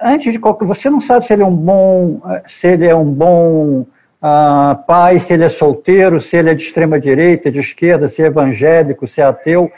antes 0.00 0.32
de 0.32 0.38
qualquer, 0.38 0.66
você 0.66 0.90
não 0.90 1.00
sabe 1.00 1.26
se 1.26 1.32
ele 1.32 1.42
é 1.42 1.46
um 1.46 1.56
bom, 1.56 2.20
se 2.46 2.68
ele 2.68 2.86
é 2.86 2.94
um 2.94 3.10
bom 3.12 3.86
uh, 4.22 4.86
pai, 4.86 5.18
se 5.18 5.32
ele 5.32 5.44
é 5.44 5.48
solteiro, 5.48 6.20
se 6.20 6.36
ele 6.36 6.50
é 6.50 6.54
de 6.54 6.62
extrema 6.62 6.98
direita, 6.98 7.50
de 7.50 7.60
esquerda, 7.60 8.08
se 8.08 8.22
é 8.22 8.26
evangélico, 8.26 9.06
se 9.06 9.20
é 9.20 9.24
ateu. 9.24 9.70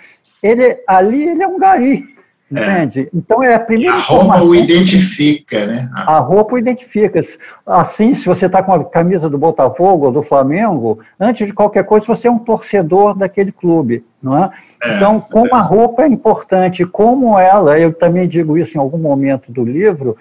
Ele 0.43 0.83
ali 0.87 1.29
ele 1.29 1.43
é 1.43 1.49
um 1.49 1.59
gari. 1.59 2.14
Entende? 2.51 3.01
É. 3.01 3.09
Então 3.15 3.43
é 3.43 3.55
a 3.55 3.61
primeira 3.61 3.97
A 3.97 4.01
roupa 4.01 4.43
o 4.43 4.55
identifica, 4.55 5.67
né? 5.67 5.91
A 5.95 6.19
roupa 6.19 6.55
o 6.55 6.59
identifica. 6.59 7.21
Assim, 7.67 8.15
se 8.15 8.27
você 8.27 8.47
está 8.47 8.63
com 8.63 8.73
a 8.73 8.85
camisa 8.85 9.29
do 9.31 9.39
Botafogo 9.39 10.07
ou 10.07 10.13
do 10.13 10.23
Flamengo, 10.23 11.01
antes 11.19 11.47
de 11.47 11.55
qualquer 11.55 11.85
coisa, 11.85 12.07
você 12.07 12.29
é 12.29 12.31
um 12.31 12.39
torcedor 12.39 13.17
daquele 13.17 13.51
clube, 13.51 14.05
não 14.23 14.45
é? 14.45 14.51
é 14.83 14.97
então, 14.97 15.21
como 15.21 15.49
é. 15.49 15.59
a 15.59 15.61
roupa 15.61 16.03
é 16.03 16.09
importante, 16.09 16.85
como 16.85 17.39
ela, 17.39 17.79
eu 17.79 17.93
também 17.93 18.29
digo 18.29 18.59
isso 18.59 18.77
em 18.77 18.81
algum 18.81 18.99
momento 18.99 19.51
do 19.51 19.65
livro, 19.65 20.17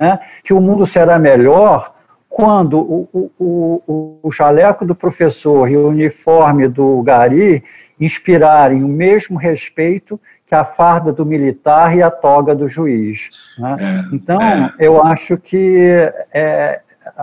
né, 0.00 0.18
que 0.42 0.52
o 0.52 0.60
mundo 0.60 0.86
será 0.86 1.18
melhor 1.18 1.94
quando 2.28 2.78
o, 2.78 3.08
o, 3.12 3.82
o, 3.86 4.18
o 4.22 4.32
jaleco 4.32 4.86
do 4.86 4.94
professor 4.94 5.70
e 5.70 5.76
o 5.76 5.88
uniforme 5.88 6.68
do 6.68 7.02
gari 7.02 7.62
inspirarem 8.00 8.82
o 8.82 8.88
mesmo 8.88 9.36
respeito 9.36 10.18
que 10.50 10.54
a 10.56 10.64
farda 10.64 11.12
do 11.12 11.24
militar 11.24 11.96
e 11.96 12.02
a 12.02 12.10
toga 12.10 12.56
do 12.56 12.66
juiz. 12.66 13.28
Né? 13.56 13.76
É, 13.78 14.14
então, 14.16 14.42
é. 14.42 14.72
eu 14.80 15.00
acho 15.00 15.38
que 15.38 16.10
é, 16.34 16.80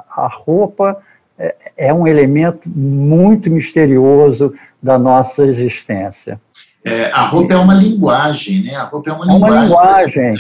a 0.10 0.28
roupa 0.28 0.98
é, 1.38 1.54
é, 1.78 1.94
um 1.94 2.08
elemento 2.08 2.62
muito 2.66 3.52
misterioso 3.52 4.54
da 4.82 4.98
nossa 4.98 5.44
existência. 5.44 6.40
É, 6.86 7.12
a 7.12 7.24
roupa 7.24 7.54
é 7.54 7.58
uma 7.58 7.74
linguagem, 7.74 8.64
né? 8.64 8.76
A 8.76 8.86
roupa 8.86 9.10
é 9.10 9.14
uma 9.14 9.26
linguagem. 9.26 9.58
É 9.58 9.58
uma 9.58 9.66
linguagem. 9.66 10.36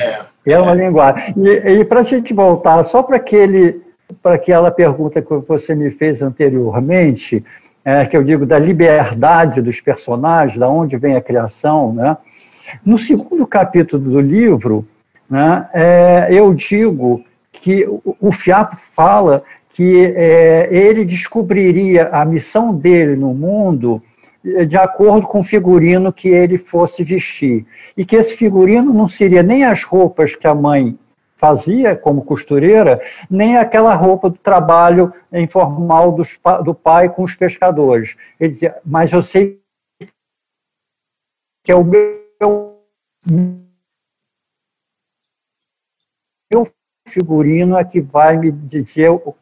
É, 0.45 0.59
uma 0.59 0.73
linguagem. 0.73 1.33
E, 1.35 1.79
e 1.79 1.83
para 1.83 1.99
a 1.99 2.03
gente 2.03 2.33
voltar 2.33 2.81
só 2.85 3.03
para 3.03 3.17
aquele, 3.17 3.81
para 4.23 4.35
aquela 4.35 4.71
pergunta 4.71 5.21
que 5.21 5.35
você 5.45 5.75
me 5.75 5.91
fez 5.91 6.21
anteriormente, 6.21 7.43
que 8.09 8.17
eu 8.17 8.23
digo 8.23 8.45
da 8.45 8.59
liberdade 8.59 9.61
dos 9.61 9.79
personagens, 9.79 10.57
da 10.57 10.69
onde 10.69 10.97
vem 10.97 11.15
a 11.15 11.21
criação, 11.21 11.93
né? 11.93 12.17
No 12.85 12.97
segundo 12.97 13.45
capítulo 13.47 14.11
do 14.11 14.19
livro, 14.19 14.87
né, 15.29 15.69
é, 15.73 16.27
eu 16.31 16.53
digo 16.53 17.23
que 17.51 17.85
o, 17.87 18.31
Fiapo 18.31 18.75
fala 18.75 19.43
que 19.69 20.05
é, 20.15 20.67
ele 20.71 21.03
descobriria 21.03 22.09
a 22.09 22.23
missão 22.23 22.73
dele 22.73 23.15
no 23.15 23.33
mundo 23.33 24.01
é, 24.45 24.65
de 24.65 24.77
acordo 24.77 25.27
com 25.27 25.39
o 25.39 25.43
figurino 25.43 26.13
que 26.13 26.29
ele 26.29 26.57
fosse 26.57 27.03
vestir. 27.03 27.65
E 27.95 28.05
que 28.05 28.15
esse 28.15 28.35
figurino 28.35 28.93
não 28.93 29.07
seria 29.07 29.43
nem 29.43 29.63
as 29.63 29.83
roupas 29.83 30.35
que 30.35 30.47
a 30.47 30.55
mãe 30.55 30.97
fazia 31.35 31.95
como 31.95 32.23
costureira, 32.23 32.99
nem 33.29 33.57
aquela 33.57 33.93
roupa 33.93 34.29
do 34.29 34.37
trabalho 34.37 35.13
informal 35.31 36.11
dos, 36.11 36.39
do 36.63 36.73
pai 36.73 37.09
com 37.09 37.23
os 37.23 37.35
pescadores. 37.35 38.15
Ele 38.39 38.49
dizia, 38.49 38.75
mas 38.83 39.11
eu 39.11 39.21
sei 39.21 39.59
que 41.63 41.71
é 41.71 41.75
o 41.75 41.83
meu 41.83 42.26
meu 42.39 42.77
figurino 47.07 47.77
é 47.77 47.83
que 47.83 48.01
vai 48.01 48.37
me 48.37 48.51
dizer, 48.51 49.09
o, 49.09 49.35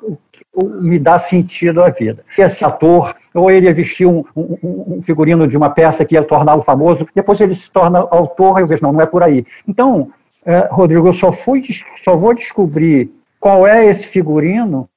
o, 0.54 0.64
me 0.82 1.00
dar 1.00 1.20
sentido 1.20 1.84
à 1.84 1.90
vida. 1.90 2.24
Esse 2.38 2.64
ator, 2.64 3.16
ou 3.34 3.50
ele 3.52 3.66
ia 3.66 3.74
vestir 3.74 4.08
um, 4.08 4.24
um, 4.36 4.98
um, 4.98 5.02
figurino 5.02 5.48
de 5.48 5.58
uma 5.58 5.70
peça 5.70 6.06
que 6.06 6.16
ia 6.16 6.24
torná-lo 6.24 6.62
famoso, 6.62 7.08
depois 7.14 7.40
ele 7.40 7.56
se 7.56 7.70
torna 7.70 8.00
autor, 8.00 8.60
eu 8.60 8.68
vejo, 8.68 8.84
não, 8.84 8.94
não 8.94 9.02
é 9.02 9.06
por 9.06 9.24
aí. 9.24 9.46
Então, 9.68 10.12
é, 10.46 10.68
Rodrigo, 10.70 11.08
eu 11.08 11.14
só, 11.14 11.32
fui, 11.32 11.62
só 12.04 12.16
vou 12.16 12.34
descobrir 12.34 13.12
qual 13.40 13.68
é 13.68 13.86
esse 13.86 14.08
figurino, 14.08 14.90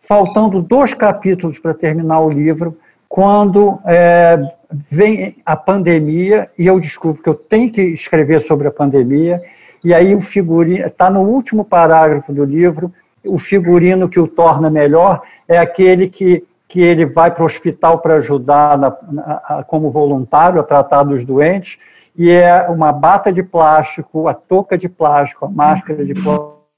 faltando 0.00 0.62
dois 0.62 0.94
capítulos 0.94 1.58
para 1.58 1.74
terminar 1.74 2.20
o 2.20 2.30
livro, 2.30 2.76
quando 3.16 3.80
é, 3.86 4.38
vem 4.70 5.38
a 5.46 5.56
pandemia 5.56 6.50
e 6.58 6.66
eu 6.66 6.78
descubro 6.78 7.22
que 7.22 7.28
eu 7.30 7.34
tenho 7.34 7.72
que 7.72 7.80
escrever 7.80 8.42
sobre 8.42 8.68
a 8.68 8.70
pandemia, 8.70 9.42
e 9.82 9.94
aí 9.94 10.14
o 10.14 10.20
figurino, 10.20 10.84
está 10.84 11.08
no 11.08 11.22
último 11.22 11.64
parágrafo 11.64 12.30
do 12.30 12.44
livro, 12.44 12.92
o 13.24 13.38
figurino 13.38 14.06
que 14.06 14.20
o 14.20 14.28
torna 14.28 14.68
melhor 14.68 15.22
é 15.48 15.56
aquele 15.56 16.10
que, 16.10 16.44
que 16.68 16.82
ele 16.82 17.06
vai 17.06 17.30
para 17.30 17.42
o 17.42 17.46
hospital 17.46 18.00
para 18.00 18.16
ajudar 18.16 18.76
na, 18.76 18.94
na, 19.10 19.64
como 19.66 19.90
voluntário 19.90 20.60
a 20.60 20.62
tratar 20.62 21.02
dos 21.02 21.24
doentes, 21.24 21.78
e 22.14 22.30
é 22.30 22.68
uma 22.68 22.92
bata 22.92 23.32
de 23.32 23.42
plástico, 23.42 24.28
a 24.28 24.34
touca 24.34 24.76
de 24.76 24.90
plástico, 24.90 25.46
a 25.46 25.48
máscara 25.48 26.04
de 26.04 26.12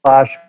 plástico, 0.01 0.45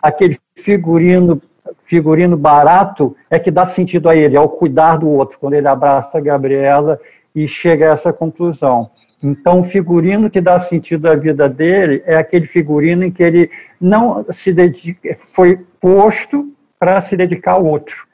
aquele 0.00 0.38
figurino 0.56 1.38
figurino 1.84 2.36
barato 2.36 3.16
é 3.30 3.38
que 3.38 3.50
dá 3.50 3.66
sentido 3.66 4.08
a 4.08 4.16
ele, 4.16 4.36
ao 4.36 4.48
cuidar 4.48 4.96
do 4.96 5.08
outro, 5.08 5.38
quando 5.38 5.54
ele 5.54 5.68
abraça 5.68 6.18
a 6.18 6.20
Gabriela 6.20 7.00
e 7.34 7.46
chega 7.46 7.88
a 7.88 7.92
essa 7.92 8.12
conclusão. 8.12 8.90
Então, 9.22 9.60
o 9.60 9.64
figurino 9.64 10.30
que 10.30 10.40
dá 10.40 10.60
sentido 10.60 11.08
à 11.08 11.16
vida 11.16 11.48
dele 11.48 12.02
é 12.06 12.16
aquele 12.16 12.46
figurino 12.46 13.04
em 13.04 13.10
que 13.10 13.22
ele 13.22 13.50
não 13.80 14.24
se 14.30 14.52
dedica, 14.52 15.16
foi 15.32 15.58
posto 15.80 16.52
para 16.78 17.00
se 17.00 17.16
dedicar 17.16 17.52
ao 17.52 17.64
outro. 17.64 18.06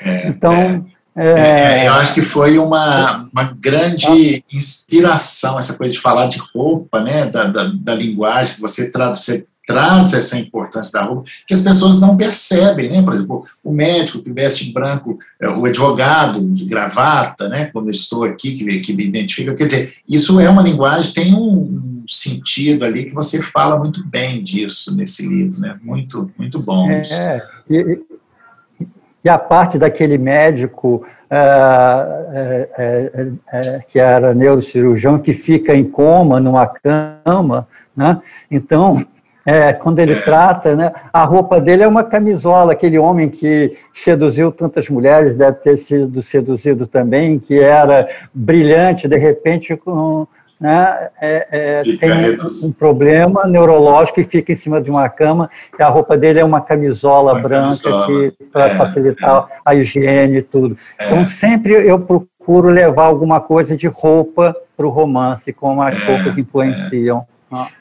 É, 0.00 0.28
então, 0.28 0.86
é, 1.16 1.24
é, 1.24 1.80
é, 1.80 1.88
eu 1.88 1.94
acho 1.94 2.14
que 2.14 2.22
foi 2.22 2.58
uma, 2.58 3.28
uma 3.32 3.56
grande 3.58 4.44
inspiração 4.52 5.58
essa 5.58 5.76
coisa 5.76 5.92
de 5.92 5.98
falar 5.98 6.26
de 6.26 6.38
roupa, 6.54 7.00
né, 7.00 7.26
da, 7.26 7.44
da, 7.44 7.72
da 7.74 7.94
linguagem 7.94 8.54
que 8.54 8.60
você 8.60 8.88
traduz, 8.90 9.24
você 9.24 9.46
traz 9.68 10.14
essa 10.14 10.38
importância 10.38 10.98
da 10.98 11.04
roupa 11.04 11.24
que 11.46 11.52
as 11.52 11.60
pessoas 11.60 12.00
não 12.00 12.16
percebem, 12.16 12.90
né? 12.90 13.02
Por 13.02 13.12
exemplo, 13.12 13.44
o 13.62 13.70
médico 13.70 14.22
que 14.22 14.32
veste 14.32 14.72
branco, 14.72 15.18
é, 15.38 15.46
o 15.46 15.66
advogado 15.66 16.40
de 16.40 16.64
gravata, 16.64 17.50
né? 17.50 17.66
Como 17.66 17.86
eu 17.86 17.90
estou 17.90 18.24
aqui, 18.24 18.54
que, 18.54 18.80
que 18.80 18.94
me 18.94 19.04
identifica, 19.04 19.54
quer 19.54 19.66
dizer, 19.66 19.94
isso 20.08 20.40
é 20.40 20.48
uma 20.48 20.62
linguagem, 20.62 21.12
tem 21.12 21.34
um 21.34 22.02
sentido 22.06 22.82
ali 22.82 23.04
que 23.04 23.14
você 23.14 23.42
fala 23.42 23.78
muito 23.78 24.02
bem 24.06 24.42
disso 24.42 24.96
nesse 24.96 25.28
livro, 25.28 25.60
né? 25.60 25.78
Muito, 25.82 26.30
muito 26.38 26.58
bom 26.62 26.90
é, 26.90 27.00
isso. 27.02 27.20
E, 27.68 28.00
e, 29.22 29.28
a 29.28 29.36
parte 29.36 29.78
daquele 29.78 30.16
médico 30.16 31.06
é, 31.28 32.70
é, 32.78 33.32
é, 33.52 33.80
que 33.86 33.98
era 33.98 34.32
neurocirurgião 34.32 35.18
que 35.18 35.34
fica 35.34 35.74
em 35.74 35.84
coma 35.84 36.40
numa 36.40 36.66
cama, 36.66 37.68
né? 37.94 38.18
Então 38.50 39.06
é, 39.48 39.72
quando 39.72 39.98
ele 39.98 40.16
trata, 40.16 40.76
né, 40.76 40.92
a 41.10 41.24
roupa 41.24 41.58
dele 41.58 41.82
é 41.82 41.88
uma 41.88 42.04
camisola, 42.04 42.72
aquele 42.72 42.98
homem 42.98 43.30
que 43.30 43.78
seduziu 43.94 44.52
tantas 44.52 44.90
mulheres, 44.90 45.38
deve 45.38 45.56
ter 45.60 45.78
sido 45.78 46.22
seduzido 46.22 46.86
também, 46.86 47.38
que 47.38 47.58
era 47.58 48.06
brilhante, 48.34 49.08
de 49.08 49.16
repente, 49.16 49.74
com, 49.74 50.26
né, 50.60 51.08
é, 51.18 51.48
é, 51.50 51.82
tem 51.96 52.12
um, 52.12 52.68
um, 52.68 52.72
problema 52.72 53.46
neurológico 53.46 54.20
e 54.20 54.24
fica 54.24 54.52
em 54.52 54.54
cima 54.54 54.82
de 54.82 54.90
uma 54.90 55.08
cama, 55.08 55.48
e 55.78 55.82
a 55.82 55.88
roupa 55.88 56.14
dele 56.14 56.40
é 56.40 56.44
uma 56.44 56.60
camisola 56.60 57.32
uma 57.32 57.40
branca 57.40 58.06
para 58.52 58.68
é, 58.68 58.76
facilitar 58.76 59.48
é. 59.50 59.56
a 59.64 59.74
higiene 59.74 60.36
e 60.36 60.42
tudo. 60.42 60.76
É. 60.98 61.06
Então, 61.06 61.26
sempre 61.26 61.72
eu 61.72 61.98
procuro 61.98 62.68
levar 62.68 63.06
alguma 63.06 63.40
coisa 63.40 63.74
de 63.74 63.86
roupa 63.86 64.54
para 64.76 64.86
o 64.86 64.90
romance, 64.90 65.54
como 65.54 65.80
as 65.80 65.98
roupas 66.02 66.36
influenciam. 66.36 67.26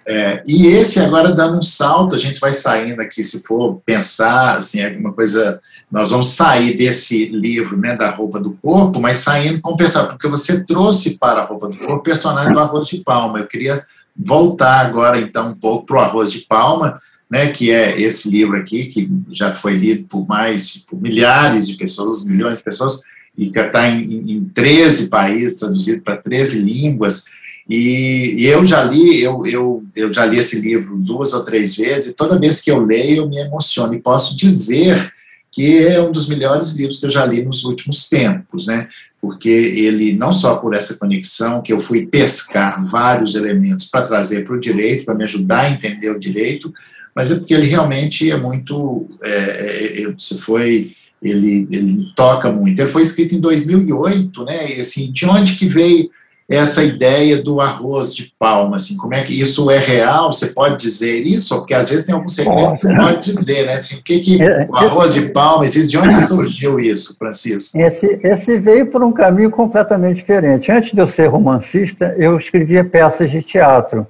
É, 0.06 0.42
e 0.48 0.68
esse 0.68 1.00
agora 1.00 1.34
dando 1.34 1.58
um 1.58 1.62
salto, 1.62 2.16
a 2.16 2.18
gente 2.18 2.40
vai 2.40 2.54
saindo 2.54 3.02
aqui, 3.02 3.22
se 3.22 3.44
for 3.44 3.82
pensar, 3.86 4.56
assim, 4.56 4.84
alguma 4.84 5.12
coisa, 5.12 5.60
nós 5.92 6.10
vamos 6.10 6.28
sair 6.28 6.78
desse 6.78 7.26
livro, 7.26 7.78
né, 7.78 7.96
da 7.96 8.10
roupa 8.10 8.40
do 8.40 8.58
corpo, 8.62 9.02
mas 9.02 9.18
saindo 9.18 9.62
com 9.62 9.76
pensar, 9.76 10.06
porque 10.06 10.28
você 10.28 10.64
trouxe 10.64 11.18
para 11.18 11.42
a 11.42 11.46
roupa 11.46 11.68
do 11.68 11.78
corpo 11.78 11.96
o 11.96 12.04
personagem 12.04 12.54
do 12.54 12.60
arroz 12.60 12.88
de 12.88 12.98
palma. 12.98 13.40
Eu 13.40 13.48
queria 13.48 13.86
voltar 14.16 14.86
agora, 14.86 15.20
então, 15.20 15.50
um 15.50 15.56
pouco 15.56 15.86
para 15.86 15.98
o 15.98 16.00
arroz 16.00 16.32
de 16.32 16.40
palma, 16.40 16.96
né, 17.30 17.50
que 17.50 17.72
é 17.72 18.00
esse 18.02 18.30
livro 18.30 18.58
aqui, 18.58 18.86
que 18.86 19.10
já 19.32 19.54
foi 19.54 19.74
lido 19.76 20.08
por 20.08 20.26
mais, 20.26 20.78
por 20.78 21.00
milhares 21.02 21.68
de 21.68 21.76
pessoas, 21.76 22.26
milhões 22.26 22.58
de 22.58 22.64
pessoas, 22.64 23.02
e 23.38 23.50
que 23.50 23.60
está 23.60 23.88
em, 23.88 24.32
em 24.32 24.46
13 24.46 25.10
países, 25.10 25.60
traduzido 25.60 26.02
para 26.02 26.18
13 26.18 26.60
línguas, 26.60 27.26
E, 27.70 28.36
e, 28.38 28.46
eu 28.46 28.64
já 28.64 28.84
li, 28.84 29.22
eu, 29.22 29.46
eu, 29.46 29.84
eu 29.96 30.14
já 30.14 30.26
li 30.26 30.40
esse 30.40 30.62
livro 30.62 30.98
duas 30.98 31.34
ou 31.34 31.44
três 31.44 31.76
vezes, 31.76 32.12
e 32.12 32.16
toda 32.16 32.40
vez 32.40 32.62
que 32.62 32.72
eu 32.72 32.80
leio 32.80 33.18
eu 33.18 33.30
me 33.30 33.38
emociono, 33.38 33.94
e 33.94 34.00
posso 34.00 34.38
dizer 34.38 35.12
que 35.52 35.86
é 35.86 36.02
um 36.02 36.12
dos 36.12 36.30
melhores 36.30 36.76
livros 36.76 37.00
que 37.00 37.06
eu 37.06 37.10
já 37.10 37.26
li 37.26 37.44
nos 37.44 37.66
últimos 37.66 38.08
tempos, 38.08 38.68
né? 38.68 38.88
Porque 39.20 39.50
ele, 39.50 40.14
não 40.14 40.32
só 40.32 40.58
por 40.58 40.74
essa 40.76 40.98
conexão, 40.98 41.62
que 41.62 41.74
eu 41.74 41.82
fui 41.82 42.06
pescar 42.06 42.86
vários 42.86 43.36
elementos 43.36 43.86
para 43.86 44.04
trazer 44.04 44.46
para 44.46 44.56
o 44.56 44.60
direito, 44.60 45.04
para 45.04 45.16
me 45.16 45.24
ajudar 45.24 45.62
a 45.62 45.70
entender 45.72 46.12
o 46.12 46.20
direito, 46.20 46.72
mas 47.16 47.32
é 47.32 47.36
porque 47.36 47.54
ele 47.54 47.66
realmente 47.66 48.30
é 48.30 48.38
muito, 48.38 49.10
é, 49.24 49.32
é, 49.32 50.04
é 50.04 50.16
foi, 50.40 50.92
ele, 51.22 51.68
ele 51.72 52.14
toca 52.16 52.52
muito. 52.52 52.80
Ele 52.80 52.90
foi 52.90 53.02
escrito 53.02 53.34
em 53.34 53.40
2008, 53.40 54.46
né? 54.46 54.78
E 54.78 54.80
assim, 54.80 55.12
de 55.12 55.26
onde 55.26 55.56
que 55.56 55.66
veio 55.66 56.12
essa 56.50 56.82
ideia 56.82 57.42
do 57.44 57.60
arroz 57.60 58.16
de 58.16 58.34
palma, 58.40 58.78
assim, 58.78 58.96
como 58.96 59.14
é 59.14 59.22
que 59.22 59.38
isso 59.38 59.70
é 59.70 59.80
real? 59.80 60.32
Você 60.32 60.48
pode 60.48 60.78
dizer 60.78 61.26
isso? 61.26 61.54
Porque 61.58 61.74
às 61.74 61.90
vezes 61.90 62.06
tem 62.06 62.16
alguns 62.16 62.36
segredos 62.36 62.78
que 62.78 62.88
pode 62.88 63.20
dizer, 63.20 63.66
né? 63.66 63.74
Assim, 63.74 63.98
o 63.98 64.04
que, 64.04 64.20
que 64.20 64.42
é, 64.42 64.66
o 64.70 64.76
arroz 64.76 65.14
de 65.14 65.30
palma 65.30 65.66
existe? 65.66 65.92
De 65.92 65.98
onde 65.98 66.16
surgiu 66.16 66.80
isso, 66.80 67.18
Francisco? 67.18 67.78
Esse, 67.82 68.20
esse 68.24 68.58
veio 68.60 68.86
por 68.86 69.04
um 69.04 69.12
caminho 69.12 69.52
completamente 69.52 70.18
diferente. 70.18 70.72
Antes 70.72 70.94
de 70.94 71.02
eu 71.02 71.08
ser 71.08 71.28
romancista, 71.28 72.16
eu 72.18 72.38
escrevia 72.38 72.84
peças 72.84 73.30
de 73.30 73.42
teatro. 73.42 74.08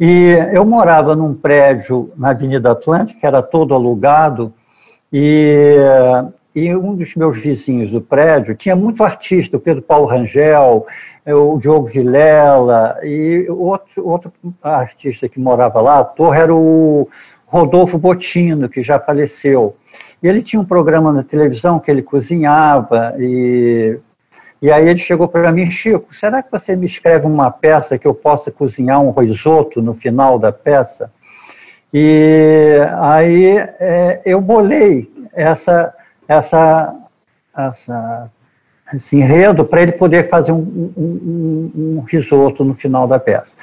E 0.00 0.34
eu 0.54 0.64
morava 0.64 1.14
num 1.14 1.34
prédio 1.34 2.10
na 2.16 2.30
Avenida 2.30 2.70
Atlântica, 2.70 3.20
que 3.20 3.26
era 3.26 3.42
todo 3.42 3.74
alugado, 3.74 4.50
e, 5.12 5.76
e 6.54 6.74
um 6.74 6.94
dos 6.94 7.14
meus 7.14 7.38
vizinhos 7.38 7.90
do 7.90 8.00
prédio 8.00 8.54
tinha 8.54 8.74
muito 8.74 9.04
artista, 9.04 9.56
o 9.56 9.60
Pedro 9.60 9.82
Paulo 9.82 10.06
Rangel, 10.06 10.86
é 11.24 11.34
o 11.34 11.58
Diogo 11.58 11.86
Vilela 11.86 12.98
e 13.02 13.46
outro, 13.48 14.06
outro 14.06 14.32
artista 14.62 15.28
que 15.28 15.38
morava 15.38 15.80
lá, 15.80 16.00
ator, 16.00 16.34
era 16.34 16.54
o 16.54 17.08
Rodolfo 17.46 17.98
Botino, 17.98 18.68
que 18.68 18.82
já 18.82 18.98
faleceu. 18.98 19.76
E 20.22 20.28
ele 20.28 20.42
tinha 20.42 20.60
um 20.60 20.64
programa 20.64 21.12
na 21.12 21.22
televisão 21.22 21.78
que 21.78 21.90
ele 21.90 22.02
cozinhava 22.02 23.14
e 23.18 23.98
e 24.62 24.70
aí 24.70 24.88
ele 24.88 24.98
chegou 24.98 25.26
para 25.26 25.50
mim, 25.50 25.70
Chico, 25.70 26.14
será 26.14 26.42
que 26.42 26.50
você 26.52 26.76
me 26.76 26.84
escreve 26.84 27.26
uma 27.26 27.50
peça 27.50 27.98
que 27.98 28.06
eu 28.06 28.12
possa 28.12 28.50
cozinhar 28.50 29.00
um 29.00 29.10
risoto 29.10 29.80
no 29.80 29.94
final 29.94 30.38
da 30.38 30.52
peça? 30.52 31.10
E 31.92 32.76
aí 33.00 33.56
é, 33.56 34.20
eu 34.24 34.38
bolei 34.38 35.10
essa, 35.32 35.94
essa, 36.30 36.94
essa 37.56 38.30
esse 38.94 39.16
enredo 39.16 39.64
para 39.64 39.82
ele 39.82 39.92
poder 39.92 40.28
fazer 40.28 40.52
um, 40.52 40.92
um, 40.96 41.70
um, 41.74 42.04
risoto 42.08 42.64
no 42.64 42.74
final 42.74 43.06
da 43.06 43.18
peça. 43.18 43.56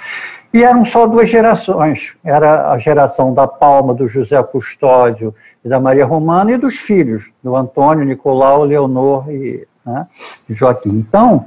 E 0.54 0.64
eram 0.64 0.86
só 0.86 1.06
duas 1.06 1.30
gerações, 1.30 2.16
era 2.24 2.72
a 2.72 2.78
geração 2.78 3.34
da 3.34 3.46
Palma, 3.48 3.94
do 3.94 4.08
José 4.08 4.42
Custódio 4.44 5.36
e 5.64 5.70
da 5.70 5.80
Maria 5.80 6.06
Romana, 6.06 6.54
e 6.54 6.58
dos 6.58 6.78
filhos, 6.78 7.30
do 7.44 7.56
Antônio, 7.56 8.06
Nicolau, 8.06 8.64
Leonor 8.64 9.30
e 9.30 9.68
né, 9.86 10.08
Joaquim. 10.50 10.90
Então, 10.90 11.46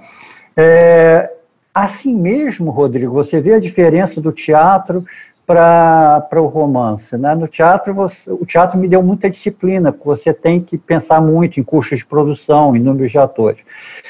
é, 0.57 1.31
assim 1.75 2.17
mesmo, 2.17 2.71
Rodrigo, 2.71 3.13
você 3.13 3.41
vê 3.41 3.55
a 3.55 3.61
diferença 3.61 4.21
do 4.21 4.33
teatro 4.33 5.05
para 5.51 6.41
o 6.41 6.47
romance. 6.47 7.17
Né? 7.17 7.35
No 7.35 7.49
teatro, 7.49 7.93
você, 7.93 8.31
o 8.31 8.47
teatro 8.47 8.79
me 8.79 8.87
deu 8.87 9.03
muita 9.03 9.29
disciplina, 9.29 9.91
porque 9.91 10.09
você 10.09 10.33
tem 10.33 10.61
que 10.61 10.79
pensar 10.79 11.21
muito 11.21 11.59
em 11.59 11.65
custos 11.65 11.99
de 11.99 12.07
produção, 12.07 12.77
em 12.77 12.79
números 12.79 13.11
de 13.11 13.19
atores. 13.19 13.59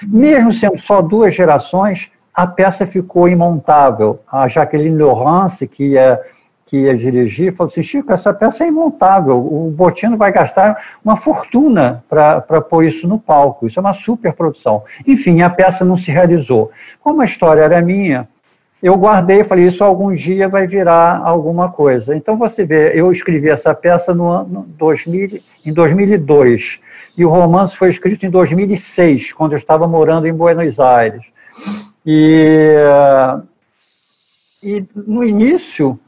Mesmo 0.03 0.53
sendo 0.53 0.79
só 0.79 1.01
duas 1.01 1.35
gerações, 1.35 2.11
a 2.35 2.47
peça 2.47 2.87
ficou 2.87 3.27
imontável. 3.27 4.21
A 4.31 4.49
Jacqueline 4.49 5.03
Laurence, 5.03 5.67
que 5.67 5.93
ia, 5.93 6.21
que 6.67 6.81
ia 6.81 6.95
dirigir, 6.95 7.55
falou 7.55 7.71
assim, 7.71 7.83
Chico, 7.83 8.13
essa 8.13 8.35
peça 8.35 8.65
é 8.65 8.69
imontável, 8.69 9.39
o 9.39 9.71
Botino 9.71 10.19
vai 10.19 10.31
gastar 10.31 10.77
uma 11.03 11.17
fortuna 11.17 12.05
para 12.07 12.61
pôr 12.61 12.85
isso 12.85 13.09
no 13.09 13.19
palco, 13.19 13.67
isso 13.67 13.79
é 13.79 13.83
uma 13.83 13.95
super 13.95 14.35
produção. 14.35 14.83
Enfim, 15.07 15.41
a 15.41 15.49
peça 15.49 15.87
não 15.87 15.97
se 15.97 16.11
realizou. 16.11 16.71
Como 17.01 17.23
a 17.23 17.25
história 17.25 17.63
era 17.63 17.81
minha, 17.81 18.29
eu 18.83 18.97
guardei 18.97 19.41
e 19.41 19.45
falei, 19.45 19.67
isso 19.67 19.85
algum 19.85 20.13
dia 20.15 20.49
vai 20.49 20.67
virar 20.67 21.21
alguma 21.23 21.71
coisa. 21.71 22.17
Então, 22.17 22.39
você 22.39 22.65
vê, 22.65 22.99
eu 22.99 23.13
escrevi 23.13 23.49
essa 23.49 23.75
peça 23.75 24.15
no 24.15 24.27
ano 24.27 24.67
2000, 24.79 25.41
em 25.65 25.73
2002, 25.73 26.81
e 27.17 27.25
o 27.25 27.29
romance 27.29 27.77
foi 27.77 27.91
escrito 27.91 28.25
em 28.25 28.31
2006, 28.31 29.33
quando 29.35 29.53
eu 29.53 29.59
estava 29.59 29.87
morando 29.87 30.27
em 30.27 30.33
Buenos 30.33 30.81
Aires. 30.81 31.27
E, 32.07 32.75
e 34.63 34.85
no 34.95 35.23
início, 35.23 35.99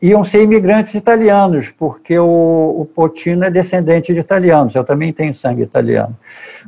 iam 0.00 0.22
ser 0.22 0.42
imigrantes 0.42 0.94
italianos, 0.94 1.72
porque 1.76 2.16
o, 2.18 2.76
o 2.80 2.84
Potino 2.84 3.44
é 3.44 3.50
descendente 3.50 4.12
de 4.12 4.20
italianos, 4.20 4.74
eu 4.74 4.84
também 4.84 5.12
tenho 5.12 5.34
sangue 5.34 5.62
italiano. 5.62 6.14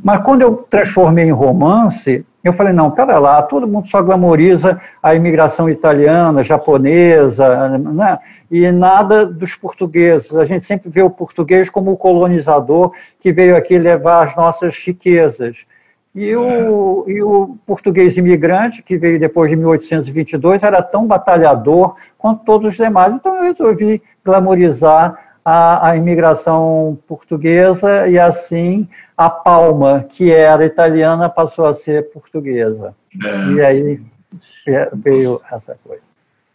Mas 0.03 0.23
quando 0.25 0.43
eu 0.43 0.57
transformei 0.71 1.27
em 1.27 1.33
romance, 1.33 2.25
eu 2.49 2.53
falei, 2.53 2.73
não, 2.73 2.91
pera 2.91 3.19
lá, 3.19 3.43
todo 3.43 3.67
mundo 3.67 3.89
só 3.89 4.03
glamoriza 4.03 4.81
a 5.03 5.15
imigração 5.15 5.69
italiana, 5.69 6.45
japonesa, 6.45 7.79
né? 7.79 8.19
e 8.51 8.71
nada 8.71 9.27
dos 9.27 9.55
portugueses. 9.55 10.35
A 10.35 10.45
gente 10.45 10.65
sempre 10.65 10.89
vê 10.89 11.03
o 11.03 11.11
português 11.11 11.69
como 11.69 11.93
o 11.93 11.97
colonizador 11.97 12.93
que 13.21 13.33
veio 13.33 13.57
aqui 13.57 13.79
levar 13.79 14.27
as 14.27 14.37
nossas 14.37 14.77
riquezas. 14.77 15.67
E 16.15 16.35
o, 16.35 17.05
e 17.07 17.23
o 17.23 17.59
português 17.67 18.17
imigrante, 18.17 18.83
que 18.83 18.97
veio 18.97 19.21
depois 19.21 19.51
de 19.51 19.57
1822, 19.57 20.63
era 20.63 20.81
tão 20.83 21.07
batalhador 21.07 21.95
quanto 22.17 22.45
todos 22.45 22.71
os 22.71 22.77
demais. 22.77 23.15
Então 23.15 23.37
eu 23.37 23.43
resolvi 23.43 24.03
glamorizar 24.25 25.19
a, 25.45 25.91
a 25.91 25.97
imigração 25.97 26.99
portuguesa 27.07 28.09
e 28.09 28.19
assim 28.19 28.89
a 29.17 29.31
Palma, 29.31 30.05
que 30.09 30.31
era 30.31 30.65
italiana, 30.65 31.29
passou 31.29 31.67
a 31.67 31.75
ser 31.75 32.11
portuguesa. 32.11 32.95
É. 33.25 33.53
E 33.53 33.63
aí 33.63 34.01
veio 34.95 35.41
essa 35.51 35.77
coisa. 35.83 36.03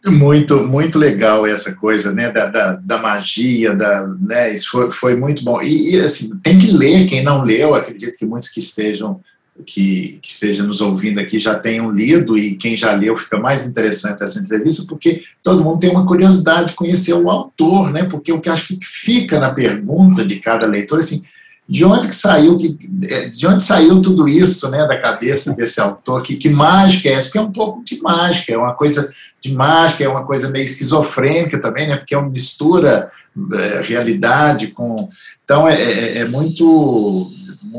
Muito, 0.04 0.56
muito 0.64 0.98
legal 0.98 1.46
essa 1.46 1.76
coisa, 1.76 2.12
né, 2.12 2.30
da, 2.30 2.46
da, 2.46 2.72
da 2.72 2.98
magia, 2.98 3.72
da, 3.74 4.04
né, 4.20 4.52
isso 4.52 4.70
foi, 4.70 4.90
foi 4.90 5.14
muito 5.14 5.44
bom. 5.44 5.62
E, 5.62 5.94
e, 5.94 6.00
assim, 6.00 6.36
tem 6.40 6.58
que 6.58 6.72
ler, 6.72 7.06
quem 7.06 7.22
não 7.22 7.44
leu, 7.44 7.74
acredito 7.74 8.18
que 8.18 8.26
muitos 8.26 8.48
que 8.48 8.58
estejam 8.58 9.20
que, 9.66 10.18
que 10.22 10.28
esteja 10.28 10.62
nos 10.62 10.80
ouvindo 10.80 11.20
aqui 11.20 11.38
já 11.38 11.54
tenham 11.54 11.90
lido 11.90 12.36
e 12.36 12.56
quem 12.56 12.76
já 12.76 12.92
leu 12.92 13.16
fica 13.16 13.38
mais 13.38 13.66
interessante 13.66 14.22
essa 14.22 14.40
entrevista, 14.40 14.84
porque 14.88 15.22
todo 15.42 15.62
mundo 15.62 15.78
tem 15.78 15.90
uma 15.90 16.06
curiosidade 16.06 16.68
de 16.68 16.74
conhecer 16.74 17.12
o 17.12 17.30
autor, 17.30 17.92
né? 17.92 18.04
Porque 18.04 18.32
o 18.32 18.40
que 18.40 18.48
acho 18.48 18.68
que 18.68 18.78
fica 18.82 19.38
na 19.38 19.52
pergunta 19.52 20.24
de 20.24 20.40
cada 20.40 20.66
leitor, 20.66 20.98
assim, 20.98 21.22
de 21.68 21.84
onde 21.84 22.08
que 22.08 22.14
saiu 22.14 22.56
que 22.56 22.76
é, 23.08 23.28
de 23.28 23.46
onde 23.46 23.62
saiu 23.62 24.00
tudo 24.02 24.28
isso, 24.28 24.70
né, 24.70 24.86
da 24.86 25.00
cabeça 25.00 25.54
desse 25.54 25.80
autor? 25.80 26.22
Que, 26.22 26.36
que 26.36 26.50
mágica 26.50 27.08
é 27.08 27.12
essa? 27.12 27.26
Porque 27.26 27.38
é 27.38 27.42
um 27.42 27.52
pouco 27.52 27.84
de 27.84 28.00
mágica, 28.00 28.52
é 28.52 28.58
uma 28.58 28.74
coisa 28.74 29.10
de 29.40 29.54
mágica, 29.54 30.04
é 30.04 30.08
uma 30.08 30.24
coisa 30.24 30.50
meio 30.50 30.64
esquizofrênica 30.64 31.60
também, 31.60 31.88
né? 31.88 31.96
Porque 31.96 32.14
é 32.14 32.18
uma 32.18 32.28
mistura 32.28 33.10
é, 33.54 33.80
realidade 33.82 34.68
com 34.68 35.08
então 35.44 35.66
é, 35.66 35.80
é, 35.80 36.18
é 36.18 36.24
muito 36.26 37.26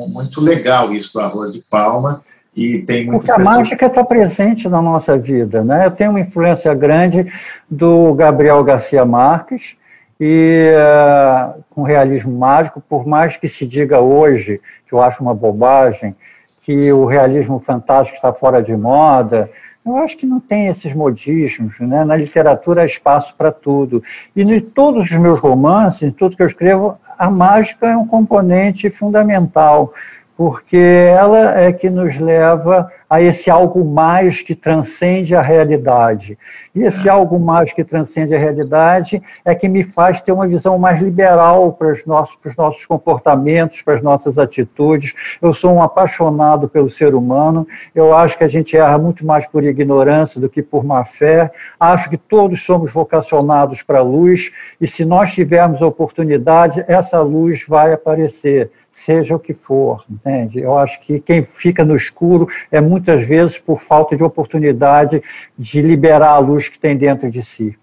muito 0.09 0.41
legal 0.41 0.91
isso 0.93 1.13
do 1.13 1.19
arroz 1.19 1.53
de 1.53 1.59
palma 1.69 2.21
e 2.55 2.79
tem 2.79 3.05
muitas 3.05 3.27
Porque 3.27 3.31
a 3.31 3.37
pessoas... 3.37 3.57
mágica 3.57 3.85
está 3.85 4.03
presente 4.03 4.69
na 4.69 4.81
nossa 4.81 5.17
vida, 5.17 5.63
né? 5.63 5.85
Eu 5.85 5.91
tenho 5.91 6.11
uma 6.11 6.19
influência 6.19 6.73
grande 6.73 7.31
do 7.69 8.13
Gabriel 8.13 8.63
Garcia 8.63 9.05
Marques 9.05 9.75
e 10.19 10.71
uh, 10.73 11.63
com 11.69 11.83
realismo 11.83 12.37
mágico, 12.37 12.81
por 12.81 13.05
mais 13.05 13.37
que 13.37 13.47
se 13.47 13.65
diga 13.65 13.99
hoje, 13.99 14.61
que 14.87 14.93
eu 14.93 15.01
acho 15.01 15.21
uma 15.21 15.33
bobagem, 15.33 16.15
que 16.61 16.91
o 16.93 17.05
realismo 17.05 17.59
fantástico 17.59 18.15
está 18.15 18.31
fora 18.31 18.61
de 18.61 18.75
moda, 18.75 19.49
eu 19.85 19.97
acho 19.97 20.17
que 20.17 20.25
não 20.25 20.39
tem 20.39 20.67
esses 20.67 20.93
modismos, 20.93 21.77
né? 21.81 22.05
Na 22.05 22.15
literatura 22.15 22.83
há 22.83 22.85
espaço 22.85 23.35
para 23.37 23.51
tudo. 23.51 24.01
E 24.33 24.41
em 24.41 24.59
todos 24.61 25.11
os 25.11 25.17
meus 25.17 25.41
romances, 25.41 26.03
em 26.03 26.11
tudo 26.11 26.37
que 26.37 26.41
eu 26.41 26.47
escrevo, 26.47 26.97
a 27.17 27.29
mágica 27.29 27.87
é 27.87 27.97
um 27.97 28.07
componente 28.07 28.89
fundamental, 28.89 29.93
porque 30.35 30.77
ela 30.77 31.59
é 31.59 31.71
que 31.71 31.89
nos 31.89 32.17
leva 32.17 32.91
a 33.09 33.21
esse 33.21 33.51
algo 33.51 33.85
mais 33.85 34.41
que 34.41 34.55
transcende 34.55 35.35
a 35.35 35.41
realidade. 35.41 36.35
E 36.73 36.81
esse 36.81 37.07
algo 37.07 37.39
mais 37.39 37.71
que 37.71 37.83
transcende 37.83 38.33
a 38.33 38.39
realidade 38.39 39.21
é 39.45 39.53
que 39.53 39.69
me 39.69 39.83
faz 39.83 40.23
ter 40.23 40.31
uma 40.31 40.47
visão 40.47 40.79
mais 40.79 40.99
liberal 40.99 41.73
para 41.73 41.93
os 41.93 42.03
nossos, 42.07 42.35
para 42.37 42.49
os 42.49 42.57
nossos 42.57 42.85
comportamentos, 42.87 43.83
para 43.83 43.93
as 43.93 44.01
nossas 44.01 44.39
atitudes. 44.39 45.13
Eu 45.39 45.53
sou 45.53 45.73
um 45.73 45.81
apaixonado 45.83 46.67
pelo 46.67 46.89
ser 46.89 47.13
humano, 47.13 47.67
eu 47.93 48.17
acho 48.17 48.35
que 48.35 48.43
a 48.43 48.47
gente 48.47 48.75
erra 48.75 48.97
muito 48.97 49.23
mais 49.23 49.45
por 49.45 49.63
ignorância 49.63 50.41
do 50.41 50.49
que 50.49 50.63
por 50.63 50.83
má 50.83 51.05
fé, 51.05 51.51
acho 51.79 52.09
que 52.09 52.17
todos 52.17 52.65
somos 52.65 52.91
vocacionados 52.91 53.83
para 53.83 53.99
a 53.99 54.03
luz, 54.03 54.51
e 54.81 54.87
se 54.87 55.05
nós 55.05 55.31
tivermos 55.31 55.83
a 55.83 55.85
oportunidade, 55.85 56.83
essa 56.87 57.21
luz 57.21 57.63
vai 57.67 57.93
aparecer 57.93 58.71
seja 58.93 59.35
o 59.35 59.39
que 59.39 59.53
for, 59.53 60.03
entende? 60.09 60.59
Eu 60.61 60.77
acho 60.77 61.01
que 61.01 61.19
quem 61.19 61.43
fica 61.43 61.83
no 61.83 61.95
escuro 61.95 62.47
é 62.71 62.79
muitas 62.79 63.27
vezes 63.27 63.57
por 63.57 63.81
falta 63.81 64.15
de 64.15 64.23
oportunidade 64.23 65.21
de 65.57 65.81
liberar 65.81 66.29
a 66.29 66.37
luz 66.37 66.69
que 66.69 66.79
tem 66.79 66.95
dentro 66.95 67.29
de 67.29 67.41
si. 67.41 67.75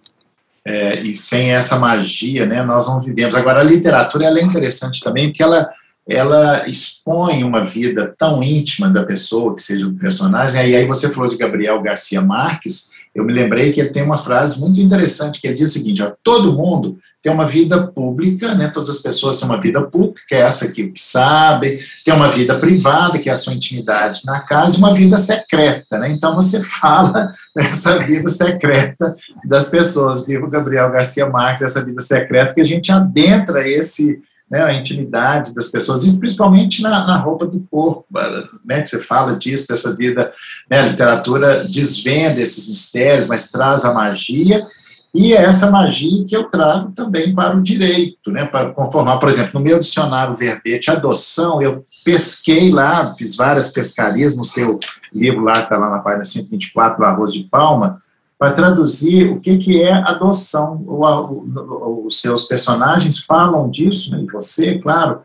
É, 0.64 1.00
e 1.00 1.12
sem 1.12 1.52
essa 1.52 1.78
magia, 1.78 2.46
né, 2.46 2.62
nós 2.62 2.86
não 2.86 3.00
vivemos. 3.00 3.34
Agora, 3.34 3.60
a 3.60 3.64
literatura 3.64 4.26
ela 4.26 4.38
é 4.38 4.42
interessante 4.42 5.02
também, 5.02 5.28
porque 5.28 5.42
ela, 5.42 5.68
ela 6.06 6.68
expõe 6.68 7.42
uma 7.42 7.64
vida 7.64 8.14
tão 8.16 8.42
íntima 8.42 8.88
da 8.88 9.02
pessoa, 9.02 9.54
que 9.54 9.60
seja 9.60 9.88
do 9.88 9.98
personagem. 9.98 10.68
E 10.68 10.76
aí 10.76 10.86
você 10.86 11.08
falou 11.08 11.28
de 11.28 11.36
Gabriel 11.36 11.82
Garcia 11.82 12.20
Marques, 12.20 12.90
eu 13.14 13.24
me 13.24 13.32
lembrei 13.32 13.72
que 13.72 13.80
ele 13.80 13.88
tem 13.88 14.02
uma 14.02 14.16
frase 14.16 14.60
muito 14.60 14.80
interessante, 14.80 15.40
que 15.40 15.46
ele 15.46 15.54
diz 15.54 15.70
o 15.70 15.72
seguinte, 15.72 16.02
ó, 16.02 16.12
todo 16.22 16.52
mundo 16.52 16.98
tem 17.22 17.30
uma 17.32 17.46
vida 17.46 17.86
pública, 17.86 18.54
né? 18.54 18.68
Todas 18.68 18.88
as 18.88 18.98
pessoas 18.98 19.38
têm 19.38 19.48
uma 19.48 19.60
vida 19.60 19.82
pública, 19.82 20.22
que 20.26 20.34
é 20.34 20.40
essa 20.40 20.66
aqui 20.66 20.88
que 20.88 21.00
sabe, 21.00 21.78
tem 22.04 22.14
uma 22.14 22.28
vida 22.28 22.54
privada, 22.56 23.18
que 23.18 23.28
é 23.28 23.32
a 23.32 23.36
sua 23.36 23.52
intimidade 23.52 24.22
na 24.24 24.40
casa, 24.40 24.76
e 24.76 24.78
uma 24.78 24.94
vida 24.94 25.16
secreta, 25.16 25.98
né? 25.98 26.10
Então 26.10 26.34
você 26.34 26.60
fala 26.64 27.34
dessa 27.54 27.98
vida 27.98 28.28
secreta 28.28 29.14
das 29.44 29.68
pessoas. 29.68 30.24
Viva 30.24 30.48
Gabriel 30.48 30.90
Garcia 30.90 31.28
Marques, 31.28 31.62
essa 31.62 31.84
vida 31.84 32.00
secreta 32.00 32.54
que 32.54 32.60
a 32.60 32.64
gente 32.64 32.90
adentra 32.90 33.68
esse 33.68 34.22
né, 34.50 34.64
a 34.64 34.74
intimidade 34.74 35.54
das 35.54 35.68
pessoas, 35.68 36.02
isso 36.02 36.18
principalmente 36.18 36.82
na, 36.82 37.06
na, 37.06 37.16
roupa 37.16 37.46
do 37.46 37.60
corpo, 37.70 38.04
né, 38.64 38.84
você 38.84 38.98
fala 38.98 39.36
disso, 39.36 39.68
dessa 39.68 39.94
vida, 39.94 40.32
né, 40.68 40.80
a 40.80 40.88
literatura 40.88 41.64
desvenda 41.64 42.40
esses 42.40 42.68
mistérios, 42.68 43.28
mas 43.28 43.48
traz 43.48 43.84
a 43.84 43.94
magia, 43.94 44.66
e 45.12 45.32
é 45.32 45.42
essa 45.42 45.70
magia 45.70 46.24
que 46.24 46.36
eu 46.36 46.44
trago 46.44 46.92
também 46.92 47.34
para 47.34 47.56
o 47.56 47.62
direito, 47.62 48.30
né, 48.30 48.46
para 48.46 48.70
conformar, 48.70 49.18
por 49.18 49.28
exemplo, 49.28 49.50
no 49.54 49.60
meu 49.60 49.80
dicionário 49.80 50.36
verbete 50.36 50.90
adoção, 50.90 51.60
eu 51.60 51.84
pesquei 52.04 52.70
lá, 52.70 53.12
fiz 53.14 53.34
várias 53.34 53.70
pescarias 53.70 54.36
no 54.36 54.44
seu 54.44 54.78
livro 55.12 55.42
lá, 55.42 55.54
está 55.60 55.76
lá 55.76 55.90
na 55.90 55.98
página 55.98 56.24
124, 56.24 57.04
Arroz 57.04 57.32
de 57.32 57.42
Palma, 57.44 58.00
para 58.38 58.52
traduzir 58.52 59.30
o 59.30 59.40
que, 59.40 59.58
que 59.58 59.82
é 59.82 59.92
adoção. 59.92 60.82
O, 60.86 61.04
o, 61.04 62.06
os 62.06 62.20
seus 62.20 62.46
personagens 62.46 63.18
falam 63.18 63.68
disso, 63.68 64.12
né, 64.12 64.22
e 64.22 64.30
você, 64.30 64.78
claro, 64.78 65.22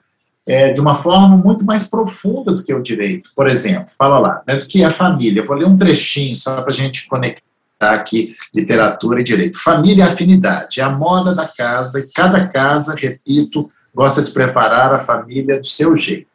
é, 0.47 0.71
de 0.71 0.81
uma 0.81 0.95
forma 0.95 1.37
muito 1.37 1.63
mais 1.63 1.87
profunda 1.87 2.53
do 2.53 2.63
que 2.63 2.73
o 2.73 2.81
direito. 2.81 3.29
Por 3.35 3.47
exemplo, 3.47 3.89
fala 3.97 4.17
lá, 4.17 4.41
né, 4.47 4.57
do 4.57 4.65
que 4.65 4.83
é 4.83 4.89
família. 4.89 5.41
Eu 5.41 5.45
vou 5.45 5.55
ler 5.55 5.67
um 5.67 5.77
trechinho 5.77 6.35
só 6.35 6.61
para 6.61 6.71
a 6.71 6.75
gente 6.75 7.07
conectar 7.07 7.54
Tá 7.77 7.93
aqui 7.93 8.35
literatura 8.53 9.19
e 9.19 9.23
direito. 9.23 9.57
Família 9.57 10.05
e 10.05 10.07
afinidade 10.07 10.79
é 10.79 10.83
a 10.83 10.89
moda 10.89 11.35
da 11.35 11.45
casa 11.45 11.99
e 11.99 12.11
cada 12.11 12.47
casa, 12.47 12.95
repito, 12.95 13.69
gosta 13.93 14.21
de 14.21 14.31
preparar 14.31 14.93
a 14.93 14.99
família 14.99 15.59
do 15.59 15.65
seu 15.65 15.95
jeito. 15.95 16.27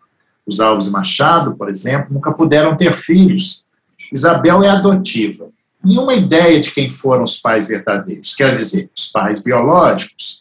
Os 0.46 0.60
Alves 0.60 0.90
Machado, 0.90 1.54
por 1.54 1.70
exemplo, 1.70 2.12
nunca 2.12 2.32
puderam 2.32 2.76
ter 2.76 2.92
filhos. 2.94 3.66
Isabel 4.12 4.62
é 4.62 4.68
adotiva. 4.68 5.48
Nenhuma 5.82 6.14
ideia 6.14 6.60
de 6.60 6.70
quem 6.70 6.90
foram 6.90 7.22
os 7.22 7.38
pais 7.38 7.68
verdadeiros. 7.68 8.34
Quer 8.34 8.52
dizer, 8.52 8.90
os 8.96 9.06
pais 9.06 9.42
biológicos. 9.42 10.39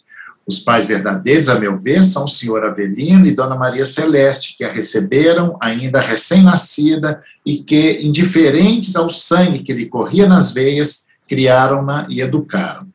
Os 0.50 0.58
pais 0.58 0.88
verdadeiros, 0.88 1.47
a 1.47 1.60
meu 1.60 1.78
ver, 1.78 2.04
são 2.04 2.26
o 2.26 2.28
senhor 2.28 2.66
Avelino 2.66 3.28
e 3.28 3.32
Dona 3.32 3.54
Maria 3.54 3.86
Celeste, 3.86 4.58
que 4.58 4.64
a 4.64 4.72
receberam 4.72 5.56
ainda 5.62 6.02
recém-nascida 6.02 7.22
e 7.45 7.58
que, 7.58 8.00
indiferentes 8.02 8.95
ao 8.95 9.12
sangue 9.12 9.60
que 9.60 9.72
lhe 9.72 9.86
corria 9.86 10.28
nas 10.28 10.52
veias, 10.52 11.06
criaram-na 11.28 12.08
e 12.10 12.20
educaram. 12.20 12.88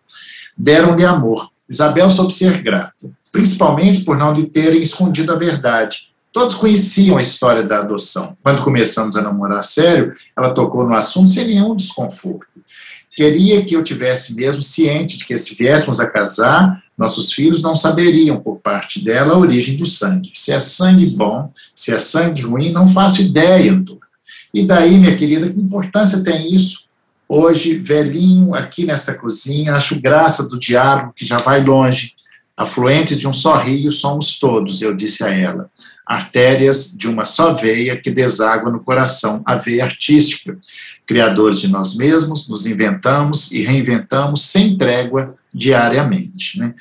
Deram-lhe 0.58 1.04
amor. 1.04 1.48
Isabel 1.70 2.10
soube 2.10 2.32
ser 2.32 2.60
grata, 2.60 3.08
principalmente 3.30 4.00
por 4.00 4.16
não 4.16 4.34
lhe 4.34 4.46
terem 4.46 4.82
escondido 4.82 5.32
a 5.32 5.36
verdade. 5.36 6.12
Todos 6.32 6.56
conheciam 6.56 7.16
a 7.16 7.20
história 7.20 7.62
da 7.62 7.78
adoção. 7.78 8.36
Quando 8.42 8.64
começamos 8.64 9.16
a 9.16 9.22
namorar 9.22 9.62
sério, 9.62 10.12
ela 10.36 10.52
tocou 10.52 10.84
no 10.84 10.94
assunto 10.96 11.30
sem 11.30 11.46
nenhum 11.46 11.76
desconforto. 11.76 12.48
Queria 13.14 13.64
que 13.64 13.76
eu 13.76 13.84
tivesse 13.84 14.34
mesmo 14.34 14.60
ciente 14.60 15.16
de 15.16 15.24
que 15.24 15.38
se 15.38 15.54
viéssemos 15.54 16.00
a 16.00 16.10
casar, 16.10 16.82
nossos 16.96 17.32
filhos 17.32 17.62
não 17.62 17.74
saberiam, 17.74 18.40
por 18.40 18.58
parte 18.58 19.02
dela, 19.04 19.34
a 19.34 19.38
origem 19.38 19.76
do 19.76 19.84
sangue. 19.84 20.30
Se 20.34 20.52
é 20.52 20.60
sangue 20.60 21.06
bom, 21.10 21.50
se 21.74 21.92
é 21.92 21.98
sangue 21.98 22.42
ruim, 22.42 22.72
não 22.72 22.86
faço 22.86 23.20
ideia, 23.20 23.72
Antônio. 23.72 24.00
E 24.52 24.64
daí, 24.64 24.96
minha 24.98 25.16
querida, 25.16 25.50
que 25.50 25.58
importância 25.58 26.22
tem 26.22 26.54
isso? 26.54 26.84
Hoje, 27.28 27.74
velhinho, 27.74 28.54
aqui 28.54 28.84
nesta 28.84 29.14
cozinha, 29.14 29.74
acho 29.74 30.00
graça 30.00 30.48
do 30.48 30.58
diálogo 30.58 31.12
que 31.16 31.26
já 31.26 31.38
vai 31.38 31.64
longe. 31.64 32.14
Afluentes 32.56 33.18
de 33.18 33.26
um 33.26 33.32
só 33.32 33.56
rio 33.56 33.90
somos 33.90 34.38
todos, 34.38 34.80
eu 34.80 34.94
disse 34.94 35.24
a 35.24 35.34
ela. 35.34 35.68
Artérias 36.06 36.94
de 36.96 37.08
uma 37.08 37.24
só 37.24 37.54
veia 37.54 38.00
que 38.00 38.10
deságua 38.10 38.70
no 38.70 38.78
coração, 38.78 39.42
a 39.44 39.56
veia 39.56 39.84
artística. 39.84 40.56
Criadores 41.04 41.60
de 41.60 41.68
nós 41.68 41.96
mesmos, 41.96 42.48
nos 42.48 42.66
inventamos 42.66 43.50
e 43.50 43.62
reinventamos 43.62 44.42
sem 44.42 44.76
trégua 44.76 45.34
diariamente. 45.54 46.58
Né? 46.58 46.74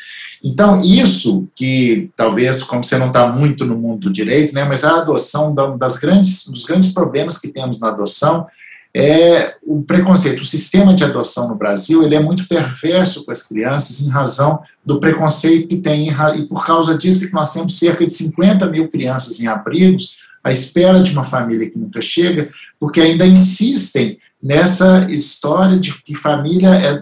Então, 0.43 0.80
isso 0.80 1.47
que 1.55 2.09
talvez, 2.15 2.63
como 2.63 2.84
você 2.84 2.97
não 2.97 3.07
está 3.07 3.28
muito 3.28 3.65
no 3.65 3.78
mundo 3.78 4.07
do 4.07 4.13
direito, 4.13 4.53
né, 4.53 4.65
mas 4.65 4.84
a 4.84 5.01
adoção, 5.01 5.53
das 5.78 5.97
grandes, 5.99 6.47
dos 6.47 6.65
grandes 6.65 6.91
problemas 6.91 7.38
que 7.38 7.49
temos 7.49 7.80
na 7.80 7.89
adoção 7.89 8.47
é 8.95 9.55
o 9.63 9.82
preconceito. 9.82 10.41
O 10.41 10.45
sistema 10.45 10.93
de 10.93 11.03
adoção 11.03 11.47
no 11.47 11.55
Brasil 11.55 12.03
ele 12.03 12.15
é 12.15 12.19
muito 12.19 12.47
perverso 12.47 13.26
com 13.26 13.32
as 13.32 13.41
crianças 13.41 14.01
em 14.01 14.09
razão 14.09 14.59
do 14.86 14.99
preconceito 14.99 15.67
que 15.67 15.78
tem, 15.78 16.09
e 16.09 16.47
por 16.47 16.65
causa 16.65 16.95
disso 16.95 17.28
que 17.28 17.34
nós 17.34 17.53
temos 17.53 17.78
cerca 17.78 18.05
de 18.05 18.13
50 18.13 18.69
mil 18.69 18.88
crianças 18.88 19.39
em 19.39 19.47
abrigos 19.47 20.17
à 20.43 20.51
espera 20.51 21.01
de 21.01 21.11
uma 21.13 21.24
família 21.24 21.69
que 21.69 21.80
nunca 21.80 22.01
chega, 22.01 22.49
porque 22.80 23.01
ainda 23.01 23.26
insistem 23.26 24.19
nessa 24.41 25.09
história 25.09 25.80
de 25.80 25.93
que 26.03 26.13
família 26.13 26.69
é 26.76 27.01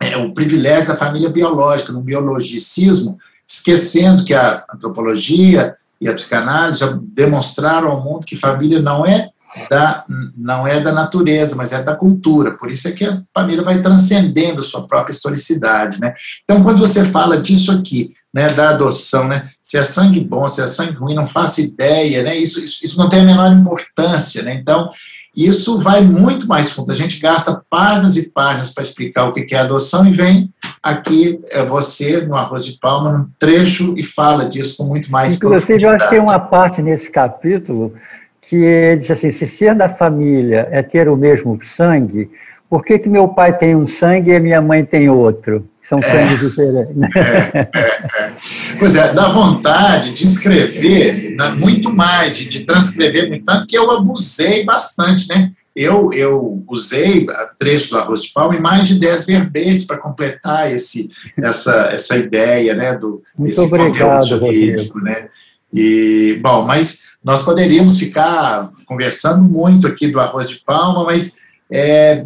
é, 0.00 0.16
o 0.16 0.32
privilégio 0.32 0.88
da 0.88 0.96
família 0.96 1.30
biológica, 1.30 1.92
no 1.92 2.00
biologicismo, 2.00 3.18
esquecendo 3.46 4.24
que 4.24 4.34
a 4.34 4.64
antropologia 4.72 5.76
e 6.00 6.08
a 6.08 6.14
psicanálise 6.14 6.80
já 6.80 6.98
demonstraram 7.02 7.88
ao 7.88 8.02
mundo 8.02 8.26
que 8.26 8.36
família 8.36 8.80
não 8.80 9.06
é 9.06 9.30
da, 9.70 10.04
não 10.36 10.66
é 10.66 10.80
da 10.80 10.92
natureza, 10.92 11.56
mas 11.56 11.72
é 11.72 11.82
da 11.82 11.96
cultura. 11.96 12.52
Por 12.52 12.70
isso 12.70 12.88
é 12.88 12.92
que 12.92 13.04
a 13.04 13.22
família 13.32 13.64
vai 13.64 13.80
transcendendo 13.80 14.62
sua 14.62 14.86
própria 14.86 15.12
historicidade. 15.12 15.98
Né? 15.98 16.12
Então, 16.44 16.62
quando 16.62 16.78
você 16.78 17.04
fala 17.04 17.40
disso 17.40 17.72
aqui, 17.72 18.14
né, 18.36 18.48
da 18.48 18.68
adoção, 18.68 19.26
né, 19.26 19.48
se 19.62 19.78
é 19.78 19.82
sangue 19.82 20.20
bom, 20.20 20.46
se 20.46 20.60
é 20.60 20.66
sangue 20.66 20.92
ruim, 20.92 21.14
não 21.14 21.26
faço 21.26 21.62
ideia, 21.62 22.22
né, 22.22 22.36
isso, 22.36 22.62
isso, 22.62 22.84
isso 22.84 22.98
não 22.98 23.08
tem 23.08 23.20
a 23.20 23.24
menor 23.24 23.50
importância. 23.50 24.42
Né? 24.42 24.58
Então, 24.60 24.90
isso 25.34 25.78
vai 25.78 26.02
muito 26.02 26.46
mais 26.46 26.70
fundo. 26.70 26.92
A 26.92 26.94
gente 26.94 27.18
gasta 27.18 27.62
páginas 27.70 28.14
e 28.18 28.30
páginas 28.34 28.74
para 28.74 28.82
explicar 28.82 29.24
o 29.24 29.32
que 29.32 29.54
é 29.54 29.58
adoção 29.58 30.06
e 30.06 30.10
vem 30.10 30.50
aqui 30.82 31.40
é 31.48 31.64
você, 31.64 32.20
no 32.26 32.36
Arroz 32.36 32.66
de 32.66 32.78
Palma, 32.78 33.10
num 33.10 33.26
trecho 33.38 33.94
e 33.96 34.02
fala 34.02 34.46
disso 34.46 34.76
com 34.76 34.84
muito 34.84 35.10
mais 35.10 35.36
Inclusive, 35.36 35.82
eu 35.82 35.90
acho 35.90 36.04
que 36.04 36.10
tem 36.10 36.20
uma 36.20 36.38
parte 36.38 36.82
nesse 36.82 37.10
capítulo 37.10 37.94
que 38.42 38.96
diz 39.00 39.10
assim, 39.10 39.32
se 39.32 39.46
ser 39.46 39.74
da 39.74 39.88
família 39.88 40.68
é 40.70 40.82
ter 40.82 41.08
o 41.08 41.16
mesmo 41.16 41.58
sangue, 41.64 42.30
por 42.68 42.84
que, 42.84 42.98
que 42.98 43.08
meu 43.08 43.28
pai 43.28 43.56
tem 43.56 43.74
um 43.74 43.86
sangue 43.86 44.30
e 44.30 44.40
minha 44.40 44.60
mãe 44.60 44.84
tem 44.84 45.08
outro? 45.08 45.66
São 45.88 46.02
sangues 46.02 46.42
é, 46.42 46.48
diferentes. 46.48 47.16
É, 47.16 47.58
é, 47.58 47.60
é, 47.60 48.36
Pois 48.78 48.96
é, 48.96 49.12
dá 49.14 49.28
vontade 49.28 50.10
de 50.12 50.24
escrever 50.24 51.36
né, 51.36 51.50
muito 51.50 51.94
mais, 51.94 52.36
de, 52.36 52.48
de 52.48 52.64
transcrever 52.64 53.28
muito, 53.28 53.44
tanto 53.44 53.66
que 53.68 53.78
eu 53.78 53.88
abusei 53.92 54.64
bastante, 54.64 55.28
né? 55.28 55.52
Eu, 55.76 56.10
eu 56.12 56.64
usei 56.68 57.26
trechos 57.58 57.90
do 57.90 57.98
Arroz 57.98 58.22
de 58.22 58.32
Palma 58.32 58.56
e 58.56 58.60
mais 58.60 58.88
de 58.88 58.98
10 58.98 59.26
verbetes 59.26 59.84
para 59.84 59.98
completar 59.98 60.72
esse, 60.72 61.10
essa, 61.36 61.90
essa 61.92 62.16
ideia 62.16 62.74
né, 62.74 62.94
do, 62.96 63.22
Muito 63.38 63.50
desse 63.50 63.60
obrigado, 63.60 64.26
jurídico. 64.26 64.98
Né? 64.98 65.28
E, 65.72 66.38
bom, 66.42 66.64
mas 66.64 67.08
nós 67.22 67.42
poderíamos 67.42 67.98
ficar 67.98 68.70
conversando 68.86 69.42
muito 69.42 69.86
aqui 69.86 70.08
do 70.08 70.18
Arroz 70.18 70.48
de 70.48 70.56
Palma, 70.56 71.04
mas 71.04 71.40
é, 71.70 72.24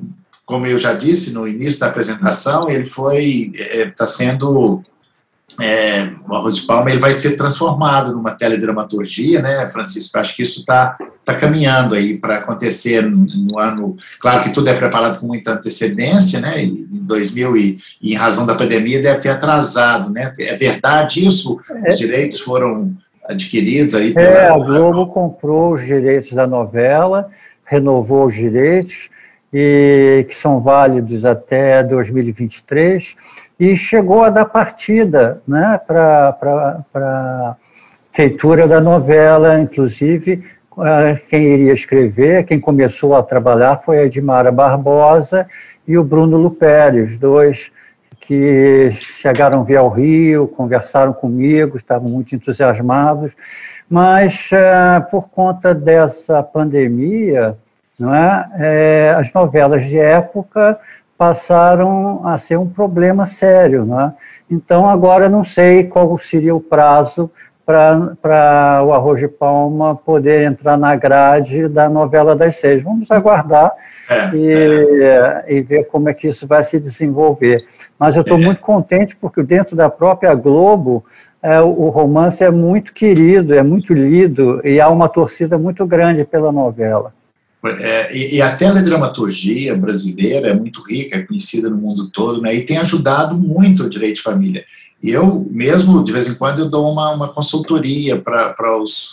como 0.50 0.66
eu 0.66 0.76
já 0.76 0.92
disse 0.92 1.32
no 1.32 1.48
início 1.48 1.80
da 1.80 1.86
apresentação, 1.86 2.68
ele 2.68 2.84
foi 2.84 3.52
está 3.54 4.04
é, 4.04 4.06
sendo 4.06 4.82
é, 5.60 6.10
o 6.28 6.34
Arroz 6.34 6.56
de 6.56 6.62
Palma 6.62 6.90
ele 6.90 7.00
vai 7.00 7.12
ser 7.12 7.36
transformado 7.36 8.12
numa 8.12 8.32
teledramaturgia, 8.32 9.42
né, 9.42 9.68
Francisco? 9.68 10.18
Acho 10.18 10.34
que 10.34 10.42
isso 10.42 10.60
está 10.60 10.96
tá 11.24 11.34
caminhando 11.34 11.94
aí 11.94 12.16
para 12.16 12.38
acontecer 12.38 13.02
no 13.02 13.58
ano. 13.58 13.96
Claro 14.18 14.42
que 14.42 14.52
tudo 14.52 14.68
é 14.68 14.74
preparado 14.74 15.18
com 15.20 15.26
muita 15.26 15.52
antecedência, 15.52 16.40
né? 16.40 16.62
Em 16.62 17.04
2000 17.04 17.56
e, 17.56 17.78
e 18.00 18.12
em 18.12 18.16
razão 18.16 18.46
da 18.46 18.54
pandemia 18.54 19.02
deve 19.02 19.20
ter 19.20 19.30
atrasado, 19.30 20.10
né? 20.10 20.32
É 20.38 20.56
verdade 20.56 21.26
isso? 21.26 21.60
Os 21.88 21.98
direitos 21.98 22.40
foram 22.40 22.96
adquiridos 23.24 23.94
aí? 23.94 24.12
Pela... 24.12 24.28
É, 24.28 24.48
a 24.48 24.58
Globo 24.58 25.06
comprou 25.06 25.74
os 25.74 25.84
direitos 25.84 26.32
da 26.32 26.46
novela, 26.46 27.28
renovou 27.64 28.26
os 28.26 28.34
direitos 28.34 29.08
e 29.52 30.24
que 30.28 30.34
são 30.34 30.60
válidos 30.60 31.24
até 31.24 31.82
2023, 31.82 33.16
e 33.58 33.76
chegou 33.76 34.22
a 34.22 34.30
dar 34.30 34.46
partida 34.46 35.42
né, 35.46 35.78
para 35.86 36.84
a 36.94 37.56
feitura 38.12 38.66
da 38.66 38.80
novela, 38.80 39.60
inclusive 39.60 40.44
eh, 40.78 41.20
quem 41.28 41.42
iria 41.42 41.72
escrever, 41.72 42.44
quem 42.44 42.60
começou 42.60 43.14
a 43.14 43.22
trabalhar 43.22 43.82
foi 43.84 43.98
a 43.98 44.04
Edmara 44.04 44.52
Barbosa 44.52 45.46
e 45.86 45.98
o 45.98 46.04
Bruno 46.04 46.36
Luperi, 46.36 47.00
os 47.00 47.18
dois 47.18 47.70
que 48.20 48.90
chegaram 48.92 49.64
via 49.64 49.80
ao 49.80 49.88
Rio, 49.88 50.46
conversaram 50.46 51.12
comigo, 51.12 51.76
estavam 51.76 52.08
muito 52.08 52.34
entusiasmados, 52.34 53.34
mas 53.88 54.50
uh, 54.52 55.10
por 55.10 55.28
conta 55.30 55.74
dessa 55.74 56.42
pandemia, 56.42 57.58
não 58.00 58.14
é, 58.14 58.50
é, 58.58 59.14
as 59.16 59.32
novelas 59.32 59.84
de 59.84 59.98
época 59.98 60.78
passaram 61.16 62.26
a 62.26 62.38
ser 62.38 62.56
um 62.56 62.66
problema 62.66 63.26
sério. 63.26 63.84
Não 63.84 64.00
é? 64.00 64.14
Então, 64.50 64.88
agora 64.88 65.28
não 65.28 65.44
sei 65.44 65.84
qual 65.84 66.18
seria 66.18 66.54
o 66.54 66.60
prazo 66.60 67.30
para 67.64 68.82
o 68.84 68.92
Arroz 68.92 69.20
de 69.20 69.28
Palma 69.28 69.94
poder 69.94 70.42
entrar 70.44 70.76
na 70.76 70.96
grade 70.96 71.68
da 71.68 71.88
novela 71.88 72.34
das 72.34 72.56
seis. 72.56 72.82
Vamos 72.82 73.10
aguardar 73.10 73.72
é, 74.08 74.34
e, 74.34 75.02
é. 75.02 75.44
e, 75.48 75.60
ver 75.60 75.84
como 75.84 76.08
é 76.08 76.14
que 76.14 76.26
isso 76.26 76.46
vai 76.46 76.64
se 76.64 76.80
desenvolver. 76.80 77.64
Mas 77.98 78.16
eu 78.16 78.22
estou 78.22 78.38
é. 78.38 78.40
muito 78.40 78.60
contente 78.60 79.14
porque 79.14 79.42
dentro 79.42 79.76
da 79.76 79.88
própria 79.88 80.34
Globo 80.34 81.04
é, 81.42 81.60
o 81.60 81.88
romance 81.90 82.42
é 82.42 82.50
muito 82.50 82.92
querido, 82.92 83.54
é 83.54 83.62
muito 83.62 83.94
lido 83.94 84.60
e 84.66 84.80
há 84.80 84.88
uma 84.88 85.08
torcida 85.08 85.56
muito 85.56 85.86
grande 85.86 86.24
pela 86.24 86.50
novela. 86.50 87.12
É, 87.62 88.16
e, 88.16 88.36
e, 88.36 88.42
a 88.42 88.56
teledramaturgia 88.56 89.76
brasileira 89.76 90.48
é 90.48 90.54
muito 90.54 90.82
rica, 90.82 91.16
é 91.16 91.22
conhecida 91.22 91.68
no 91.68 91.76
mundo 91.76 92.08
todo, 92.08 92.40
né, 92.40 92.54
e 92.54 92.62
tem 92.62 92.78
ajudado 92.78 93.36
muito 93.36 93.84
o 93.84 93.90
direito 93.90 94.16
de 94.16 94.22
família. 94.22 94.64
E 95.02 95.10
eu 95.10 95.46
mesmo, 95.50 96.02
de 96.04 96.12
vez 96.12 96.28
em 96.28 96.34
quando, 96.34 96.58
eu 96.58 96.70
dou 96.70 96.90
uma, 96.90 97.10
uma 97.12 97.28
consultoria 97.28 98.20
para 98.20 98.78
os, 98.78 99.12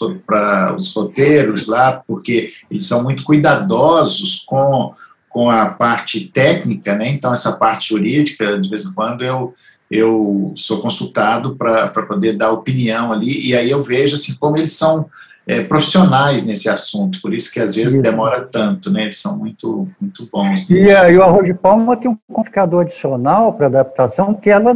os 0.76 0.93
roteiros 0.93 1.68
lá, 1.68 2.04
porque 2.06 2.52
eles 2.70 2.86
são 2.86 3.04
muito 3.04 3.24
cuidadosos 3.24 4.43
com, 4.45 4.93
com 5.30 5.50
a 5.50 5.68
parte 5.68 6.28
técnica, 6.28 6.93
né? 6.93 7.10
Então, 7.10 7.32
essa 7.32 7.54
parte 7.54 7.89
jurídica, 7.89 8.60
de 8.60 8.70
vez 8.70 8.86
em 8.86 8.93
quando, 8.93 9.24
eu, 9.24 9.54
eu 9.89 10.52
sou 10.58 10.82
consultado 10.82 11.56
para 11.56 11.89
poder 12.06 12.34
dar 12.34 12.52
opinião 12.52 13.14
ali, 13.14 13.48
e 13.48 13.56
aí 13.56 13.70
eu 13.72 13.82
vejo 13.82 14.16
assim, 14.16 14.36
como 14.36 14.58
eles 14.58 14.74
são 14.74 15.10
é, 15.48 15.64
profissionais 15.64 16.45
nesse 16.45 16.70
assunto, 16.70 17.22
por 17.22 17.34
isso 17.34 17.52
que 17.54 17.62
às 17.62 17.74
vezes 17.74 18.02
demora 18.02 18.41
tanto, 18.41 18.91
né? 18.91 19.04
Eles 19.04 19.18
são 19.18 19.38
muito, 19.38 19.88
muito 20.00 20.28
bons. 20.30 20.70
E, 20.70 20.88
e 20.88 21.18
o 21.18 21.24
Arroz 21.24 21.45
de 21.45 21.54
Palma 21.54 21.95
tem 21.95 22.12
um 22.12 22.18
complicador 22.32 22.82
adicional 22.82 23.54
para 23.54 23.68
adaptação, 23.68 24.34
que 24.34 24.50
ela, 24.50 24.76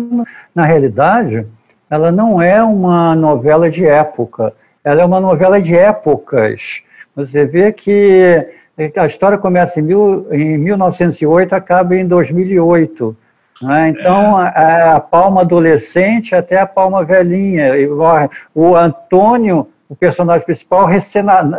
na 0.55 0.65
realidade, 0.65 1.45
ela 1.89 2.09
não 2.09 2.41
é 2.41 2.63
uma 2.63 3.13
novela 3.13 3.69
de 3.69 3.85
época, 3.85 4.53
ela 4.81 5.01
é 5.01 5.05
uma 5.05 5.19
novela 5.19 5.61
de 5.61 5.75
épocas. 5.75 6.83
Você 7.13 7.45
vê 7.45 7.73
que 7.73 8.47
a 8.95 9.05
história 9.05 9.37
começa 9.37 9.77
em, 9.77 9.83
mil, 9.83 10.25
em 10.31 10.57
1908 10.57 11.53
acaba 11.53 11.97
em 11.97 12.07
2008. 12.07 13.17
Né? 13.61 13.89
Então, 13.89 14.41
é. 14.41 14.53
a, 14.55 14.95
a, 14.95 14.99
palma 15.01 15.41
adolescente 15.41 16.33
até 16.33 16.61
a 16.61 16.65
palma 16.65 17.03
velhinha. 17.03 17.73
O 18.55 18.75
Antônio 18.75 19.67
o 19.91 19.95
personagem 19.95 20.45
principal 20.45 20.87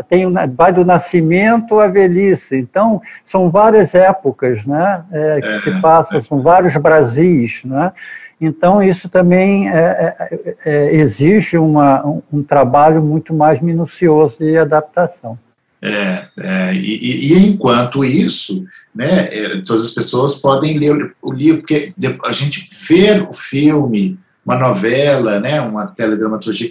tem, 0.08 0.24
vai 0.56 0.72
do 0.72 0.86
nascimento 0.86 1.78
à 1.78 1.86
velhice. 1.86 2.56
Então, 2.56 3.02
são 3.26 3.50
várias 3.50 3.94
épocas 3.94 4.64
né, 4.64 5.04
é, 5.12 5.40
que 5.42 5.48
é, 5.48 5.60
se 5.60 5.70
passam, 5.82 6.18
é. 6.18 6.22
são 6.22 6.40
vários 6.40 6.74
Brasis. 6.78 7.62
Né? 7.62 7.92
Então, 8.40 8.82
isso 8.82 9.06
também 9.10 9.68
é, 9.68 10.16
é, 10.18 10.56
é 10.64 10.94
exige 10.94 11.58
uma, 11.58 12.06
um, 12.06 12.22
um, 12.32 12.42
trabalho 12.42 13.02
muito 13.02 13.34
mais 13.34 13.60
minucioso 13.60 14.38
de 14.38 14.56
adaptação. 14.56 15.38
É, 15.82 16.24
e, 16.72 17.34
e, 17.34 17.48
enquanto 17.50 18.02
isso, 18.02 18.64
né, 18.94 19.24
todas 19.66 19.84
as 19.84 19.90
pessoas 19.90 20.36
podem 20.36 20.78
ler 20.78 21.14
o 21.20 21.32
livro, 21.34 21.60
porque 21.60 21.92
a 22.24 22.32
gente 22.32 22.66
ver 22.88 23.28
o 23.28 23.32
filme, 23.32 24.18
uma 24.46 24.56
novela, 24.56 25.38
né, 25.38 25.60
uma 25.60 25.88
teledramaturgia, 25.88 26.70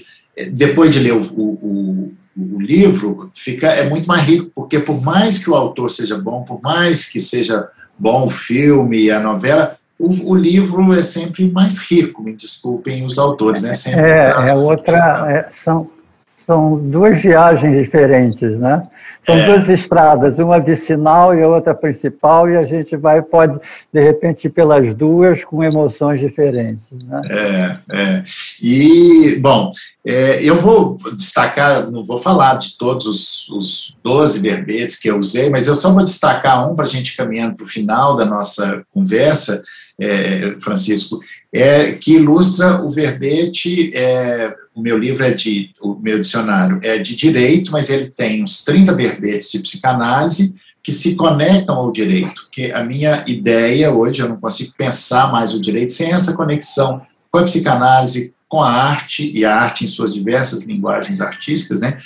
depois 0.52 0.90
de 0.90 1.00
ler 1.00 1.14
o, 1.14 1.22
o, 1.22 2.14
o, 2.38 2.62
livro, 2.62 3.30
fica, 3.36 3.68
é 3.68 3.90
muito 3.90 4.08
mais 4.08 4.22
rico, 4.22 4.52
porque 4.56 4.80
por 4.80 5.02
mais 5.02 5.44
que 5.44 5.50
o 5.50 5.56
autor 5.56 5.90
seja 5.90 6.18
bom, 6.18 6.44
por 6.44 6.62
mais 6.62 7.10
que 7.10 7.20
seja 7.20 7.68
bom 7.98 8.26
o 8.26 8.30
filme 8.30 9.04
e 9.04 9.12
a 9.12 9.20
novela, 9.20 9.76
o, 10.00 10.32
o, 10.32 10.36
livro 10.36 10.94
é 10.94 11.02
sempre 11.02 11.50
mais 11.52 11.80
rico, 11.80 12.24
me 12.24 12.34
desculpem 12.34 13.06
os 13.06 13.20
autores, 13.20 13.62
né? 13.62 13.74
Sempre 13.74 14.02
é, 14.02 14.34
é 14.48 14.54
outra, 14.56 15.28
é, 15.30 15.50
são, 15.52 15.90
são 16.38 16.78
duas 16.78 17.22
viagens 17.22 17.78
diferentes, 17.78 18.58
né? 18.58 18.88
São 19.24 19.36
é. 19.36 19.46
duas 19.46 19.70
estradas, 19.70 20.40
uma 20.40 20.60
vicinal 20.60 21.36
e 21.36 21.44
a 21.44 21.48
outra 21.48 21.76
principal, 21.76 22.50
e 22.50 22.58
a 22.58 22.66
gente 22.66 22.98
vai, 22.98 23.22
pode, 23.22 23.60
de 23.94 24.04
repente, 24.04 24.46
ir 24.46 24.50
pelas 24.50 24.96
duas 24.96 25.46
com 25.46 25.64
emoções 25.64 26.20
diferentes. 26.20 26.86
Né? 26.92 27.22
É, 27.30 27.78
é. 27.92 28.24
E, 28.62 29.38
bom, 29.40 29.72
é, 30.04 30.44
eu 30.44 30.58
vou 30.60 30.98
destacar, 31.16 31.90
não 31.92 32.04
vou 32.04 32.18
falar 32.18 32.56
de 32.56 32.76
todos 32.78 33.06
os, 33.06 33.50
os 33.50 33.98
12 34.04 34.40
verbetes 34.40 35.00
que 35.00 35.10
eu 35.10 35.20
usei, 35.20 35.50
mas 35.50 35.68
eu 35.68 35.76
só 35.76 35.92
vou 35.92 36.04
destacar 36.04 36.68
um 36.70 36.76
para 36.76 36.86
a 36.86 36.90
gente 36.90 37.16
caminhando 37.16 37.56
para 37.56 37.66
o 37.66 37.70
final 37.70 38.16
da 38.16 38.26
nossa 38.26 38.84
conversa, 38.92 39.62
é, 40.00 40.56
Francisco, 40.60 41.20
é, 41.54 41.94
que 41.94 42.14
ilustra 42.14 42.82
o 42.82 42.90
verbete. 42.90 43.92
É, 43.94 44.52
o 44.74 44.82
meu 44.82 44.98
livro 44.98 45.24
é 45.26 45.32
de. 45.32 45.72
O 45.82 45.96
meu 45.96 46.20
dicionário 46.20 46.80
é 46.82 46.98
de 46.98 47.16
direito, 47.16 47.72
mas 47.72 47.90
ele 47.90 48.10
tem 48.10 48.44
uns 48.44 48.64
30 48.64 48.94
verbetes 48.94 49.52
de 49.52 49.60
psicanálise 49.60 50.56
que 50.84 50.92
se 50.92 51.16
conectam 51.16 51.76
ao 51.76 51.92
direito. 51.92 52.48
Que 52.52 52.72
a 52.72 52.84
minha 52.84 53.24
ideia 53.28 53.92
hoje, 53.92 54.22
eu 54.22 54.30
não 54.30 54.38
consigo 54.38 54.74
pensar 54.78 55.32
mais 55.32 55.54
o 55.54 55.62
direito 55.62 55.92
sem 55.92 56.14
essa 56.14 56.36
conexão 56.36 57.02
com 57.30 57.40
a 57.40 57.44
psicanálise, 57.44 58.34
com 58.48 58.62
a 58.62 58.72
arte, 58.72 59.32
e 59.34 59.46
a 59.46 59.56
arte 59.56 59.84
em 59.84 59.88
suas 59.88 60.14
diversas 60.14 60.66
linguagens 60.66 61.22
artísticas, 61.22 61.82
né? 61.82 61.98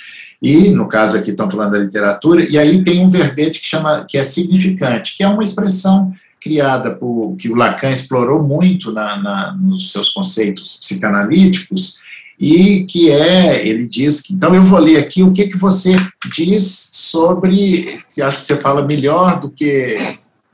E, 0.42 0.68
no 0.68 0.86
caso 0.86 1.16
aqui, 1.16 1.30
estão 1.30 1.50
falando 1.50 1.72
da 1.72 1.78
literatura, 1.78 2.44
e 2.48 2.58
aí 2.58 2.84
tem 2.84 3.00
um 3.00 3.08
verbete 3.08 3.58
que 3.58 3.66
chama, 3.66 4.04
que 4.08 4.18
é 4.18 4.22
significante, 4.22 5.16
que 5.16 5.24
é 5.24 5.28
uma 5.28 5.42
expressão 5.42 6.12
criada 6.40 6.94
por 6.94 7.34
que 7.36 7.48
o 7.48 7.56
Lacan 7.56 7.90
explorou 7.90 8.42
muito 8.42 8.92
na, 8.92 9.16
na, 9.20 9.52
nos 9.54 9.90
seus 9.90 10.12
conceitos 10.12 10.76
psicanalíticos 10.76 12.00
e 12.38 12.84
que 12.84 13.10
é, 13.10 13.66
ele 13.66 13.86
diz 13.86 14.20
que, 14.20 14.34
então 14.34 14.54
eu 14.54 14.62
vou 14.62 14.78
ler 14.78 14.98
aqui 14.98 15.22
o 15.22 15.32
que 15.32 15.48
que 15.48 15.56
você 15.56 15.96
diz 16.30 16.90
sobre, 16.92 17.98
que 18.14 18.20
acho 18.20 18.40
que 18.40 18.46
você 18.46 18.56
fala 18.56 18.84
melhor 18.84 19.40
do 19.40 19.50
que 19.50 19.96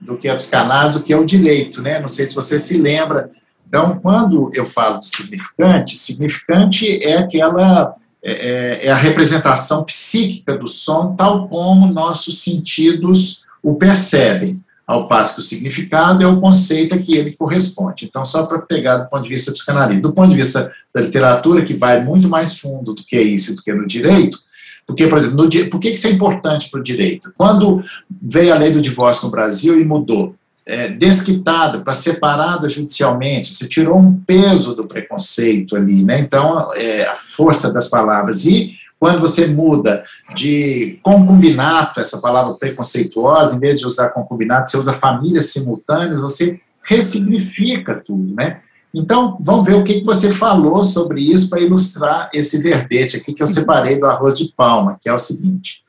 do 0.01 0.16
que 0.16 0.28
a 0.28 0.35
psicanálise, 0.35 0.99
do 0.99 1.05
que 1.05 1.12
é 1.12 1.16
o 1.16 1.24
direito, 1.24 1.80
né? 1.80 2.01
Não 2.01 2.09
sei 2.09 2.26
se 2.26 2.35
você 2.35 2.59
se 2.59 2.76
lembra. 2.76 3.30
Então, 3.68 4.01
quando 4.03 4.51
eu 4.53 4.66
falo 4.66 4.99
de 4.99 5.07
significante, 5.07 5.97
significante 5.97 7.01
é 7.05 7.18
aquela 7.18 7.95
é, 8.22 8.33
é, 8.33 8.87
é 8.87 8.91
a 8.91 8.97
representação 8.97 9.85
psíquica 9.85 10.57
do 10.57 10.66
som, 10.66 11.14
tal 11.14 11.49
como 11.49 11.93
nossos 11.93 12.43
sentidos 12.43 13.45
o 13.62 13.74
percebem 13.76 14.61
ao 14.87 15.07
passo 15.07 15.35
que 15.35 15.41
o 15.41 15.45
significado 15.45 16.22
é 16.22 16.26
o 16.26 16.41
conceito 16.41 16.95
a 16.95 16.99
que 16.99 17.16
ele 17.16 17.33
corresponde. 17.33 18.05
Então, 18.05 18.24
só 18.24 18.47
para 18.47 18.59
pegar 18.59 18.99
do 18.99 19.09
ponto 19.09 19.22
de 19.22 19.30
vista 19.30 19.53
psicanalítico. 19.53 20.09
Do 20.09 20.14
ponto 20.14 20.30
de 20.30 20.37
vista 20.37 20.72
da 20.95 21.01
literatura, 21.01 21.64
que 21.64 21.74
vai 21.74 22.05
muito 22.05 22.28
mais 22.28 22.59
fundo 22.59 22.93
do 22.93 23.05
que 23.05 23.20
isso, 23.20 23.57
do 23.57 23.62
que 23.62 23.72
no 23.72 23.87
direito, 23.87 24.39
porque, 24.87 25.07
por 25.07 25.18
exemplo, 25.18 25.37
no, 25.37 25.70
por 25.70 25.80
que 25.80 25.91
isso 25.91 26.07
é 26.07 26.11
importante 26.11 26.68
para 26.70 26.80
o 26.80 26.83
direito? 26.83 27.33
Quando 27.37 27.83
veio 28.20 28.53
a 28.53 28.59
lei 28.59 28.70
do 28.70 28.80
divórcio 28.80 29.24
no 29.24 29.30
Brasil 29.30 29.80
e 29.80 29.85
mudou, 29.85 30.35
é, 30.64 30.89
desquitada 30.89 31.80
para 31.80 31.93
separada 31.93 32.68
judicialmente, 32.68 33.55
você 33.55 33.68
tirou 33.68 33.99
um 33.99 34.14
peso 34.14 34.74
do 34.74 34.87
preconceito 34.87 35.76
ali, 35.76 36.05
né? 36.05 36.20
Então, 36.20 36.72
é, 36.74 37.07
a 37.07 37.16
força 37.16 37.72
das 37.72 37.89
palavras. 37.89 38.45
E 38.45 38.76
quando 39.03 39.18
você 39.18 39.48
muda 39.48 40.05
de 40.32 41.00
concubinato, 41.03 41.98
essa 41.98 42.20
palavra 42.20 42.55
preconceituosa, 42.55 43.57
em 43.57 43.59
vez 43.59 43.80
de 43.80 43.84
usar 43.84 44.11
concubinato, 44.11 44.70
você 44.70 44.76
usa 44.76 44.92
famílias 44.92 45.46
simultâneas, 45.46 46.20
você 46.20 46.61
ressignifica 46.84 47.96
tudo, 47.96 48.32
né? 48.32 48.61
Então, 48.94 49.36
vamos 49.40 49.66
ver 49.66 49.74
o 49.74 49.82
que 49.82 50.05
você 50.05 50.30
falou 50.32 50.84
sobre 50.84 51.20
isso 51.20 51.50
para 51.50 51.61
ilustrar 51.61 52.30
esse 52.32 52.62
verbete 52.62 53.16
aqui 53.16 53.34
que 53.34 53.42
eu 53.42 53.46
separei 53.48 53.98
do 53.98 54.07
arroz 54.07 54.38
de 54.38 54.53
palma, 54.57 54.96
que 55.03 55.09
é 55.09 55.12
o 55.12 55.18
seguinte: 55.18 55.82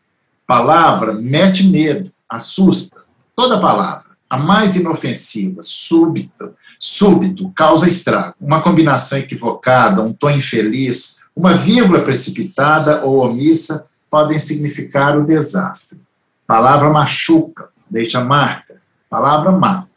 palavra 0.47 1.13
mete 1.13 1.67
medo, 1.67 2.11
assusta. 2.27 3.01
Toda 3.35 3.61
palavra, 3.61 4.07
a 4.27 4.39
mais 4.39 4.75
inofensiva, 4.75 5.61
súbita, 5.61 6.51
súbito, 6.79 7.51
causa 7.53 7.87
estrago. 7.87 8.33
Uma 8.41 8.63
combinação 8.63 9.19
equivocada, 9.19 10.01
um 10.01 10.15
tom 10.15 10.31
infeliz, 10.31 11.21
uma 11.35 11.55
vírgula 11.55 12.01
precipitada 12.01 13.03
ou 13.03 13.25
omissa 13.25 13.85
podem 14.09 14.37
significar 14.37 15.17
o 15.17 15.25
desastre. 15.25 15.99
Palavra 16.45 16.89
machuca, 16.89 17.69
deixa 17.89 18.23
marca. 18.23 18.75
Palavra 19.09 19.51
mata. 19.51 19.89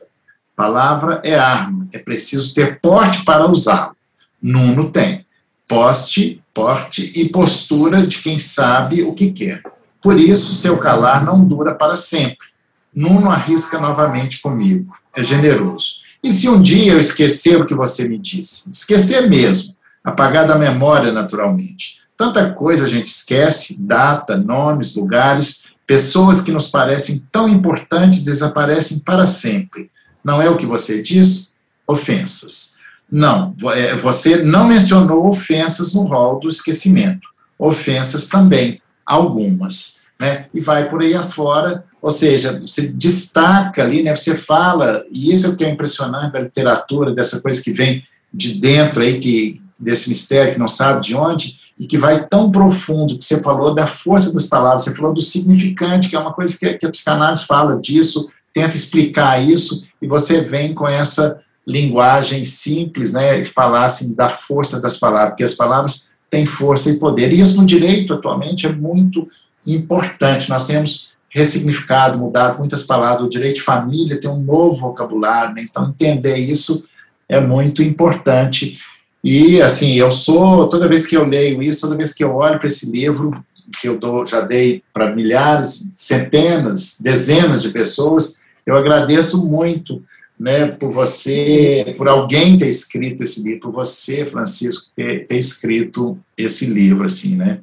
Palavra 0.55 1.21
é 1.23 1.39
arma, 1.39 1.87
é 1.93 1.99
preciso 1.99 2.55
ter 2.55 2.81
porte 2.81 3.25
para 3.25 3.47
usá-lo. 3.47 3.95
Nuno 4.41 4.91
tem. 4.91 5.27
Poste, 5.69 6.43
porte 6.55 7.13
e 7.15 7.29
postura 7.29 8.07
de 8.07 8.19
quem 8.23 8.39
sabe 8.39 9.03
o 9.03 9.13
que 9.13 9.31
quer. 9.31 9.63
Por 10.01 10.19
isso, 10.19 10.55
seu 10.55 10.79
calar 10.79 11.25
não 11.25 11.45
dura 11.45 11.75
para 11.75 11.97
sempre. 11.97 12.47
Nuno 12.95 13.31
arrisca 13.31 13.79
novamente 13.79 14.41
comigo. 14.41 14.97
É 15.15 15.23
generoso. 15.23 16.01
E 16.23 16.33
se 16.33 16.49
um 16.49 16.63
dia 16.63 16.93
eu 16.93 16.99
esquecer 16.99 17.61
o 17.61 17.67
que 17.67 17.75
você 17.75 18.09
me 18.09 18.17
disse? 18.17 18.71
Esquecer 18.73 19.29
mesmo. 19.29 19.76
Apagar 20.07 20.47
da 20.47 20.55
memória, 20.55 21.11
naturalmente. 21.11 21.97
Tanta 22.17 22.53
coisa 22.53 22.87
a 22.87 22.89
gente 22.89 23.09
esquece: 23.09 23.83
data, 23.83 24.37
nomes, 24.37 24.95
lugares, 24.95 25.65
pessoas 25.85 26.41
que 26.43 26.53
nos 26.53 26.71
parecem 26.71 27.27
tão 27.33 27.49
importantes 27.49 28.25
desaparecem 28.25 29.01
para 29.01 29.27
sempre. 29.27 29.91
Não 30.23 30.41
é 30.41 30.49
o 30.49 30.57
que 30.57 30.65
você 30.65 31.03
diz? 31.03 31.57
Ofensas. 31.89 32.77
Não, 33.11 33.53
é, 33.75 33.97
você 33.97 34.43
não 34.45 34.69
mencionou 34.69 35.27
ofensas 35.27 35.93
no 35.93 36.05
rol 36.05 36.39
do 36.39 36.49
esquecimento. 36.49 37.27
Ofensas 37.59 38.29
também, 38.29 38.81
algumas. 39.05 40.03
Né? 40.21 40.47
E 40.55 40.61
vai 40.61 40.89
por 40.89 41.03
aí 41.03 41.15
afora, 41.15 41.85
ou 42.01 42.13
seja, 42.13 42.61
você 42.61 42.89
destaca 42.89 43.83
ali, 43.83 44.05
né? 44.05 44.15
você 44.15 44.37
fala, 44.37 45.05
e 45.11 45.33
isso 45.33 45.49
é 45.49 45.51
o 45.51 45.57
que 45.57 45.65
é 45.65 45.71
impressionante 45.71 46.33
da 46.33 46.41
literatura, 46.41 47.13
dessa 47.13 47.41
coisa 47.41 47.61
que 47.61 47.73
vem 47.73 48.05
de 48.37 48.61
dentro 48.61 49.03
aí, 49.03 49.19
que, 49.19 49.55
desse 49.81 50.09
mistério 50.09 50.53
que 50.53 50.59
não 50.59 50.69
sabe 50.69 51.01
de 51.01 51.17
onde, 51.17 51.57
e 51.79 51.87
que 51.87 51.97
vai 51.97 52.27
tão 52.27 52.51
profundo, 52.51 53.19
que 53.19 53.25
você 53.25 53.43
falou 53.43 53.75
da 53.75 53.87
força 53.87 54.33
das 54.33 54.47
palavras, 54.47 54.83
você 54.83 54.95
falou 54.95 55.15
do 55.15 55.21
significante, 55.21 56.09
que 56.09 56.17
é 56.17 56.19
uma 56.19 56.33
coisa 56.33 56.57
que, 56.59 56.75
que 56.75 56.87
a 56.87 56.91
psicanálise 56.91 57.45
fala 57.47 57.81
disso, 57.81 58.31
tenta 58.53 58.77
explicar 58.77 59.43
isso, 59.43 59.87
e 60.01 60.07
você 60.07 60.43
vem 60.43 60.75
com 60.75 60.87
essa 60.87 61.41
linguagem 61.67 62.45
simples, 62.45 63.13
né, 63.13 63.41
e 63.41 63.45
falar 63.45 63.85
assim 63.85 64.15
da 64.15 64.29
força 64.29 64.81
das 64.81 64.99
palavras, 64.99 65.31
porque 65.31 65.45
as 65.45 65.55
palavras 65.55 66.13
têm 66.31 66.47
força 66.47 66.91
e 66.91 66.99
poder. 66.99 67.33
E 67.33 67.41
isso 67.41 67.61
no 67.61 67.67
direito 67.67 68.15
atualmente 68.15 68.67
é 68.67 68.73
muito 68.73 69.29
importante. 69.67 70.49
Nós 70.49 70.67
temos 70.67 71.13
ressignificado, 71.29 72.19
mudado 72.19 72.59
muitas 72.59 72.85
palavras. 72.85 73.23
O 73.23 73.29
direito 73.29 73.57
de 73.57 73.63
família 73.63 74.19
tem 74.19 74.31
um 74.31 74.41
novo 74.41 74.79
vocabulário, 74.79 75.55
né? 75.55 75.63
então 75.63 75.89
entender 75.89 76.37
isso 76.37 76.87
é 77.29 77.41
muito 77.41 77.83
importante. 77.83 78.79
E 79.23 79.61
assim, 79.61 79.95
eu 79.95 80.11
sou 80.11 80.69
toda 80.69 80.89
vez 80.89 81.07
que 81.07 81.17
eu 81.17 81.25
leio 81.25 81.63
isso, 81.63 81.81
toda 81.81 81.97
vez 81.97 82.15
que 82.15 82.23
eu 82.23 82.35
olho 82.35 82.59
para 82.59 82.69
esse 82.69 82.91
livro 82.91 83.45
que 83.81 83.89
eu 83.89 83.99
dou, 83.99 84.25
já 84.25 84.41
dei 84.41 84.83
para 84.93 85.15
milhares, 85.15 85.91
centenas, 85.97 86.99
dezenas 87.01 87.63
de 87.63 87.71
pessoas, 87.71 88.41
eu 88.65 88.77
agradeço 88.77 89.49
muito 89.49 90.03
né, 90.39 90.69
por 90.69 90.91
você, 90.91 91.95
por 91.97 92.09
alguém 92.09 92.57
ter 92.57 92.69
escrito 92.69 93.23
esse 93.23 93.43
livro, 93.43 93.61
por 93.61 93.73
você, 93.73 94.25
Francisco, 94.27 94.93
ter, 94.95 95.27
ter 95.27 95.39
escrito 95.39 96.19
esse 96.37 96.67
livro, 96.67 97.05
assim, 97.05 97.37
né? 97.37 97.61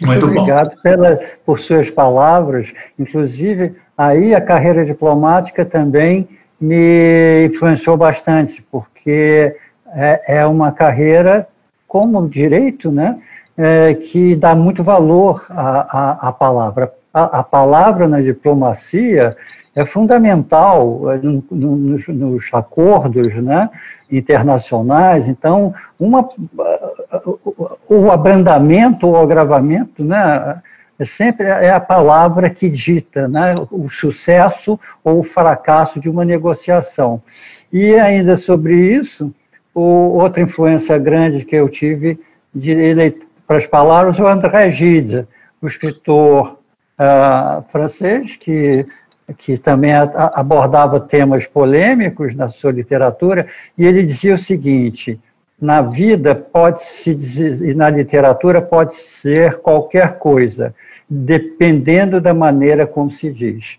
Muito, 0.00 0.26
Muito 0.26 0.26
obrigado 0.26 0.74
bom. 0.74 0.82
Pela, 0.82 1.16
por 1.44 1.58
suas 1.58 1.88
palavras. 1.88 2.72
Inclusive, 2.98 3.74
aí 3.96 4.34
a 4.34 4.40
carreira 4.40 4.84
diplomática 4.84 5.64
também 5.64 6.28
me 6.60 7.46
influenciou 7.46 7.96
bastante, 7.96 8.64
porque 8.70 9.56
é, 9.94 10.38
é 10.38 10.46
uma 10.46 10.72
carreira 10.72 11.48
como 11.86 12.28
direito, 12.28 12.90
né, 12.90 13.18
é, 13.56 13.94
que 13.94 14.36
dá 14.36 14.54
muito 14.54 14.82
valor 14.82 15.46
à, 15.48 16.32
palavra. 16.32 16.92
A, 17.12 17.38
a, 17.38 17.42
palavra 17.42 18.06
na 18.06 18.20
diplomacia 18.20 19.34
é 19.74 19.84
fundamental 19.86 21.12
eh, 21.12 21.20
nos, 21.50 22.08
nos 22.08 22.48
acordos 22.52 23.34
né, 23.36 23.70
internacionais. 24.10 25.28
Então, 25.28 25.74
uma, 25.98 26.28
o 27.88 28.10
abrandamento 28.10 29.06
ou 29.06 29.16
agravamento 29.16 30.04
né, 30.04 30.60
é 30.62 30.75
sempre 31.04 31.46
é 31.46 31.70
a 31.70 31.80
palavra 31.80 32.48
que 32.48 32.68
dita 32.70 33.28
né, 33.28 33.54
o 33.70 33.88
sucesso 33.88 34.78
ou 35.04 35.20
o 35.20 35.22
fracasso 35.22 36.00
de 36.00 36.08
uma 36.08 36.24
negociação. 36.24 37.22
E 37.72 37.94
ainda 37.94 38.36
sobre 38.36 38.74
isso, 38.74 39.34
o, 39.74 39.80
outra 39.80 40.42
influência 40.42 40.96
grande 40.98 41.44
que 41.44 41.56
eu 41.56 41.68
tive 41.68 42.18
de, 42.54 43.14
para 43.46 43.58
as 43.58 43.66
palavras, 43.66 44.18
o 44.18 44.26
André 44.26 44.70
Gide, 44.70 45.26
o 45.60 45.66
escritor 45.66 46.58
uh, 46.98 47.62
francês 47.68 48.36
que 48.36 48.86
que 49.36 49.58
também 49.58 49.92
abordava 49.92 51.00
temas 51.00 51.46
polêmicos 51.46 52.34
na 52.34 52.48
sua 52.48 52.70
literatura, 52.70 53.46
e 53.76 53.84
ele 53.84 54.04
dizia 54.04 54.34
o 54.34 54.38
seguinte: 54.38 55.18
na 55.60 55.80
vida 55.80 56.34
pode 56.34 56.82
se 56.82 57.14
dizer, 57.14 57.62
e 57.62 57.74
na 57.74 57.88
literatura 57.88 58.60
pode 58.60 58.94
ser 58.94 59.58
qualquer 59.58 60.18
coisa, 60.18 60.74
dependendo 61.08 62.20
da 62.20 62.34
maneira 62.34 62.86
como 62.86 63.10
se 63.10 63.32
diz. 63.32 63.78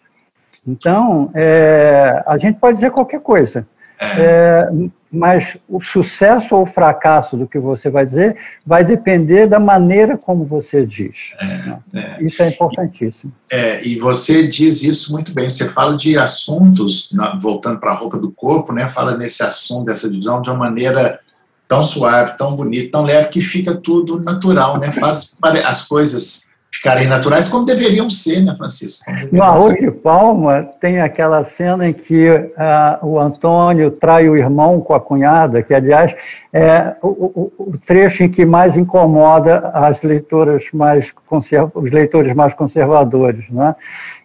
Então, 0.65 1.31
é, 1.33 2.23
a 2.25 2.37
gente 2.37 2.59
pode 2.59 2.77
dizer 2.77 2.91
qualquer 2.91 3.21
coisa, 3.21 3.65
é. 3.99 4.05
é, 4.05 4.69
mas 5.09 5.57
o 5.69 5.79
sucesso 5.79 6.55
ou 6.55 6.63
o 6.63 6.65
fracasso 6.65 7.37
do 7.37 7.47
que 7.47 7.57
você 7.57 7.89
vai 7.89 8.05
dizer 8.05 8.37
vai 8.65 8.83
depender 8.83 9.47
da 9.47 9.59
maneira 9.59 10.17
como 10.17 10.43
você 10.43 10.85
diz. 10.85 11.33
É, 11.39 11.45
né? 11.45 11.79
é. 11.93 12.23
Isso 12.23 12.43
é 12.43 12.49
importantíssimo. 12.49 13.31
É, 13.49 13.85
e 13.87 13.97
você 13.97 14.47
diz 14.47 14.83
isso 14.83 15.13
muito 15.13 15.33
bem. 15.33 15.49
Você 15.49 15.69
fala 15.69 15.95
de 15.95 16.17
assuntos, 16.17 17.15
voltando 17.39 17.79
para 17.79 17.91
a 17.91 17.95
roupa 17.95 18.19
do 18.19 18.31
corpo, 18.31 18.73
né? 18.73 18.87
Fala 18.87 19.17
nesse 19.17 19.41
assunto, 19.43 19.85
dessa 19.85 20.09
divisão, 20.09 20.41
de 20.41 20.49
uma 20.49 20.59
maneira 20.59 21.19
tão 21.67 21.83
suave, 21.83 22.37
tão 22.37 22.55
bonita, 22.55 22.91
tão 22.91 23.03
leve, 23.03 23.29
que 23.29 23.41
fica 23.41 23.75
tudo 23.75 24.19
natural, 24.19 24.79
né? 24.79 24.91
Faz 24.91 25.37
as 25.65 25.87
coisas 25.87 26.47
ficarem 26.77 27.07
naturais 27.07 27.49
como 27.49 27.65
deveriam 27.65 28.09
ser, 28.09 28.41
né, 28.41 28.55
Francisco? 28.55 29.11
No 29.31 29.41
Arroz 29.41 29.73
de 29.73 29.89
Palma 29.91 30.63
tem 30.79 31.01
aquela 31.01 31.43
cena 31.43 31.87
em 31.87 31.93
que 31.93 32.29
uh, 32.29 33.05
o 33.05 33.19
Antônio 33.19 33.89
trai 33.89 34.29
o 34.29 34.37
irmão 34.37 34.79
com 34.79 34.93
a 34.93 34.99
cunhada, 34.99 35.63
que, 35.63 35.73
aliás, 35.73 36.15
é 36.53 36.95
o, 37.01 37.07
o, 37.07 37.53
o 37.57 37.77
trecho 37.85 38.23
em 38.23 38.29
que 38.29 38.45
mais 38.45 38.77
incomoda 38.77 39.71
as 39.73 40.03
leitoras 40.03 40.65
mais 40.71 41.11
os 41.73 41.91
leitores 41.91 42.33
mais 42.33 42.53
conservadores, 42.53 43.49
né? 43.49 43.75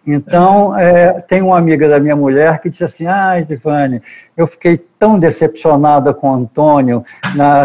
Então, 0.05 0.77
é, 0.77 1.21
tem 1.21 1.41
uma 1.41 1.57
amiga 1.57 1.87
da 1.87 1.97
minha 1.97 2.15
mulher 2.15 2.59
que 2.59 2.69
disse 2.69 2.83
assim, 2.83 3.07
ah, 3.07 3.39
Divane, 3.39 4.01
eu 4.35 4.45
fiquei 4.45 4.77
tão 4.99 5.17
decepcionada 5.17 6.13
com 6.13 6.29
o 6.29 6.35
Antônio 6.35 7.05
na, 7.35 7.63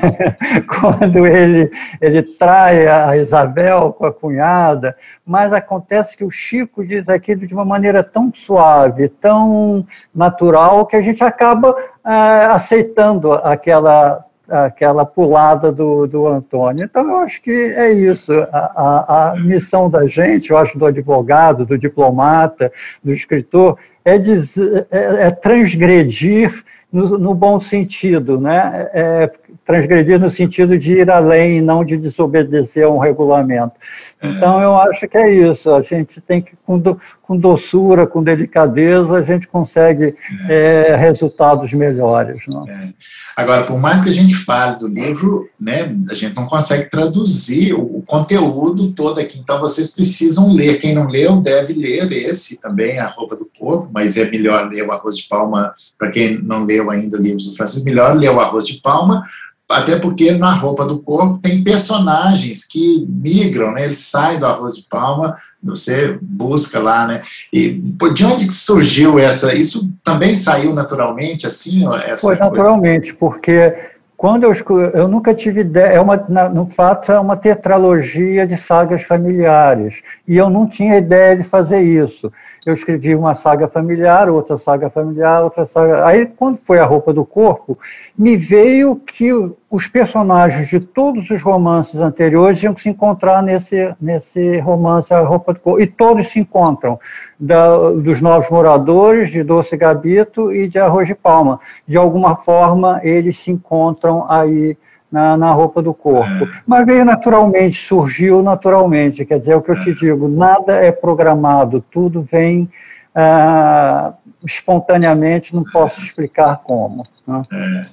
quando 0.80 1.26
ele, 1.26 1.70
ele 2.00 2.22
trai 2.22 2.86
a 2.86 3.14
Isabel 3.16 3.92
com 3.92 4.06
a 4.06 4.12
cunhada, 4.12 4.96
mas 5.26 5.52
acontece 5.52 6.16
que 6.16 6.24
o 6.24 6.30
Chico 6.30 6.82
diz 6.84 7.10
aquilo 7.10 7.46
de 7.46 7.52
uma 7.52 7.64
maneira 7.64 8.02
tão 8.02 8.32
suave, 8.34 9.08
tão 9.08 9.86
natural, 10.14 10.86
que 10.86 10.96
a 10.96 11.02
gente 11.02 11.22
acaba 11.22 11.76
é, 12.06 12.46
aceitando 12.46 13.32
aquela 13.34 14.24
aquela 14.50 15.06
pulada 15.06 15.70
do, 15.70 16.06
do 16.06 16.26
Antônio. 16.26 16.84
Então, 16.84 17.08
eu 17.08 17.16
acho 17.18 17.40
que 17.40 17.50
é 17.50 17.92
isso. 17.92 18.32
A, 18.52 18.72
a, 18.74 19.30
a, 19.30 19.36
missão 19.36 19.88
da 19.88 20.06
gente, 20.06 20.50
eu 20.50 20.56
acho, 20.56 20.78
do 20.78 20.86
advogado, 20.86 21.64
do 21.64 21.78
diplomata, 21.78 22.72
do 23.02 23.12
escritor, 23.12 23.78
é, 24.04 24.18
dizer, 24.18 24.86
é, 24.90 25.26
é 25.26 25.30
transgredir 25.30 26.64
no, 26.92 27.16
no, 27.18 27.34
bom 27.34 27.60
sentido, 27.60 28.40
né? 28.40 28.88
É, 28.92 29.30
transgredir 29.64 30.18
no 30.18 30.28
sentido 30.28 30.76
de 30.76 30.94
ir 30.94 31.08
além 31.08 31.58
e 31.58 31.60
não 31.60 31.84
de 31.84 31.96
desobedecer 31.96 32.84
a 32.84 32.90
um 32.90 32.98
regulamento. 32.98 33.74
É. 34.20 34.26
Então, 34.26 34.60
eu 34.60 34.74
acho 34.74 35.06
que 35.06 35.16
é 35.16 35.30
isso. 35.30 35.72
A 35.72 35.82
gente 35.82 36.20
tem 36.20 36.42
que, 36.42 36.52
com, 36.70 36.78
do, 36.78 37.00
com 37.20 37.36
doçura, 37.36 38.06
com 38.06 38.22
delicadeza, 38.22 39.16
a 39.16 39.22
gente 39.22 39.48
consegue 39.48 40.14
é. 40.48 40.90
É, 40.90 40.96
resultados 40.96 41.72
melhores. 41.72 42.44
É. 42.68 42.88
Agora, 43.34 43.64
por 43.64 43.76
mais 43.76 44.02
que 44.02 44.08
a 44.08 44.12
gente 44.12 44.36
fale 44.36 44.78
do 44.78 44.86
livro, 44.86 45.48
né, 45.60 45.92
a 46.08 46.14
gente 46.14 46.36
não 46.36 46.46
consegue 46.46 46.88
traduzir 46.88 47.74
o, 47.74 47.80
o, 47.80 48.02
conteúdo 48.02 48.92
todo 48.92 49.18
aqui. 49.18 49.40
Então, 49.40 49.58
vocês 49.60 49.92
precisam 49.92 50.52
ler. 50.52 50.78
Quem 50.78 50.94
não 50.94 51.08
leu, 51.08 51.40
deve 51.40 51.72
ler 51.72 52.12
esse 52.12 52.60
também, 52.60 53.00
A 53.00 53.08
Roupa 53.08 53.34
do 53.34 53.50
Corpo, 53.58 53.90
mas 53.92 54.16
é 54.16 54.30
melhor 54.30 54.68
ler 54.68 54.86
o 54.86 54.92
Arroz 54.92 55.16
de 55.16 55.26
Palma, 55.26 55.72
para 55.98 56.10
quem 56.10 56.40
não 56.40 56.64
leu 56.64 56.88
ainda 56.88 57.18
livros 57.18 57.48
do 57.48 57.56
Francisco, 57.56 57.84
melhor 57.84 58.16
ler 58.16 58.30
o 58.30 58.38
Arroz 58.38 58.64
de 58.64 58.74
Palma, 58.74 59.24
até 59.70 59.96
porque 59.96 60.32
na 60.32 60.52
roupa 60.52 60.84
do 60.84 60.98
corpo 60.98 61.38
tem 61.38 61.62
personagens 61.62 62.64
que 62.66 63.06
migram, 63.08 63.72
né? 63.72 63.84
Eles 63.84 63.98
saem 63.98 64.40
do 64.40 64.46
arroz 64.46 64.74
de 64.74 64.82
palma, 64.82 65.34
você 65.62 66.18
busca 66.20 66.80
lá, 66.80 67.06
né? 67.06 67.22
E 67.52 67.70
de 67.70 68.24
onde 68.24 68.50
surgiu 68.50 69.18
essa? 69.18 69.54
Isso 69.54 69.94
também 70.02 70.34
saiu 70.34 70.74
naturalmente, 70.74 71.46
assim? 71.46 71.84
Foi 72.20 72.36
naturalmente, 72.36 73.14
porque 73.14 73.74
quando 74.16 74.44
eu 74.44 74.52
eu 74.92 75.08
nunca 75.08 75.32
tive 75.32 75.60
ideia, 75.60 75.94
é 75.94 76.00
uma, 76.00 76.16
no 76.52 76.66
fato 76.66 77.10
é 77.10 77.18
uma 77.18 77.36
tetralogia 77.36 78.46
de 78.46 78.56
sagas 78.56 79.02
familiares, 79.02 80.02
e 80.28 80.36
eu 80.36 80.50
não 80.50 80.66
tinha 80.66 80.98
ideia 80.98 81.36
de 81.36 81.42
fazer 81.42 81.80
isso. 81.80 82.30
Eu 82.64 82.74
escrevi 82.74 83.14
uma 83.14 83.34
saga 83.34 83.68
familiar, 83.68 84.28
outra 84.28 84.58
saga 84.58 84.90
familiar, 84.90 85.42
outra 85.42 85.64
saga. 85.64 86.06
Aí, 86.06 86.26
quando 86.26 86.58
foi 86.58 86.78
a 86.78 86.84
roupa 86.84 87.12
do 87.12 87.24
corpo, 87.24 87.78
me 88.16 88.36
veio 88.36 88.96
que 88.96 89.30
os 89.70 89.86
personagens 89.86 90.68
de 90.68 90.80
todos 90.80 91.30
os 91.30 91.40
romances 91.40 92.00
anteriores 92.00 92.60
que 92.60 92.82
se 92.82 92.88
encontrar 92.88 93.42
nesse, 93.42 93.94
nesse 94.00 94.58
romance 94.58 95.14
A 95.14 95.20
Roupa 95.20 95.54
do 95.54 95.60
Corpo. 95.60 95.80
E 95.80 95.86
todos 95.86 96.26
se 96.26 96.40
encontram, 96.40 96.98
da, 97.38 97.90
dos 97.92 98.20
novos 98.20 98.50
moradores, 98.50 99.30
de 99.30 99.42
Doce 99.42 99.76
Gabito 99.76 100.52
e 100.52 100.68
de 100.68 100.78
Arroz 100.78 101.06
de 101.06 101.14
Palma. 101.14 101.60
De 101.86 101.96
alguma 101.96 102.36
forma, 102.36 103.00
eles 103.02 103.38
se 103.38 103.50
encontram 103.50 104.26
aí 104.28 104.76
na, 105.10 105.36
na 105.36 105.52
roupa 105.52 105.82
do 105.82 105.92
corpo. 105.92 106.44
É. 106.44 106.60
Mas 106.66 106.86
veio 106.86 107.04
naturalmente, 107.04 107.86
surgiu 107.86 108.42
naturalmente. 108.42 109.24
Quer 109.24 109.38
dizer, 109.38 109.52
é 109.52 109.56
o 109.56 109.62
que 109.62 109.70
eu 109.70 109.78
te 109.78 109.90
é. 109.90 109.94
digo: 109.94 110.28
nada 110.28 110.74
é 110.74 110.92
programado, 110.92 111.84
tudo 111.90 112.26
vem 112.30 112.68
ah, 113.14 114.14
espontaneamente, 114.44 115.54
não 115.54 115.64
posso 115.64 116.00
explicar 116.00 116.58
como. 116.64 117.06
Né? 117.26 117.42
É. 117.52 117.86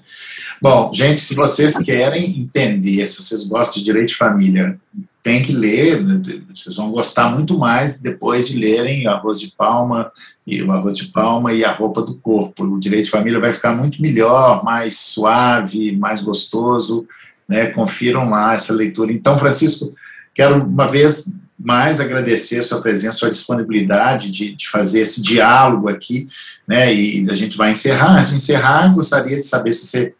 Bom, 0.61 0.91
gente, 0.93 1.19
se 1.19 1.35
vocês 1.35 1.77
querem 1.79 2.39
entender, 2.39 3.05
se 3.05 3.21
vocês 3.21 3.47
gostam 3.47 3.79
de 3.79 3.83
direito 3.83 4.09
de 4.09 4.15
família, 4.15 4.79
tem 5.27 5.41
que 5.41 5.51
ler, 5.51 6.01
vocês 6.55 6.77
vão 6.77 6.89
gostar 6.89 7.29
muito 7.29 7.59
mais 7.59 7.99
depois 7.99 8.47
de 8.47 8.57
lerem 8.57 9.07
Arroz 9.07 9.41
de 9.41 9.49
Palma 9.49 10.09
e 10.45 10.63
o 10.63 10.71
Arroz 10.71 10.95
de 10.95 11.07
Palma 11.07 11.51
e 11.51 11.65
a 11.65 11.71
roupa 11.73 12.01
do 12.01 12.15
corpo. 12.15 12.63
O 12.63 12.79
direito 12.79 13.05
de 13.05 13.11
família 13.11 13.37
vai 13.37 13.51
ficar 13.51 13.75
muito 13.75 14.01
melhor, 14.01 14.63
mais 14.63 14.97
suave, 14.97 15.93
mais 15.97 16.21
gostoso, 16.21 17.05
né? 17.45 17.65
Confiram 17.71 18.29
lá 18.29 18.53
essa 18.53 18.71
leitura. 18.71 19.11
Então, 19.11 19.37
Francisco, 19.37 19.93
quero 20.33 20.63
uma 20.63 20.87
vez 20.87 21.29
mais 21.59 21.99
agradecer 21.99 22.63
sua 22.63 22.81
presença, 22.81 23.17
sua 23.17 23.29
disponibilidade 23.29 24.31
de, 24.31 24.55
de 24.55 24.69
fazer 24.69 25.01
esse 25.01 25.21
diálogo 25.21 25.89
aqui, 25.89 26.29
né? 26.65 26.93
E 26.93 27.29
a 27.29 27.35
gente 27.35 27.57
vai 27.57 27.71
encerrar. 27.71 28.17
De 28.19 28.33
encerrar, 28.33 28.95
gostaria 28.95 29.37
de 29.37 29.45
saber 29.45 29.73
se 29.73 29.87
você 29.87 30.13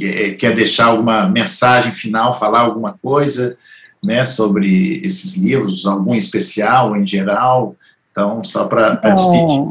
é, 0.00 0.30
quer 0.34 0.54
deixar 0.54 0.84
alguma 0.84 1.26
mensagem 1.26 1.92
final, 1.92 2.38
falar 2.38 2.60
alguma 2.60 2.92
coisa, 2.92 3.58
né, 4.06 4.24
sobre 4.24 5.00
esses 5.04 5.36
livros, 5.36 5.84
algum 5.84 6.14
especial 6.14 6.96
em 6.96 7.04
geral. 7.04 7.74
Então, 8.12 8.42
só 8.44 8.66
para 8.66 8.94
despedir. 8.94 9.64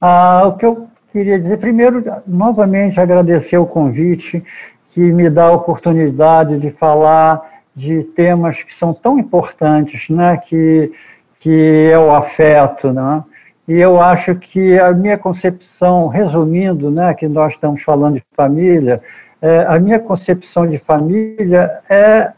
Ah, 0.00 0.42
o 0.46 0.56
que 0.56 0.66
eu 0.66 0.88
queria 1.12 1.38
dizer, 1.38 1.58
primeiro, 1.58 2.02
novamente 2.26 2.98
agradecer 2.98 3.58
o 3.58 3.66
convite 3.66 4.42
que 4.88 5.00
me 5.00 5.28
dá 5.28 5.44
a 5.44 5.52
oportunidade 5.52 6.58
de 6.58 6.70
falar 6.70 7.40
de 7.74 8.02
temas 8.02 8.62
que 8.62 8.74
são 8.74 8.94
tão 8.94 9.18
importantes, 9.18 10.08
né, 10.08 10.36
que, 10.36 10.92
que 11.40 11.88
é 11.92 11.98
o 11.98 12.14
afeto, 12.14 12.92
né, 12.92 13.22
e 13.66 13.74
eu 13.74 14.00
acho 14.00 14.34
que 14.34 14.78
a 14.78 14.92
minha 14.92 15.16
concepção, 15.16 16.06
resumindo, 16.08 16.90
né, 16.90 17.14
que 17.14 17.26
nós 17.26 17.54
estamos 17.54 17.82
falando 17.82 18.16
de 18.16 18.24
família, 18.36 19.00
é, 19.44 19.66
a 19.68 19.78
minha 19.78 19.98
concepção 19.98 20.66
de 20.66 20.78
família 20.78 21.80
é 21.86 22.32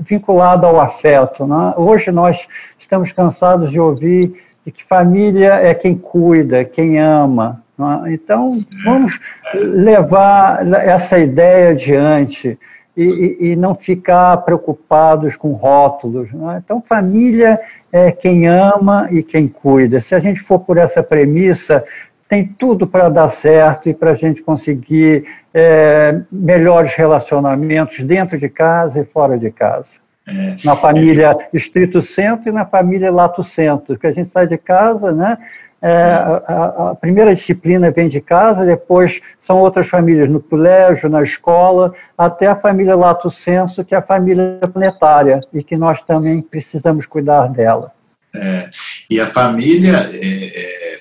vinculada 0.00 0.66
ao 0.66 0.80
afeto. 0.80 1.46
Né? 1.46 1.74
Hoje 1.76 2.10
nós 2.10 2.48
estamos 2.78 3.12
cansados 3.12 3.70
de 3.70 3.78
ouvir 3.78 4.42
que 4.74 4.82
família 4.82 5.56
é 5.56 5.74
quem 5.74 5.94
cuida, 5.94 6.64
quem 6.64 6.98
ama. 6.98 7.62
Né? 7.78 8.14
Então, 8.14 8.48
vamos 8.82 9.20
levar 9.54 10.66
essa 10.76 11.18
ideia 11.18 11.72
adiante 11.72 12.58
e, 12.96 13.36
e, 13.38 13.56
não 13.56 13.74
ficar 13.74 14.38
preocupados 14.38 15.36
com 15.36 15.52
rótulos. 15.52 16.32
Né? 16.32 16.62
Então, 16.64 16.80
família 16.80 17.60
é 17.92 18.10
quem 18.10 18.48
ama 18.48 19.08
e 19.10 19.22
quem 19.22 19.46
cuida. 19.46 20.00
Se 20.00 20.14
a 20.14 20.20
gente 20.20 20.40
for 20.40 20.60
por 20.60 20.78
essa 20.78 21.02
premissa, 21.02 21.84
tem 22.28 22.46
tudo 22.46 22.86
para 22.86 23.08
dar 23.08 23.28
certo 23.28 23.88
e 23.88 23.94
para 23.94 24.12
a 24.12 24.14
gente 24.14 24.42
conseguir 24.42 25.24
é, 25.54 26.20
melhores 26.30 26.94
relacionamentos 26.94 28.02
dentro 28.02 28.38
de 28.38 28.48
casa 28.48 29.00
e 29.00 29.04
fora 29.04 29.38
de 29.38 29.50
casa. 29.50 29.98
É, 30.26 30.56
na 30.64 30.74
família 30.74 31.36
é, 31.38 31.56
estrito 31.56 32.02
centro 32.02 32.48
e 32.48 32.52
na 32.52 32.66
família 32.66 33.12
lato 33.12 33.44
centro, 33.44 33.96
que 33.96 34.08
a 34.08 34.12
gente 34.12 34.28
sai 34.28 34.48
de 34.48 34.58
casa, 34.58 35.12
né? 35.12 35.38
É, 35.80 35.88
a, 35.92 36.90
a, 36.90 36.94
primeira 36.96 37.32
disciplina 37.32 37.92
vem 37.92 38.08
de 38.08 38.20
casa, 38.20 38.66
depois 38.66 39.20
são 39.38 39.58
outras 39.58 39.86
famílias 39.86 40.28
no 40.28 40.40
colégio, 40.40 41.08
na 41.08 41.22
escola, 41.22 41.94
até 42.18 42.46
a 42.46 42.56
família 42.56 42.96
lato 42.96 43.30
senso, 43.30 43.84
que 43.84 43.94
é 43.94 43.98
a 43.98 44.02
família 44.02 44.58
planetária, 44.72 45.40
e 45.52 45.62
que 45.62 45.76
nós 45.76 46.02
também 46.02 46.40
precisamos 46.40 47.06
cuidar 47.06 47.46
dela. 47.48 47.92
É, 48.34 48.68
e 49.08 49.20
a 49.20 49.26
família 49.26 50.10
é, 50.12 51.00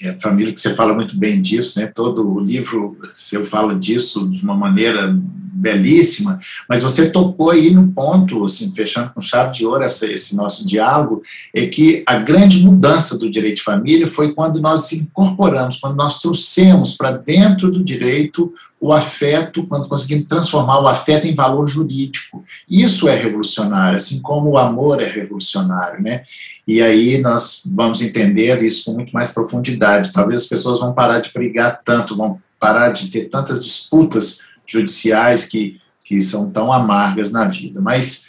é 0.00 0.12
família 0.20 0.52
que 0.52 0.60
você 0.60 0.74
fala 0.74 0.94
muito 0.94 1.16
bem 1.18 1.42
disso, 1.42 1.80
né? 1.80 1.86
Todo 1.86 2.28
o 2.28 2.40
livro 2.40 2.96
seu 3.12 3.44
fala 3.44 3.74
disso 3.74 4.28
de 4.30 4.44
uma 4.44 4.54
maneira 4.54 5.12
belíssima, 5.58 6.38
mas 6.68 6.82
você 6.82 7.10
tocou 7.10 7.50
aí 7.50 7.70
no 7.72 7.88
ponto, 7.88 8.44
assim, 8.44 8.72
fechando 8.72 9.10
com 9.12 9.20
chave 9.20 9.52
de 9.52 9.66
ouro 9.66 9.82
essa, 9.82 10.06
esse 10.06 10.36
nosso 10.36 10.66
diálogo, 10.66 11.20
é 11.52 11.66
que 11.66 12.04
a 12.06 12.16
grande 12.16 12.62
mudança 12.62 13.18
do 13.18 13.28
direito 13.28 13.56
de 13.56 13.62
família 13.62 14.06
foi 14.06 14.32
quando 14.32 14.60
nós 14.60 14.92
incorporamos, 14.92 15.78
quando 15.78 15.96
nós 15.96 16.20
trouxemos 16.20 16.96
para 16.96 17.10
dentro 17.10 17.70
do 17.70 17.82
direito 17.82 18.54
o 18.80 18.92
afeto, 18.92 19.66
quando 19.66 19.88
conseguimos 19.88 20.26
transformar 20.26 20.80
o 20.80 20.86
afeto 20.86 21.26
em 21.26 21.34
valor 21.34 21.66
jurídico. 21.66 22.44
Isso 22.68 23.08
é 23.08 23.16
revolucionário, 23.16 23.96
assim 23.96 24.22
como 24.22 24.50
o 24.50 24.58
amor 24.58 25.02
é 25.02 25.08
revolucionário, 25.08 26.00
né? 26.00 26.22
E 26.66 26.80
aí 26.80 27.18
nós 27.18 27.62
vamos 27.66 28.02
entender 28.02 28.62
isso 28.62 28.84
com 28.84 28.92
muito 28.92 29.12
mais 29.12 29.32
profundidade. 29.32 30.12
Talvez 30.12 30.42
as 30.42 30.46
pessoas 30.46 30.80
vão 30.80 30.92
parar 30.92 31.20
de 31.20 31.32
brigar 31.32 31.80
tanto, 31.82 32.16
vão 32.16 32.40
parar 32.60 32.90
de 32.90 33.08
ter 33.08 33.24
tantas 33.24 33.62
disputas 33.64 34.48
judiciais 34.66 35.46
que, 35.46 35.80
que 36.04 36.20
são 36.20 36.50
tão 36.50 36.72
amargas 36.72 37.32
na 37.32 37.46
vida. 37.46 37.80
Mas 37.80 38.28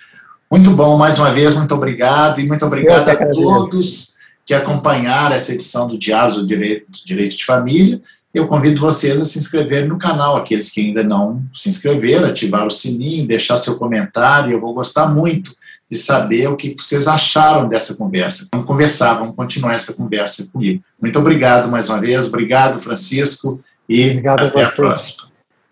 muito 0.49 0.71
bom, 0.71 0.97
mais 0.97 1.19
uma 1.19 1.31
vez, 1.31 1.53
muito 1.53 1.75
obrigado, 1.75 2.41
e 2.41 2.47
muito 2.47 2.65
obrigado 2.65 3.07
a 3.09 3.15
todos 3.15 4.17
que 4.45 4.53
acompanharam 4.55 5.35
essa 5.35 5.53
edição 5.53 5.87
do 5.87 5.95
Diário 5.95 6.33
do 6.33 6.47
Direito, 6.47 6.89
do 6.89 7.05
Direito 7.05 7.37
de 7.37 7.45
Família. 7.45 8.01
Eu 8.33 8.47
convido 8.47 8.79
vocês 8.79 9.19
a 9.19 9.25
se 9.25 9.39
inscreverem 9.39 9.89
no 9.89 9.97
canal, 9.97 10.37
aqueles 10.37 10.69
que 10.69 10.81
ainda 10.81 11.03
não 11.03 11.43
se 11.51 11.67
inscreveram, 11.67 12.27
ativar 12.27 12.65
o 12.65 12.69
sininho, 12.69 13.27
deixar 13.27 13.57
seu 13.57 13.77
comentário, 13.77 14.51
eu 14.51 14.61
vou 14.61 14.73
gostar 14.73 15.07
muito 15.07 15.55
de 15.89 15.97
saber 15.97 16.47
o 16.47 16.55
que 16.55 16.75
vocês 16.77 17.07
acharam 17.07 17.67
dessa 17.67 17.97
conversa. 17.97 18.47
Vamos 18.51 18.67
conversar, 18.67 19.15
vamos 19.15 19.35
continuar 19.35 19.73
essa 19.73 19.93
conversa 19.95 20.47
comigo. 20.51 20.83
Muito 21.01 21.17
obrigado 21.17 21.69
mais 21.69 21.89
uma 21.89 21.99
vez, 21.99 22.25
obrigado, 22.25 22.79
Francisco, 22.79 23.59
e 23.87 24.09
obrigado 24.09 24.45
até 24.45 24.63
a, 24.63 24.67
a 24.67 24.71
próxima. 24.71 25.28